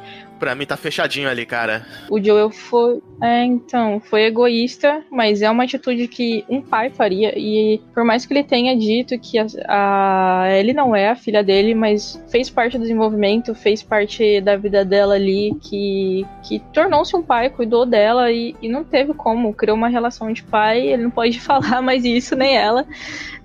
pra 0.43 0.57
mim 0.57 0.67
tá 0.67 0.77
fechadinho 0.77 1.29
ali, 1.29 1.47
cara. 1.47 1.87
O 2.11 2.21
Joel 2.21 2.51
foi. 2.51 3.01
É, 3.23 3.45
então, 3.45 4.01
foi 4.01 4.25
egoísta, 4.25 5.05
mas 5.09 5.41
é 5.41 5.49
uma 5.49 5.63
atitude 5.63 6.09
que 6.09 6.45
um 6.49 6.61
pai 6.61 6.91
faria. 6.91 7.33
E 7.39 7.81
por 7.95 8.05
mais 8.05 8.27
que 8.27 8.33
ele 8.33 8.43
tenha 8.43 8.77
dito 8.77 9.17
que 9.21 9.39
a, 9.39 9.47
a 9.69 10.59
ele 10.59 10.73
não 10.73 10.97
é 10.97 11.11
a 11.11 11.15
filha 11.15 11.45
dele, 11.45 11.77
mas 11.77 12.21
fez 12.29 12.51
parte 12.51 12.77
do 12.77 12.83
desenvolvimento, 12.83 13.55
fez 13.55 13.85
parte 13.85 14.41
da 14.41 14.51
vida 14.57 14.84
dela 14.84 15.14
ali, 15.14 15.57
que, 15.61 16.26
que 16.42 16.59
tornou-se 16.72 17.14
um 17.16 17.22
pai, 17.22 17.50
cuidou 17.50 17.86
dela 17.86 18.30
e, 18.30 18.55
e 18.61 18.68
não 18.68 18.84
teve 18.84 19.14
como, 19.14 19.55
criou 19.55 19.76
uma 19.76 19.88
relação 19.88 20.32
de 20.32 20.42
pai, 20.42 20.88
ele 20.88 21.05
não 21.05 21.11
pode 21.11 21.38
falar 21.40 21.82
mais 21.82 22.05
isso, 22.05 22.36
nem 22.36 22.57
ela. 22.57 22.86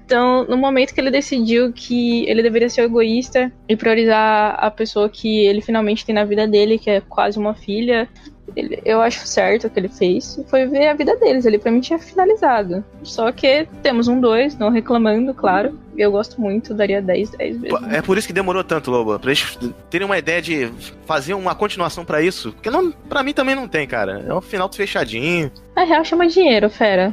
Então, 0.05 0.45
no 0.45 0.55
momento 0.55 0.93
que 0.93 1.01
ele 1.01 1.11
decidiu 1.11 1.73
que 1.73 2.25
ele 2.29 2.41
deveria 2.41 2.69
ser 2.69 2.83
egoísta 2.83 3.51
e 3.67 3.75
priorizar 3.75 4.55
a 4.57 4.71
pessoa 4.71 5.09
que 5.09 5.45
ele 5.45 5.59
finalmente 5.61 6.05
tem 6.05 6.15
na 6.15 6.23
vida 6.23 6.47
dele, 6.47 6.79
que 6.79 6.89
é 6.89 7.01
quase 7.01 7.37
uma 7.37 7.53
filha, 7.53 8.07
ele, 8.55 8.81
eu 8.85 9.01
acho 9.01 9.25
certo 9.27 9.67
o 9.67 9.69
que 9.69 9.79
ele 9.79 9.89
fez. 9.89 10.39
Foi 10.47 10.65
ver 10.65 10.87
a 10.87 10.93
vida 10.93 11.15
deles. 11.17 11.45
Ele 11.45 11.57
pra 11.57 11.71
mim 11.71 11.79
tinha 11.79 11.99
finalizado. 11.99 12.83
Só 13.03 13.31
que 13.31 13.67
temos 13.81 14.07
um 14.07 14.19
2, 14.19 14.57
não 14.57 14.69
reclamando, 14.69 15.33
claro. 15.33 15.77
Eu 15.97 16.11
gosto 16.11 16.39
muito, 16.39 16.73
daria 16.73 17.01
10, 17.01 17.31
10 17.31 17.61
vezes. 17.61 17.79
É 17.89 18.01
por 18.01 18.17
isso 18.17 18.27
que 18.27 18.33
demorou 18.33 18.63
tanto, 18.63 18.91
Lobo. 18.91 19.17
Pra 19.17 19.31
eles 19.31 19.57
terem 19.89 20.05
uma 20.05 20.17
ideia 20.17 20.41
de 20.41 20.71
fazer 21.05 21.33
uma 21.33 21.55
continuação 21.55 22.05
para 22.05 22.21
isso. 22.21 22.51
Porque 22.53 22.69
não, 22.69 22.91
pra 22.91 23.23
mim 23.23 23.33
também 23.33 23.55
não 23.55 23.67
tem, 23.67 23.87
cara. 23.87 24.23
É 24.27 24.33
um 24.33 24.41
final 24.41 24.71
fechadinho. 24.71 25.51
A 25.75 25.83
real 25.83 26.05
chama 26.05 26.27
dinheiro, 26.27 26.69
fera. 26.69 27.11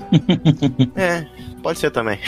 é, 0.97 1.27
pode 1.65 1.79
ser 1.79 1.91
também. 1.91 2.19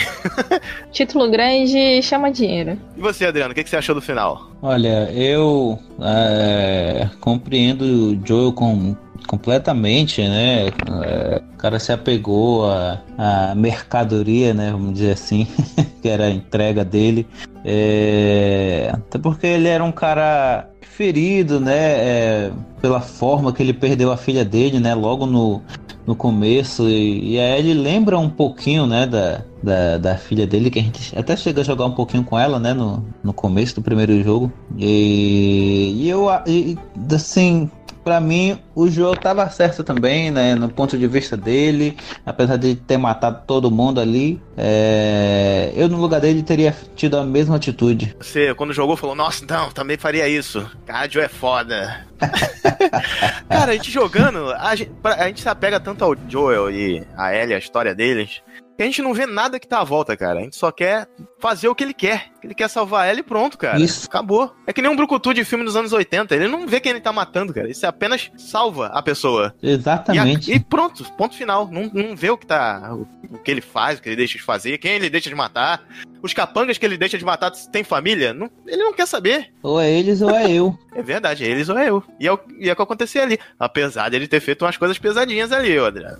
Título 0.91 1.29
grande 1.29 2.01
chama 2.01 2.31
dinheiro. 2.31 2.75
E 2.97 2.99
você, 2.99 3.27
Adriano, 3.27 3.51
o 3.51 3.55
que, 3.55 3.63
que 3.63 3.69
você 3.69 3.77
achou 3.77 3.93
do 3.93 4.01
final? 4.01 4.49
Olha, 4.63 5.11
eu 5.13 5.77
é, 6.01 7.07
compreendo 7.21 7.83
o 7.85 8.27
Joel 8.27 8.51
com 8.51 8.95
completamente, 9.27 10.27
né? 10.27 10.67
É, 11.03 11.41
o 11.53 11.57
cara 11.57 11.79
se 11.79 11.91
apegou 11.91 12.65
à, 12.65 12.99
à 13.17 13.55
mercadoria, 13.55 14.53
né? 14.53 14.71
Vamos 14.71 14.93
dizer 14.93 15.11
assim, 15.11 15.45
que 16.01 16.09
era 16.09 16.25
a 16.25 16.31
entrega 16.31 16.83
dele. 16.83 17.27
É, 17.63 18.89
até 18.91 19.19
porque 19.19 19.45
ele 19.45 19.67
era 19.67 19.83
um 19.83 19.91
cara 19.91 20.67
ferido, 20.81 21.59
né? 21.59 21.75
É, 21.75 22.51
pela 22.81 23.01
forma 23.01 23.53
que 23.53 23.61
ele 23.61 23.73
perdeu 23.73 24.11
a 24.11 24.17
filha 24.17 24.43
dele, 24.43 24.79
né? 24.79 24.95
Logo 24.95 25.27
no, 25.27 25.61
no 26.07 26.15
começo. 26.15 26.87
E, 26.87 27.33
e 27.33 27.39
aí 27.39 27.59
ele 27.59 27.73
lembra 27.73 28.17
um 28.17 28.29
pouquinho, 28.29 28.87
né? 28.87 29.05
Da, 29.05 29.41
da, 29.61 29.97
da 29.97 30.17
filha 30.17 30.47
dele, 30.47 30.71
que 30.71 30.79
a 30.79 30.81
gente 30.81 31.19
até 31.19 31.35
chega 31.35 31.61
a 31.61 31.63
jogar 31.63 31.85
um 31.85 31.91
pouquinho 31.91 32.23
com 32.23 32.39
ela, 32.39 32.57
né? 32.57 32.73
No, 32.73 33.05
no 33.21 33.33
começo 33.33 33.75
do 33.75 33.81
primeiro 33.81 34.23
jogo. 34.23 34.51
E, 34.77 35.93
e 35.97 36.09
eu, 36.09 36.27
e, 36.47 36.77
assim, 37.13 37.69
para 38.07 38.21
mim, 38.21 38.57
o 38.73 38.87
Joe 38.87 39.17
tava 39.17 39.49
certo 39.49 39.83
também, 39.83 40.31
né? 40.31 40.55
No 40.55 40.69
ponto 40.69 40.97
de 40.97 41.05
vista 41.07 41.35
dele, 41.35 41.97
apesar 42.25 42.55
de 42.55 42.73
ter 42.73 42.95
matado 42.95 43.43
todo 43.45 43.69
mundo 43.69 43.99
ali, 43.99 44.41
é... 44.55 45.73
eu 45.75 45.89
no 45.89 45.97
lugar 45.97 46.21
dele 46.21 46.41
teria 46.41 46.73
tido 46.95 47.17
a 47.17 47.25
mesma 47.25 47.57
atitude. 47.57 48.15
Você, 48.17 48.53
quando 48.55 48.71
jogou, 48.71 48.95
falou: 48.95 49.13
Nossa, 49.13 49.45
não, 49.45 49.69
também 49.71 49.97
faria 49.97 50.25
isso. 50.25 50.65
Joe 51.11 51.25
é 51.25 51.27
foda. 51.27 52.07
Cara, 53.49 53.73
a 53.73 53.75
gente 53.75 53.91
jogando, 53.91 54.53
a 54.53 54.73
gente, 54.73 54.89
a 55.03 55.27
gente 55.27 55.41
se 55.41 55.49
apega 55.49 55.77
tanto 55.77 56.05
ao 56.05 56.15
Joel 56.29 56.71
e 56.71 57.05
a 57.17 57.35
Ellie, 57.35 57.55
a 57.55 57.59
história 57.59 57.93
deles, 57.93 58.41
a 58.83 58.85
gente 58.85 59.01
não 59.01 59.13
vê 59.13 59.25
nada 59.25 59.59
que 59.59 59.67
tá 59.67 59.79
à 59.79 59.83
volta, 59.83 60.15
cara. 60.15 60.39
A 60.39 60.43
gente 60.43 60.55
só 60.55 60.71
quer 60.71 61.07
fazer 61.39 61.67
o 61.67 61.75
que 61.75 61.83
ele 61.83 61.93
quer. 61.93 62.27
Ele 62.43 62.53
quer 62.53 62.69
salvar 62.69 63.07
ela 63.07 63.19
e 63.19 63.23
pronto, 63.23 63.57
cara. 63.57 63.79
Isso. 63.79 64.05
Acabou. 64.05 64.53
É 64.65 64.71
que 64.71 64.81
nem 64.81 64.91
um 64.91 64.95
brucutu 64.95 65.33
de 65.33 65.43
filme 65.43 65.65
dos 65.65 65.75
anos 65.75 65.91
80. 65.91 66.35
Ele 66.35 66.47
não 66.47 66.67
vê 66.67 66.79
quem 66.79 66.91
ele 66.91 67.01
tá 67.01 67.11
matando, 67.11 67.53
cara. 67.53 67.69
Isso 67.69 67.85
apenas 67.85 68.31
salva 68.37 68.87
a 68.87 69.01
pessoa. 69.01 69.53
Exatamente. 69.61 70.49
E, 70.49 70.53
a, 70.53 70.55
e 70.57 70.59
pronto, 70.59 71.03
ponto 71.13 71.35
final. 71.35 71.67
Não, 71.71 71.89
não 71.93 72.15
vê 72.15 72.29
o 72.29 72.37
que 72.37 72.45
tá. 72.45 72.93
O, 72.93 73.37
que 73.39 73.51
ele 73.51 73.61
faz, 73.61 73.99
o 73.99 74.01
que 74.01 74.09
ele 74.09 74.15
deixa 74.15 74.37
de 74.37 74.43
fazer, 74.43 74.77
quem 74.77 74.93
ele 74.93 75.09
deixa 75.09 75.29
de 75.29 75.35
matar. 75.35 75.83
Os 76.21 76.33
capangas 76.33 76.77
que 76.77 76.85
ele 76.85 76.97
deixa 76.97 77.17
de 77.17 77.25
matar 77.25 77.51
tem 77.51 77.83
família? 77.83 78.33
Não, 78.33 78.49
ele 78.65 78.83
não 78.83 78.93
quer 78.93 79.07
saber. 79.07 79.51
Ou 79.61 79.79
é 79.79 79.91
eles 79.91 80.21
ou 80.21 80.29
é 80.29 80.51
eu. 80.51 80.77
é 80.95 81.01
verdade, 81.01 81.43
é 81.43 81.47
eles 81.47 81.69
ou 81.69 81.77
é 81.77 81.89
eu. 81.89 82.03
E 82.19 82.27
é 82.27 82.33
o, 82.33 82.39
e 82.59 82.69
é 82.69 82.73
o 82.73 82.75
que 82.75 82.81
acontecia 82.81 83.23
ali. 83.23 83.39
Apesar 83.59 84.09
de 84.09 84.15
ele 84.15 84.27
ter 84.27 84.39
feito 84.39 84.63
umas 84.63 84.77
coisas 84.77 84.97
pesadinhas 84.97 85.51
ali, 85.51 85.77
Adriano. 85.77 86.19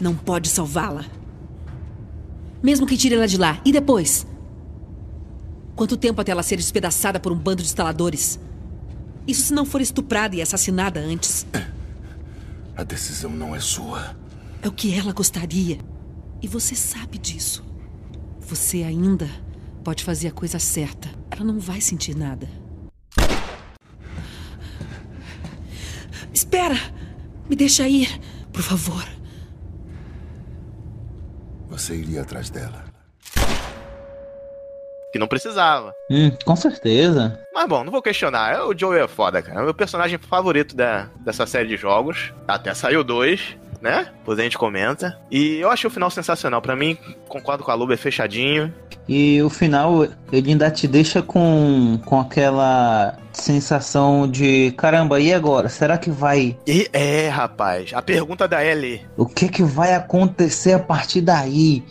Não 0.00 0.14
pode 0.14 0.48
salvá-la. 0.48 1.04
Mesmo 2.62 2.86
que 2.86 2.96
tire 2.96 3.14
ela 3.14 3.26
de 3.26 3.36
lá. 3.36 3.60
E 3.64 3.72
depois? 3.72 4.26
Quanto 5.74 5.96
tempo 5.96 6.20
até 6.20 6.30
ela 6.32 6.42
ser 6.42 6.56
despedaçada 6.56 7.18
por 7.18 7.32
um 7.32 7.36
bando 7.36 7.62
de 7.62 7.68
instaladores? 7.68 8.38
Isso 9.26 9.42
se 9.42 9.54
não 9.54 9.64
for 9.64 9.80
estuprada 9.80 10.36
e 10.36 10.42
assassinada 10.42 11.00
antes. 11.00 11.46
A 12.76 12.84
decisão 12.84 13.30
não 13.30 13.54
é 13.54 13.60
sua. 13.60 14.16
É 14.62 14.68
o 14.68 14.72
que 14.72 14.94
ela 14.94 15.12
gostaria. 15.12 15.78
E 16.40 16.48
você 16.48 16.74
sabe 16.74 17.18
disso. 17.18 17.64
Você 18.40 18.82
ainda 18.82 19.28
pode 19.82 20.04
fazer 20.04 20.28
a 20.28 20.32
coisa 20.32 20.58
certa. 20.58 21.08
Ela 21.30 21.44
não 21.44 21.58
vai 21.58 21.80
sentir 21.80 22.16
nada. 22.16 22.48
Espera! 26.32 26.76
Me 27.48 27.56
deixa 27.56 27.88
ir, 27.88 28.20
por 28.52 28.62
favor. 28.62 29.04
Você 31.72 31.96
iria 31.96 32.20
atrás 32.20 32.50
dela. 32.50 32.84
Que 35.10 35.18
não 35.18 35.26
precisava. 35.26 35.94
Hum, 36.10 36.30
com 36.44 36.54
certeza. 36.54 37.38
Mas 37.52 37.66
bom, 37.66 37.82
não 37.82 37.90
vou 37.90 38.02
questionar. 38.02 38.66
O 38.66 38.78
Joey 38.78 39.00
é 39.00 39.08
foda, 39.08 39.40
cara. 39.40 39.58
É 39.58 39.62
o 39.62 39.64
meu 39.64 39.74
personagem 39.74 40.18
favorito 40.18 40.76
da, 40.76 41.08
dessa 41.24 41.46
série 41.46 41.68
de 41.68 41.78
jogos. 41.78 42.30
Até 42.46 42.74
saiu 42.74 43.02
dois. 43.02 43.56
Né? 43.82 44.06
Depois 44.18 44.38
a 44.38 44.42
gente 44.42 44.56
comenta. 44.56 45.18
E 45.30 45.56
eu 45.56 45.70
achei 45.70 45.88
o 45.88 45.90
final 45.90 46.10
sensacional. 46.10 46.62
Pra 46.62 46.76
mim, 46.76 46.96
concordo 47.28 47.64
com 47.64 47.70
a 47.70 47.74
Luba, 47.74 47.94
é 47.94 47.96
fechadinho. 47.96 48.72
E 49.08 49.42
o 49.42 49.50
final, 49.50 50.04
ele 50.30 50.50
ainda 50.50 50.70
te 50.70 50.86
deixa 50.86 51.20
com, 51.20 52.00
com 52.06 52.20
aquela 52.20 53.18
sensação 53.32 54.30
de 54.30 54.72
caramba, 54.72 55.18
e 55.20 55.34
agora? 55.34 55.68
Será 55.68 55.98
que 55.98 56.10
vai. 56.10 56.56
E 56.66 56.88
é, 56.92 57.28
rapaz, 57.28 57.90
a 57.92 58.00
pergunta 58.00 58.46
da 58.46 58.64
Ellie. 58.64 59.04
O 59.16 59.26
que 59.26 59.48
que 59.48 59.62
vai 59.62 59.94
acontecer 59.94 60.74
a 60.74 60.78
partir 60.78 61.20
daí? 61.20 61.82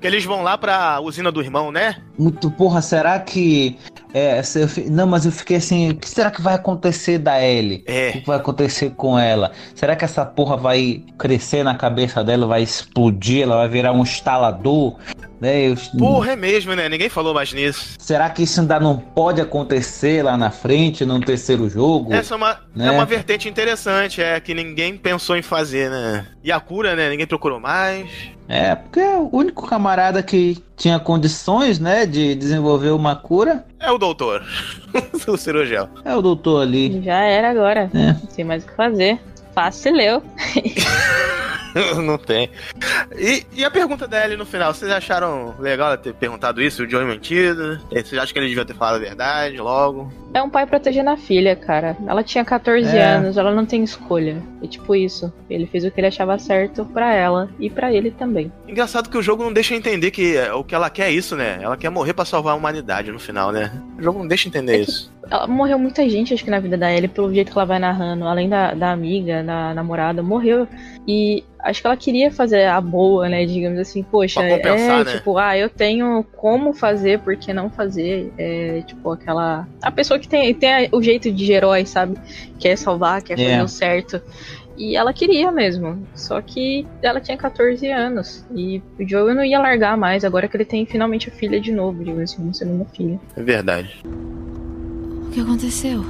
Que 0.00 0.06
eles 0.06 0.24
vão 0.24 0.42
lá 0.42 0.56
pra 0.56 1.00
usina 1.00 1.32
do 1.32 1.40
irmão, 1.40 1.72
né? 1.72 1.96
Muito 2.16 2.50
porra, 2.50 2.80
será 2.80 3.18
que. 3.18 3.76
É, 4.14 4.40
eu 4.40 4.90
não, 4.92 5.08
mas 5.08 5.26
eu 5.26 5.32
fiquei 5.32 5.56
assim, 5.56 5.90
o 5.90 5.96
que 5.96 6.08
será 6.08 6.30
que 6.30 6.40
vai 6.40 6.54
acontecer 6.54 7.18
da 7.18 7.42
Ellie? 7.44 7.82
É. 7.84 8.10
O 8.10 8.12
que 8.12 8.26
vai 8.26 8.36
acontecer 8.36 8.90
com 8.90 9.18
ela? 9.18 9.50
Será 9.74 9.96
que 9.96 10.04
essa 10.04 10.24
porra 10.24 10.56
vai 10.56 11.02
crescer 11.18 11.64
na 11.64 11.74
cabeça 11.74 12.22
dela, 12.22 12.46
vai 12.46 12.62
explodir, 12.62 13.42
ela 13.42 13.56
vai 13.56 13.68
virar 13.68 13.92
um 13.92 14.02
instalador? 14.02 14.96
Né? 15.40 15.68
Eu- 15.68 15.76
Porra, 15.98 16.32
é 16.32 16.36
mesmo, 16.36 16.74
né? 16.74 16.88
Ninguém 16.88 17.08
falou 17.08 17.34
mais 17.34 17.52
nisso. 17.52 17.96
Será 17.98 18.30
que 18.30 18.44
isso 18.44 18.60
ainda 18.60 18.78
não 18.78 18.96
pode 18.96 19.40
acontecer 19.40 20.22
lá 20.24 20.36
na 20.36 20.50
frente, 20.50 21.04
no 21.04 21.18
terceiro 21.20 21.68
jogo? 21.68 22.14
Essa 22.14 22.34
é 22.34 22.36
uma, 22.36 22.60
né? 22.74 22.86
é 22.86 22.90
uma 22.92 23.04
vertente 23.04 23.48
interessante, 23.48 24.22
é 24.22 24.38
que 24.38 24.54
ninguém 24.54 24.96
pensou 24.96 25.36
em 25.36 25.42
fazer, 25.42 25.90
né? 25.90 26.26
E 26.42 26.52
a 26.52 26.60
cura, 26.60 26.94
né? 26.94 27.10
Ninguém 27.10 27.26
procurou 27.26 27.58
mais. 27.58 28.08
É, 28.48 28.74
porque 28.74 29.00
o 29.00 29.30
único 29.32 29.66
camarada 29.66 30.22
que 30.22 30.62
tinha 30.76 30.98
condições, 30.98 31.78
né, 31.78 32.04
de 32.04 32.34
desenvolver 32.34 32.90
uma 32.90 33.16
cura 33.16 33.64
É 33.80 33.90
o 33.90 33.96
doutor. 33.98 34.42
o 35.26 35.36
cirurgião. 35.36 35.88
é 36.04 36.14
o 36.14 36.20
doutor 36.22 36.62
ali. 36.62 37.02
Já 37.02 37.20
era 37.20 37.50
agora. 37.50 37.90
É. 37.94 38.12
Não 38.12 38.26
tem 38.34 38.44
mais 38.44 38.64
o 38.64 38.66
que 38.66 38.76
fazer. 38.76 39.18
Facileu. 39.54 40.22
Não 42.04 42.16
tem. 42.16 42.48
E, 43.18 43.44
e 43.52 43.64
a 43.64 43.70
pergunta 43.70 44.06
da 44.06 44.24
Ellie 44.24 44.36
no 44.36 44.46
final, 44.46 44.72
vocês 44.72 44.88
acharam 44.92 45.54
legal 45.58 45.88
ela 45.88 45.96
ter 45.96 46.14
perguntado 46.14 46.62
isso, 46.62 46.84
o 46.84 46.88
Joey 46.88 47.04
mentido? 47.04 47.80
Vocês 47.90 48.14
acham 48.14 48.32
que 48.32 48.38
ele 48.38 48.46
devia 48.48 48.64
ter 48.64 48.76
falado 48.76 48.94
a 48.96 48.98
verdade 49.00 49.56
logo? 49.56 50.12
É 50.32 50.40
um 50.40 50.48
pai 50.48 50.66
protegendo 50.66 51.10
a 51.10 51.16
filha, 51.16 51.56
cara. 51.56 51.96
Ela 52.06 52.22
tinha 52.22 52.44
14 52.44 52.96
É. 52.96 53.02
anos, 53.02 53.36
ela 53.36 53.52
não 53.52 53.66
tem 53.66 53.82
escolha. 53.82 54.40
É 54.62 54.66
tipo 54.68 54.94
isso. 54.94 55.32
Ele 55.50 55.66
fez 55.66 55.84
o 55.84 55.90
que 55.90 55.98
ele 56.00 56.06
achava 56.06 56.38
certo 56.38 56.84
pra 56.84 57.12
ela 57.12 57.48
e 57.58 57.68
pra 57.68 57.92
ele 57.92 58.12
também. 58.12 58.52
Engraçado 58.68 59.08
que 59.10 59.18
o 59.18 59.22
jogo 59.22 59.42
não 59.42 59.52
deixa 59.52 59.74
entender 59.74 60.12
que 60.12 60.36
é, 60.36 60.52
o 60.52 60.62
que 60.62 60.74
ela 60.76 60.88
quer 60.90 61.08
é 61.08 61.12
isso, 61.12 61.34
né? 61.34 61.58
Ela 61.60 61.76
quer 61.76 61.90
morrer 61.90 62.14
pra 62.14 62.24
salvar 62.24 62.52
a 62.54 62.56
humanidade 62.56 63.10
no 63.10 63.18
final, 63.18 63.50
né? 63.50 63.72
O 63.98 64.02
jogo 64.02 64.20
não 64.20 64.28
deixa 64.28 64.48
entender 64.48 64.78
isso. 64.80 65.12
Ela 65.30 65.46
morreu 65.46 65.78
muita 65.78 66.08
gente, 66.08 66.34
acho 66.34 66.44
que 66.44 66.50
na 66.50 66.60
vida 66.60 66.76
da 66.76 66.92
Ellie, 66.92 67.08
pelo 67.08 67.32
jeito 67.32 67.50
que 67.50 67.58
ela 67.58 67.66
vai 67.66 67.78
narrando. 67.78 68.24
Além 68.26 68.48
da, 68.48 68.74
da 68.74 68.92
amiga, 68.92 69.42
da 69.42 69.74
namorada, 69.74 70.22
morreu. 70.22 70.66
E 71.06 71.44
acho 71.58 71.80
que 71.80 71.86
ela 71.86 71.96
queria 71.96 72.30
fazer 72.30 72.66
a 72.66 72.80
boa, 72.80 73.28
né? 73.28 73.44
Digamos 73.44 73.78
assim, 73.78 74.02
poxa, 74.02 74.42
é 74.42 74.62
né? 74.62 75.04
tipo, 75.04 75.38
ah, 75.38 75.56
eu 75.56 75.68
tenho 75.68 76.24
como 76.36 76.72
fazer, 76.72 77.18
por 77.20 77.36
que 77.36 77.52
não 77.52 77.70
fazer? 77.70 78.32
É 78.38 78.82
tipo 78.86 79.10
aquela. 79.10 79.66
A 79.82 79.90
pessoa 79.90 80.18
que 80.18 80.28
tem, 80.28 80.52
tem 80.54 80.88
o 80.92 81.02
jeito 81.02 81.30
de 81.32 81.52
herói, 81.52 81.86
sabe? 81.86 82.16
Quer 82.58 82.76
salvar, 82.76 83.22
quer 83.22 83.36
fazer 83.36 83.50
É. 83.50 83.62
o 83.62 83.68
certo. 83.68 84.20
E 84.76 84.96
ela 84.96 85.12
queria 85.12 85.50
mesmo. 85.52 86.06
Só 86.14 86.40
que 86.40 86.86
ela 87.00 87.20
tinha 87.20 87.36
14 87.36 87.88
anos. 87.90 88.44
E 88.54 88.82
o 88.98 89.08
Joel 89.08 89.34
não 89.34 89.44
ia 89.44 89.58
largar 89.58 89.96
mais, 89.96 90.24
agora 90.24 90.48
que 90.48 90.56
ele 90.56 90.64
tem 90.64 90.84
finalmente 90.84 91.28
a 91.28 91.32
filha 91.32 91.60
de 91.60 91.72
novo, 91.72 91.98
digamos 92.02 92.32
assim, 92.32 92.42
uma 92.42 92.52
segunda 92.52 92.84
filha. 92.86 93.20
É 93.36 93.42
verdade. 93.42 94.02
Que 95.34 95.40
aconteceu? 95.40 96.00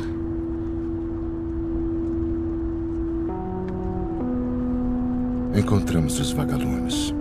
Encontramos 5.57 6.20
os 6.20 6.31
vagalumes. 6.33 7.14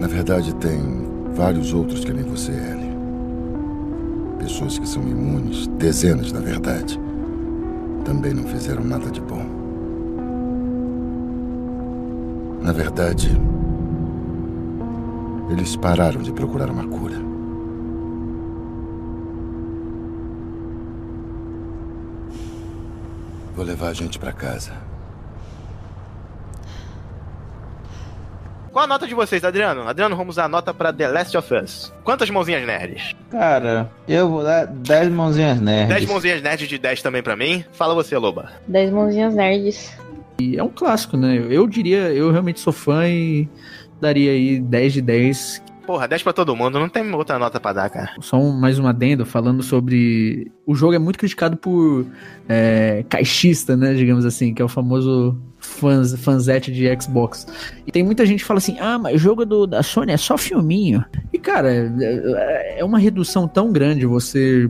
Na 0.00 0.06
verdade, 0.06 0.54
tem 0.54 0.80
vários 1.34 1.74
outros 1.74 2.02
que 2.02 2.14
nem 2.14 2.24
você, 2.24 2.52
Ellie. 2.52 2.96
Pessoas 4.38 4.78
que 4.78 4.88
são 4.88 5.02
imunes, 5.02 5.66
dezenas, 5.76 6.32
na 6.32 6.40
verdade. 6.40 6.98
Também 8.06 8.32
não 8.32 8.44
fizeram 8.44 8.82
nada 8.82 9.10
de 9.10 9.20
bom. 9.20 9.44
Na 12.62 12.72
verdade, 12.72 13.38
eles 15.50 15.76
pararam 15.76 16.22
de 16.22 16.32
procurar 16.32 16.70
uma 16.70 16.86
cura. 16.86 17.16
Vou 23.54 23.64
levar 23.64 23.88
a 23.88 23.92
gente 23.94 24.18
pra 24.18 24.32
casa. 24.32 24.72
Qual 28.72 28.84
a 28.84 28.88
nota 28.88 29.06
de 29.06 29.14
vocês, 29.14 29.44
Adriano? 29.44 29.86
Adriano, 29.86 30.16
vamos 30.16 30.36
usar 30.36 30.44
a 30.44 30.48
nota 30.48 30.72
pra 30.72 30.90
The 30.90 31.06
Last 31.06 31.36
of 31.36 31.54
Us. 31.54 31.92
Quantas 32.02 32.30
mãozinhas 32.30 32.66
nerds? 32.66 33.14
Cara, 33.30 33.90
eu 34.08 34.30
vou 34.30 34.42
dar 34.42 34.66
10 34.66 35.10
mãozinhas 35.10 35.60
nerds. 35.60 35.88
10 35.88 36.06
mãozinhas 36.06 36.40
nerds 36.42 36.66
de 36.66 36.78
10 36.78 37.02
também 37.02 37.22
pra 37.22 37.36
mim. 37.36 37.62
Fala 37.72 37.94
você, 37.94 38.16
Loba. 38.16 38.50
10 38.66 38.90
mãozinhas 38.90 39.34
nerds. 39.34 39.94
E 40.38 40.56
é 40.56 40.62
um 40.62 40.68
clássico, 40.68 41.16
né? 41.16 41.46
Eu 41.48 41.66
diria, 41.66 42.12
eu 42.12 42.30
realmente 42.30 42.60
sou 42.60 42.72
fã 42.72 43.06
e 43.08 43.48
daria 44.00 44.32
aí 44.32 44.60
10 44.60 44.92
de 44.94 45.02
10. 45.02 45.62
Porra, 45.86 46.06
10 46.06 46.22
pra 46.22 46.32
todo 46.32 46.54
mundo, 46.54 46.78
não 46.78 46.88
tem 46.88 47.12
outra 47.12 47.38
nota 47.38 47.58
pra 47.58 47.72
dar, 47.72 47.90
cara. 47.90 48.10
Só 48.20 48.36
um, 48.36 48.52
mais 48.52 48.78
um 48.78 48.86
adendo 48.86 49.26
falando 49.26 49.62
sobre. 49.62 50.50
O 50.64 50.74
jogo 50.74 50.94
é 50.94 50.98
muito 50.98 51.18
criticado 51.18 51.56
por 51.56 52.06
é, 52.48 53.04
caixista, 53.08 53.76
né? 53.76 53.92
Digamos 53.94 54.24
assim, 54.24 54.54
que 54.54 54.62
é 54.62 54.64
o 54.64 54.68
famoso 54.68 55.36
fãs, 55.58 56.14
fanzete 56.16 56.72
de 56.72 56.88
Xbox. 57.00 57.46
E 57.86 57.90
tem 57.90 58.02
muita 58.02 58.24
gente 58.24 58.40
que 58.40 58.46
fala 58.46 58.58
assim: 58.58 58.78
ah, 58.78 58.98
mas 58.98 59.16
o 59.16 59.18
jogo 59.18 59.44
do, 59.44 59.66
da 59.66 59.82
Sony 59.82 60.12
é 60.12 60.16
só 60.16 60.38
filminho. 60.38 61.04
E 61.32 61.38
cara, 61.38 61.72
é 62.00 62.62
é 62.82 62.84
uma 62.84 62.98
redução 62.98 63.46
tão 63.46 63.72
grande 63.72 64.04
você 64.06 64.68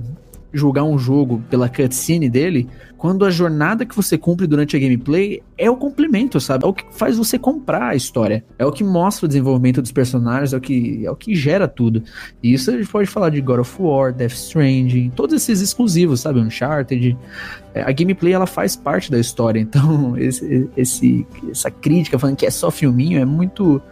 julgar 0.53 0.85
um 0.85 0.99
jogo 0.99 1.43
pela 1.49 1.69
cutscene 1.69 2.29
dele, 2.29 2.69
quando 2.99 3.25
a 3.25 3.31
jornada 3.31 3.85
que 3.85 3.97
você 3.97 4.17
cumpre 4.17 4.47
durante 4.47 4.77
a 4.77 4.79
gameplay 4.79 5.43
é 5.59 5.69
o 5.69 5.77
complemento, 5.77 6.41
sabe? 6.41 6.65
É 6.65 6.69
o 6.69 6.73
que 6.73 6.85
faz 6.93 7.17
você 7.17 7.37
comprar 7.39 7.89
a 7.89 7.95
história. 7.97 8.45
É 8.59 8.65
o 8.65 8.71
que 8.71 8.85
mostra 8.85 9.25
o 9.25 9.29
desenvolvimento 9.29 9.83
dos 9.83 9.91
personagens, 9.91 10.53
é 10.53 10.57
o 10.57 10.61
que, 10.61 11.05
é 11.05 11.11
o 11.11 11.17
que 11.17 11.35
gera 11.35 11.67
tudo. 11.67 12.03
E 12.43 12.53
isso 12.53 12.71
a 12.71 12.77
gente 12.77 12.89
pode 12.89 13.09
falar 13.09 13.31
de 13.31 13.41
God 13.41 13.59
of 13.61 13.75
War, 13.81 14.13
Death 14.13 14.33
Stranding, 14.35 15.11
todos 15.17 15.35
esses 15.35 15.61
exclusivos, 15.61 16.21
sabe? 16.21 16.39
Uncharted. 16.39 17.17
É, 17.75 17.83
A 17.83 17.91
gameplay 17.91 18.33
ela 18.35 18.47
faz 18.47 18.77
parte 18.77 19.11
da 19.11 19.19
história, 19.19 19.59
então 19.61 20.17
esse, 20.17 20.69
esse- 20.77 21.27
essa 21.51 21.71
crítica 21.71 22.19
falando 22.19 22.37
que 22.37 22.47
é 22.47 22.51
só 22.51 22.71
filminho 22.71 23.19
é 23.19 23.25
muito 23.25 23.83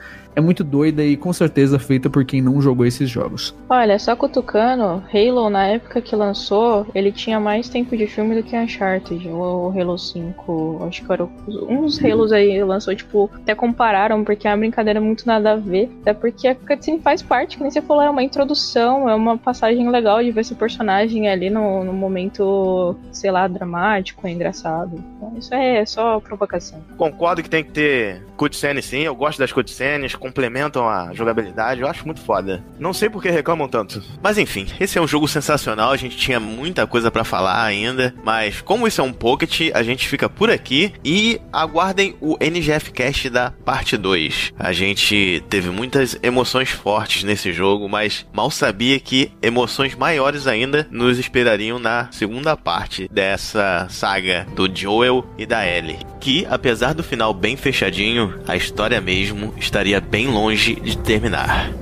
é 0.40 0.42
muito 0.42 0.64
doida 0.64 1.04
e 1.04 1.16
com 1.16 1.32
certeza 1.32 1.78
feita 1.78 2.10
por 2.10 2.24
quem 2.24 2.42
não 2.42 2.60
jogou 2.60 2.84
esses 2.84 3.08
jogos. 3.08 3.54
Olha, 3.68 3.98
só 3.98 4.16
cutucando, 4.16 5.02
Halo 5.12 5.48
na 5.50 5.66
época 5.66 6.00
que 6.00 6.16
lançou, 6.16 6.86
ele 6.94 7.12
tinha 7.12 7.38
mais 7.38 7.68
tempo 7.68 7.96
de 7.96 8.06
filme 8.06 8.34
do 8.34 8.42
que 8.42 8.56
Uncharted, 8.56 9.28
ou 9.28 9.70
o 9.70 9.80
Halo 9.80 9.98
5, 9.98 10.84
acho 10.88 11.04
que 11.04 11.12
era 11.12 11.28
uns 11.68 12.02
Halos 12.02 12.32
aí 12.32 12.62
lançou, 12.64 12.94
tipo, 12.94 13.30
até 13.34 13.54
compararam, 13.54 14.24
porque 14.24 14.48
é 14.48 14.50
uma 14.50 14.58
brincadeira 14.58 15.00
muito 15.00 15.26
nada 15.26 15.52
a 15.52 15.56
ver, 15.56 15.90
até 16.00 16.12
porque 16.12 16.48
a 16.48 16.54
cutscene 16.54 17.00
faz 17.00 17.22
parte, 17.22 17.56
que 17.56 17.62
nem 17.62 17.70
você 17.70 17.82
falou, 17.82 18.02
é 18.02 18.10
uma 18.10 18.22
introdução, 18.22 19.08
é 19.08 19.14
uma 19.14 19.36
passagem 19.36 19.88
legal 19.90 20.22
de 20.22 20.30
ver 20.30 20.40
esse 20.40 20.54
personagem 20.54 21.28
ali 21.28 21.50
no, 21.50 21.84
no 21.84 21.92
momento, 21.92 22.96
sei 23.12 23.30
lá, 23.30 23.46
dramático, 23.46 24.26
engraçado. 24.26 25.02
Então, 25.16 25.34
isso 25.38 25.54
é 25.54 25.84
só 25.84 26.18
provocação. 26.20 26.80
Concordo 26.96 27.42
que 27.42 27.50
tem 27.50 27.62
que 27.62 27.70
ter 27.70 28.22
cutscene 28.36 28.80
sim, 28.80 29.00
eu 29.00 29.14
gosto 29.14 29.38
das 29.38 29.52
cutscenes, 29.52 30.14
complementam 30.30 30.88
a 30.88 31.12
jogabilidade, 31.12 31.80
eu 31.80 31.88
acho 31.88 32.06
muito 32.06 32.20
foda. 32.20 32.64
Não 32.78 32.92
sei 32.92 33.10
por 33.10 33.20
que 33.20 33.28
reclamam 33.30 33.68
tanto. 33.68 34.02
Mas 34.22 34.38
enfim, 34.38 34.66
esse 34.78 34.96
é 34.96 35.02
um 35.02 35.08
jogo 35.08 35.26
sensacional, 35.26 35.90
a 35.90 35.96
gente 35.96 36.16
tinha 36.16 36.38
muita 36.38 36.86
coisa 36.86 37.10
pra 37.10 37.24
falar 37.24 37.62
ainda, 37.62 38.14
mas 38.24 38.60
como 38.60 38.86
isso 38.86 39.00
é 39.00 39.04
um 39.04 39.12
pocket, 39.12 39.70
a 39.74 39.82
gente 39.82 40.08
fica 40.08 40.28
por 40.28 40.50
aqui 40.50 40.92
e 41.04 41.40
aguardem 41.52 42.16
o 42.20 42.36
NGF 42.40 42.92
Cast 42.92 43.28
da 43.28 43.50
parte 43.64 43.96
2. 43.96 44.52
A 44.56 44.72
gente 44.72 45.42
teve 45.50 45.68
muitas 45.68 46.16
emoções 46.22 46.70
fortes 46.70 47.24
nesse 47.24 47.52
jogo, 47.52 47.88
mas 47.88 48.24
mal 48.32 48.50
sabia 48.50 49.00
que 49.00 49.32
emoções 49.42 49.96
maiores 49.96 50.46
ainda 50.46 50.86
nos 50.90 51.18
esperariam 51.18 51.78
na 51.78 52.08
segunda 52.12 52.56
parte 52.56 53.08
dessa 53.10 53.88
saga 53.90 54.46
do 54.54 54.70
Joel 54.72 55.26
e 55.36 55.44
da 55.44 55.66
Ellie. 55.66 55.98
Que, 56.20 56.46
apesar 56.50 56.92
do 56.92 57.02
final 57.02 57.32
bem 57.32 57.56
fechadinho, 57.56 58.40
a 58.46 58.54
história 58.54 59.00
mesmo 59.00 59.54
estaria 59.56 60.00
bem 60.00 60.28
longe 60.28 60.74
de 60.74 60.98
terminar. 60.98 61.72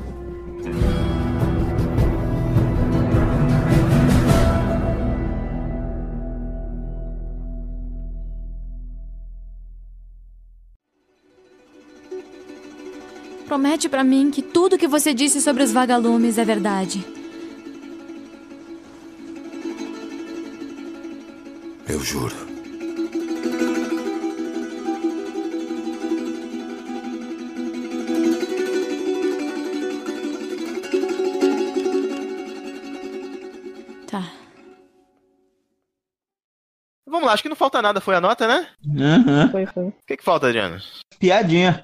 Promete 13.48 13.88
pra 13.88 14.04
mim 14.04 14.30
que 14.30 14.42
tudo 14.42 14.78
que 14.78 14.86
você 14.86 15.14
disse 15.14 15.40
sobre 15.40 15.62
os 15.62 15.72
vagalumes 15.72 16.38
é 16.38 16.44
verdade. 16.44 17.04
Eu 21.88 21.98
juro. 22.04 22.47
Vamos 37.18 37.26
lá, 37.26 37.32
acho 37.34 37.42
que 37.42 37.48
não 37.48 37.56
falta 37.56 37.82
nada, 37.82 38.00
foi 38.00 38.14
a 38.14 38.20
nota, 38.20 38.46
né? 38.46 38.68
Aham. 38.96 39.48
Foi, 39.50 39.66
foi. 39.66 39.84
O 39.86 39.94
que, 40.06 40.16
que 40.16 40.22
falta, 40.22 40.46
Adriano? 40.46 40.78
Piadinha. 41.18 41.82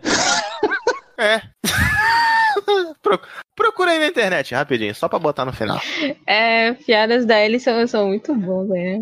É. 1.19 1.41
Pro- 3.03 3.21
Procura 3.57 3.91
aí 3.91 3.99
na 3.99 4.07
internet, 4.07 4.55
rapidinho, 4.55 4.95
só 4.95 5.09
pra 5.09 5.19
botar 5.19 5.45
no 5.45 5.53
final. 5.53 5.81
É, 6.27 6.73
piadas 6.75 7.27
da 7.27 7.41
Ellie 7.45 7.59
são, 7.61 7.85
são 7.89 8.07
muito 8.09 8.33
boas, 8.35 8.69
né? 8.69 9.01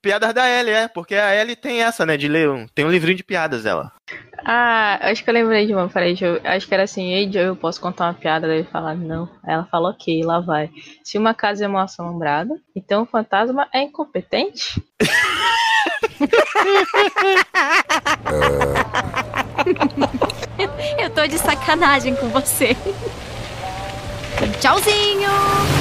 Piadas 0.00 0.32
da 0.34 0.48
Ellie, 0.48 0.72
é, 0.74 0.88
porque 0.88 1.14
a 1.14 1.34
Ellie 1.34 1.54
tem 1.56 1.82
essa, 1.82 2.04
né, 2.06 2.16
de 2.16 2.28
ler 2.28 2.48
um, 2.50 2.66
tem 2.74 2.84
um 2.84 2.90
livrinho 2.90 3.16
de 3.16 3.24
piadas 3.24 3.62
dela. 3.64 3.92
Ah, 4.46 4.98
acho 5.10 5.22
que 5.24 5.30
eu 5.30 5.34
lembrei 5.34 5.66
de 5.66 5.74
uma, 5.74 5.88
peraí, 5.88 6.16
eu- 6.20 6.40
acho 6.44 6.66
que 6.66 6.74
era 6.74 6.82
assim, 6.82 7.12
ei 7.12 7.30
Joe, 7.32 7.44
eu 7.44 7.56
posso 7.56 7.80
contar 7.80 8.06
uma 8.06 8.14
piada? 8.14 8.46
Daí 8.46 8.58
ele 8.58 8.68
falar, 8.70 8.94
não. 8.94 9.24
Aí 9.42 9.54
ela 9.54 9.64
fala, 9.66 9.90
ok, 9.90 10.22
lá 10.22 10.40
vai. 10.40 10.70
Se 11.02 11.16
uma 11.18 11.32
casa 11.34 11.64
é 11.64 11.68
mal 11.68 11.84
assombrada, 11.84 12.54
então 12.76 13.02
o 13.02 13.06
fantasma 13.06 13.68
é 13.72 13.82
incompetente? 13.82 14.82
Eu 20.98 21.10
tô 21.10 21.26
de 21.26 21.38
sacanagem 21.38 22.14
com 22.16 22.28
você. 22.28 22.76
Tchauzinho! 24.60 25.30